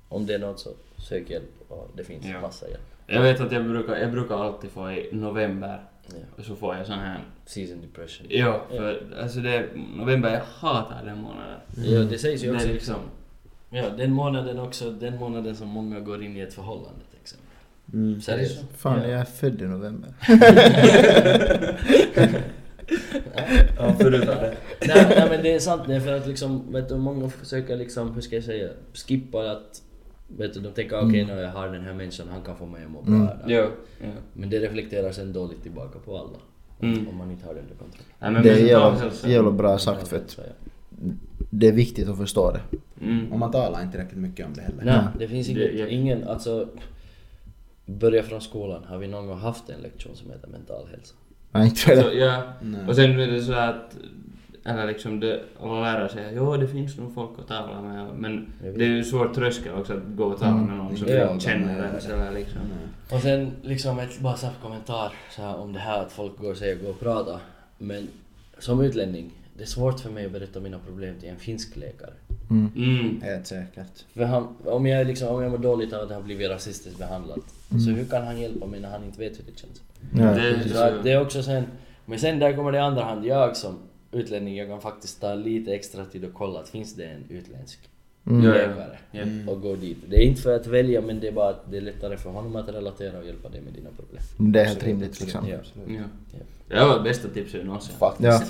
[0.10, 2.42] om det är något så sök hjälp och det finns Ja.
[2.42, 2.82] massa hjälp.
[3.08, 6.14] Jag vet att jag brukar, jag brukar alltid få i november, Ja.
[6.38, 7.20] och så får jag sån här...
[7.46, 8.28] Season depression.
[8.30, 11.60] Ja, för alltså det, november, jag hatar den månaden.
[11.78, 13.80] Ja, det sägs ju Det också liksom- liksom...
[13.80, 17.00] Ja, den månaden också, den månaden som många går in i ett förhållande.
[17.94, 18.22] Mm.
[18.22, 18.64] Seriöst.
[18.78, 19.08] Fan, Ja.
[19.10, 20.10] jag är född i november.
[23.78, 24.56] Ja, förutom det.
[24.88, 27.78] nej, nej men det är sant, det är för att liksom, vet du, många försöker
[27.78, 29.82] liksom, hur ska jag säga, skippa att,
[30.28, 32.84] vet du, de tänker okej nu jag har den här människan, han kan få mig
[32.84, 33.14] att må bra.
[33.16, 33.28] Mm.
[33.28, 33.38] här.
[33.48, 33.66] Jo.
[34.02, 34.08] Ja.
[34.34, 36.38] Men det reflekterar sen dåligt tillbaka på alla.
[36.94, 37.08] Mm.
[37.08, 38.04] Om man inte har det under kontroll.
[38.20, 40.40] Nej, men Det är jävla, bra sagt för att
[41.50, 42.62] det är viktigt att förstå det.
[43.06, 43.32] Mm.
[43.34, 44.84] Och man talar inte tillräckligt mycket om det heller.
[44.86, 46.68] Nej, det finns Det- inget, jag- ingen, alltså
[47.86, 51.16] Börja från skolan, har vi någon gång haft en lektion som heter mental hälsa?
[51.52, 52.16] Nej, inte tror jag Så, det.
[52.18, 52.44] ja.
[52.62, 52.88] Nej.
[52.88, 53.98] Och sen är det så att,
[54.66, 58.54] eller liksom det, alla lärare säger jo det finns nog folk att tala med, men
[58.76, 61.40] det är ju svår tröskel också att gå och tala med någon som Ja.
[61.40, 62.62] känner en sådär liksom.
[63.12, 66.58] Och sen liksom ett bara kommentar så här, om det här att folk går och
[66.58, 67.40] säger gå och prata.
[67.78, 68.08] Men
[68.60, 72.14] som utlänning, det är svårt för mig att berätta mina problem till en finsk läkare.
[72.50, 72.72] Mm.
[72.76, 73.22] Mm.
[73.22, 74.06] Helt säkert.
[74.14, 77.00] För han, om jag liksom, om jag mår dåligt av att jag har blivit rasistiskt
[77.00, 77.40] behandlad,
[77.70, 79.82] så hur kan han hjälpa mig när han inte vet hur det känns?
[80.18, 80.70] Ja, Det.
[80.70, 81.64] Så att det är också sen,
[82.06, 83.80] men sen där kommer det i andra hand, jag som
[84.12, 87.80] utlänning, jag kan faktiskt ta lite extra tid och kolla att finns det en utländsk
[88.28, 88.52] Mm.
[88.52, 89.22] Läkare Ja.
[89.52, 89.98] och gå dit.
[90.10, 92.30] Det är inte för att välja men det är bara att det är lättare för
[92.30, 94.52] honom att relatera och hjälpa dig med dina problem.
[94.54, 95.48] Det är helt rimligt liksom.
[95.50, 95.56] Ja.
[95.88, 95.94] Ja.
[96.32, 96.40] Ja.
[96.80, 97.96] Det var bästa tipset någonsin.
[98.00, 98.44] Faktiskt.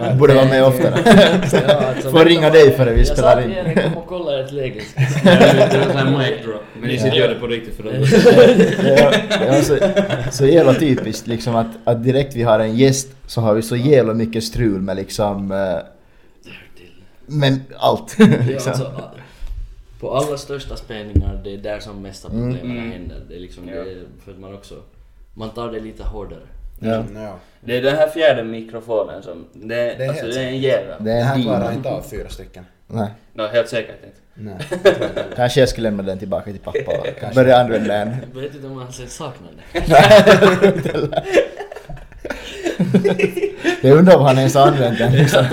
[0.00, 0.14] Ja.
[0.18, 0.94] Borde vara med oftare.
[1.68, 3.48] Ja, alltså, Får ringa dig före vi jag spelar sa in.
[3.48, 4.80] till er, kom och kolla ert läge.
[5.24, 5.30] Ja,
[5.72, 6.60] det var sån här mic drop.
[6.80, 7.94] Men ni sitter gör det på riktigt för att...
[9.00, 9.78] Ja, ja, så,
[10.32, 13.76] så jävla typiskt liksom att, att direkt vi har en gäst så har vi så
[13.76, 15.52] jävla mycket strul med liksom...
[17.26, 18.16] Men allt.
[18.18, 18.72] Ja, liksom.
[18.72, 19.10] alltså,
[20.00, 22.92] på alla största spelningar, det är där som mesta problemen Mm.
[22.92, 23.22] händer.
[23.28, 23.74] Det är liksom Ja.
[23.74, 24.74] det, är för att man också,
[25.34, 26.40] man tar det lite hårdare.
[26.80, 27.04] Ja.
[27.14, 27.38] Ja.
[27.60, 29.44] Det är den här fjärde mikrofonen som...
[29.52, 31.04] Det, Det är alltså, det är en jävel.
[31.04, 32.64] Det är här klarar inte av fyra stycken.
[32.86, 33.08] Nej.
[33.34, 34.16] No, helt säkert inte.
[34.34, 34.58] Nej.
[35.36, 36.78] Kanske jag skulle lämna den tillbaka till pappa
[37.28, 38.16] och börja använda den.
[38.34, 39.80] Jag vet inte om man sen saknar det.
[43.80, 45.44] Jag undrar vad han ens har använt den liksom.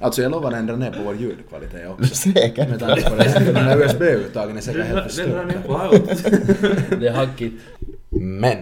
[0.00, 2.14] Alltså jag lovar den drar ner på vår ljudkvalitet också.
[2.14, 2.68] Säkert.
[2.68, 3.42] Med tanke på det.
[3.54, 5.68] De här USB-uttagen är säkert helt Den drar ner förstörda.
[5.68, 7.00] på allt.
[7.00, 7.54] Det är hackigt.
[8.10, 8.56] Men.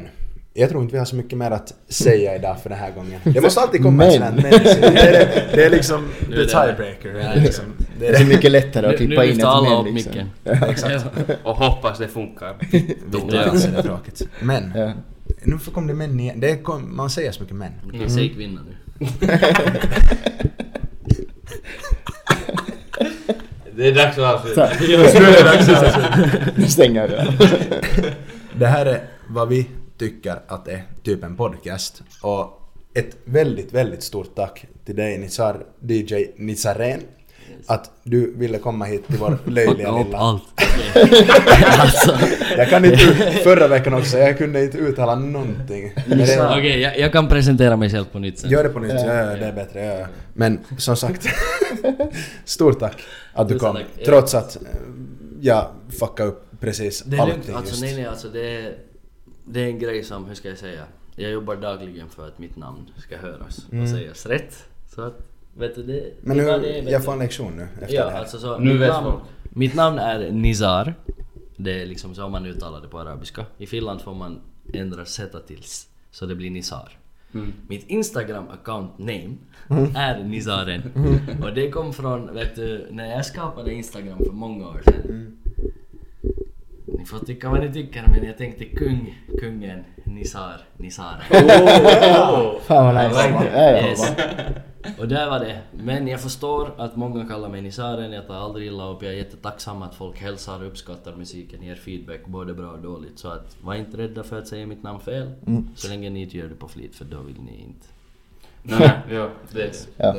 [0.56, 3.20] Jag tror inte vi har så mycket mer att säga idag för den här gången.
[3.24, 4.08] Det måste alltid komma Men.
[4.08, 4.94] ett sånt här men.
[4.94, 7.12] Det är, det är liksom Nu the tiebreaker.
[7.14, 7.64] Det är liksom,
[8.00, 9.94] det Det är mycket lättare att Nu, nu klippa in lyfter ett alla men upp
[9.94, 10.12] liksom.
[10.44, 10.70] micken.
[10.70, 11.04] Exakt.
[11.42, 12.54] Och hoppas det funkar.
[13.10, 13.36] Det
[13.78, 14.22] är tråkigt.
[14.40, 14.72] Men.
[14.76, 14.92] Ja.
[15.44, 16.40] Nu kom det män igen.
[16.40, 17.72] Det kom, man säger så mycket män.
[17.86, 18.76] Okej, säg kvinna nu.
[23.76, 24.70] Det är dags att avsluta.
[26.56, 27.26] Nu stänger jag.
[28.58, 29.66] Det här är vad vi
[29.98, 32.02] tycker att är typ en podcast.
[32.22, 32.60] Och
[32.94, 37.00] ett väldigt, väldigt stort tack till dig Nizar, DJ Nizaren.
[37.66, 40.18] Att du ville komma hit till vår löjliga lilla...
[40.18, 40.42] allt.
[41.78, 42.18] alltså,
[42.56, 42.98] Jag kan inte...
[43.44, 45.92] Förra veckan också, jag kunde inte uttala någonting.
[46.06, 48.50] Okej, jag, jag kan presentera mig själv på nytt sen.
[48.50, 49.84] gör det på nytt, ja, ja, det är bättre.
[49.84, 50.06] Ja, ja.
[50.32, 51.26] Men som sagt,
[52.44, 53.02] stort tack
[53.32, 53.78] att du kom.
[54.04, 54.58] Trots att
[55.40, 55.66] jag
[56.00, 57.82] fuckade upp precis Det är allting lugnt, alltså just.
[57.82, 58.72] nej nej alltså det är,
[59.44, 60.82] det är en grej som, hur ska jag säga?
[61.16, 64.64] Jag jobbar dagligen för att mitt namn ska höras och sägas rätt.
[64.94, 65.18] Så att,
[65.56, 66.00] vet du det...
[66.00, 66.12] Mm.
[66.20, 67.04] Men det nu, det, vet jag du.
[67.04, 68.18] får en lektion nu efter Ja, det här.
[68.18, 69.22] alltså så, Nu mitt, vet namn, folk.
[69.50, 70.94] mitt namn är Nizar.
[71.56, 73.44] Det är liksom så man uttalar det på arabiska.
[73.58, 74.40] I Finland får man
[74.74, 76.88] ändra sätta till s, så det blir Nizar.
[77.68, 79.34] Mitt Instagram account name
[79.96, 80.82] är Nizaren.
[81.42, 85.36] Och det kom från, vet du, när jag skapade Instagram för många år sedan.
[86.86, 91.22] Ni får tycka vad ni tycker men jag tänkte kung, kungen, Nizar, Nizar.
[92.60, 93.28] Fan vad nice.
[93.54, 94.12] Yes.
[94.98, 95.60] Och där var det.
[95.72, 99.02] Men jag förstår att många kallar mig Nizaren, jag tar aldrig illa upp.
[99.02, 103.18] Jag är jättetacksam att folk hälsar och uppskattar musiken, ger feedback både bra och dåligt.
[103.18, 105.32] Så att var inte rädda för att säga mitt namn fel.
[105.76, 107.86] Så länge ni inte gör det på flit, för då vill ni inte.
[108.66, 109.88] Nej, ja, det...
[109.96, 110.14] Ja.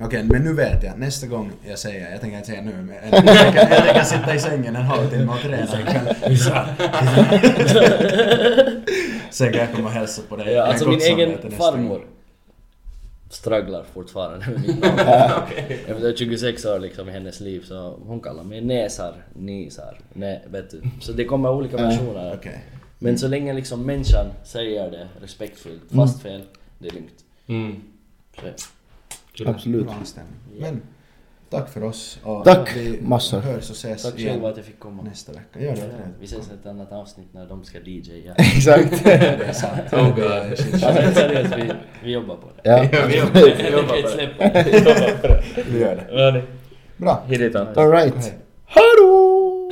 [0.00, 0.98] Okej, men nu vet jag.
[0.98, 4.34] Nästa gång jag säger, jag tänker inte säga nu, men jag tänker, jag tänker sitta
[4.34, 6.36] i sängen en halvtimme och träna ikväll.
[9.30, 10.52] Sen kan jag komma och hälsa på dig.
[10.52, 12.00] Ja, alltså min egen farmor
[13.32, 14.96] strugglar fortfarande med mitt namn.
[15.86, 20.70] Efter 26 år liksom i hennes liv så hon kallar mig Nesar, Nisar, ne, vet
[20.70, 20.82] du.
[21.00, 22.34] Så det kommer olika versioner.
[22.34, 22.64] Okej.
[22.98, 26.42] Men så länge liksom människan säger det respektfullt, fast fel,
[26.78, 27.24] det är lugnt.
[27.46, 27.82] Mm.
[29.46, 29.86] Absolut.
[29.86, 29.96] Bra.
[30.58, 30.82] Men
[31.52, 32.18] tack för oss.
[32.22, 33.40] Och Tack, vi massor.
[33.40, 35.02] hörs och ses tack igen själva att jag fick komma.
[35.02, 35.60] nästa vecka.
[35.60, 35.78] Gör det.
[35.80, 38.34] Ja, vi ses i ett annat avsnitt när de ska DJa.
[38.38, 39.04] Exakt.
[39.04, 39.92] Det är sant.
[39.92, 40.16] Oh god.
[40.16, 40.50] Det.
[40.72, 41.72] Alltså seriöst, vi,
[42.04, 42.70] vi jobbar på det.
[42.70, 43.06] Ja.
[43.08, 45.44] Vi jobbar, vi Vi jobbar på det.
[45.54, 45.62] det.
[45.70, 46.30] Vi gör det.
[46.32, 46.42] Det.
[46.96, 47.22] Bra.
[47.28, 47.84] Hit dit Anton.
[47.84, 48.14] Alright.
[48.14, 48.32] Hej.
[48.66, 49.70] Hallå!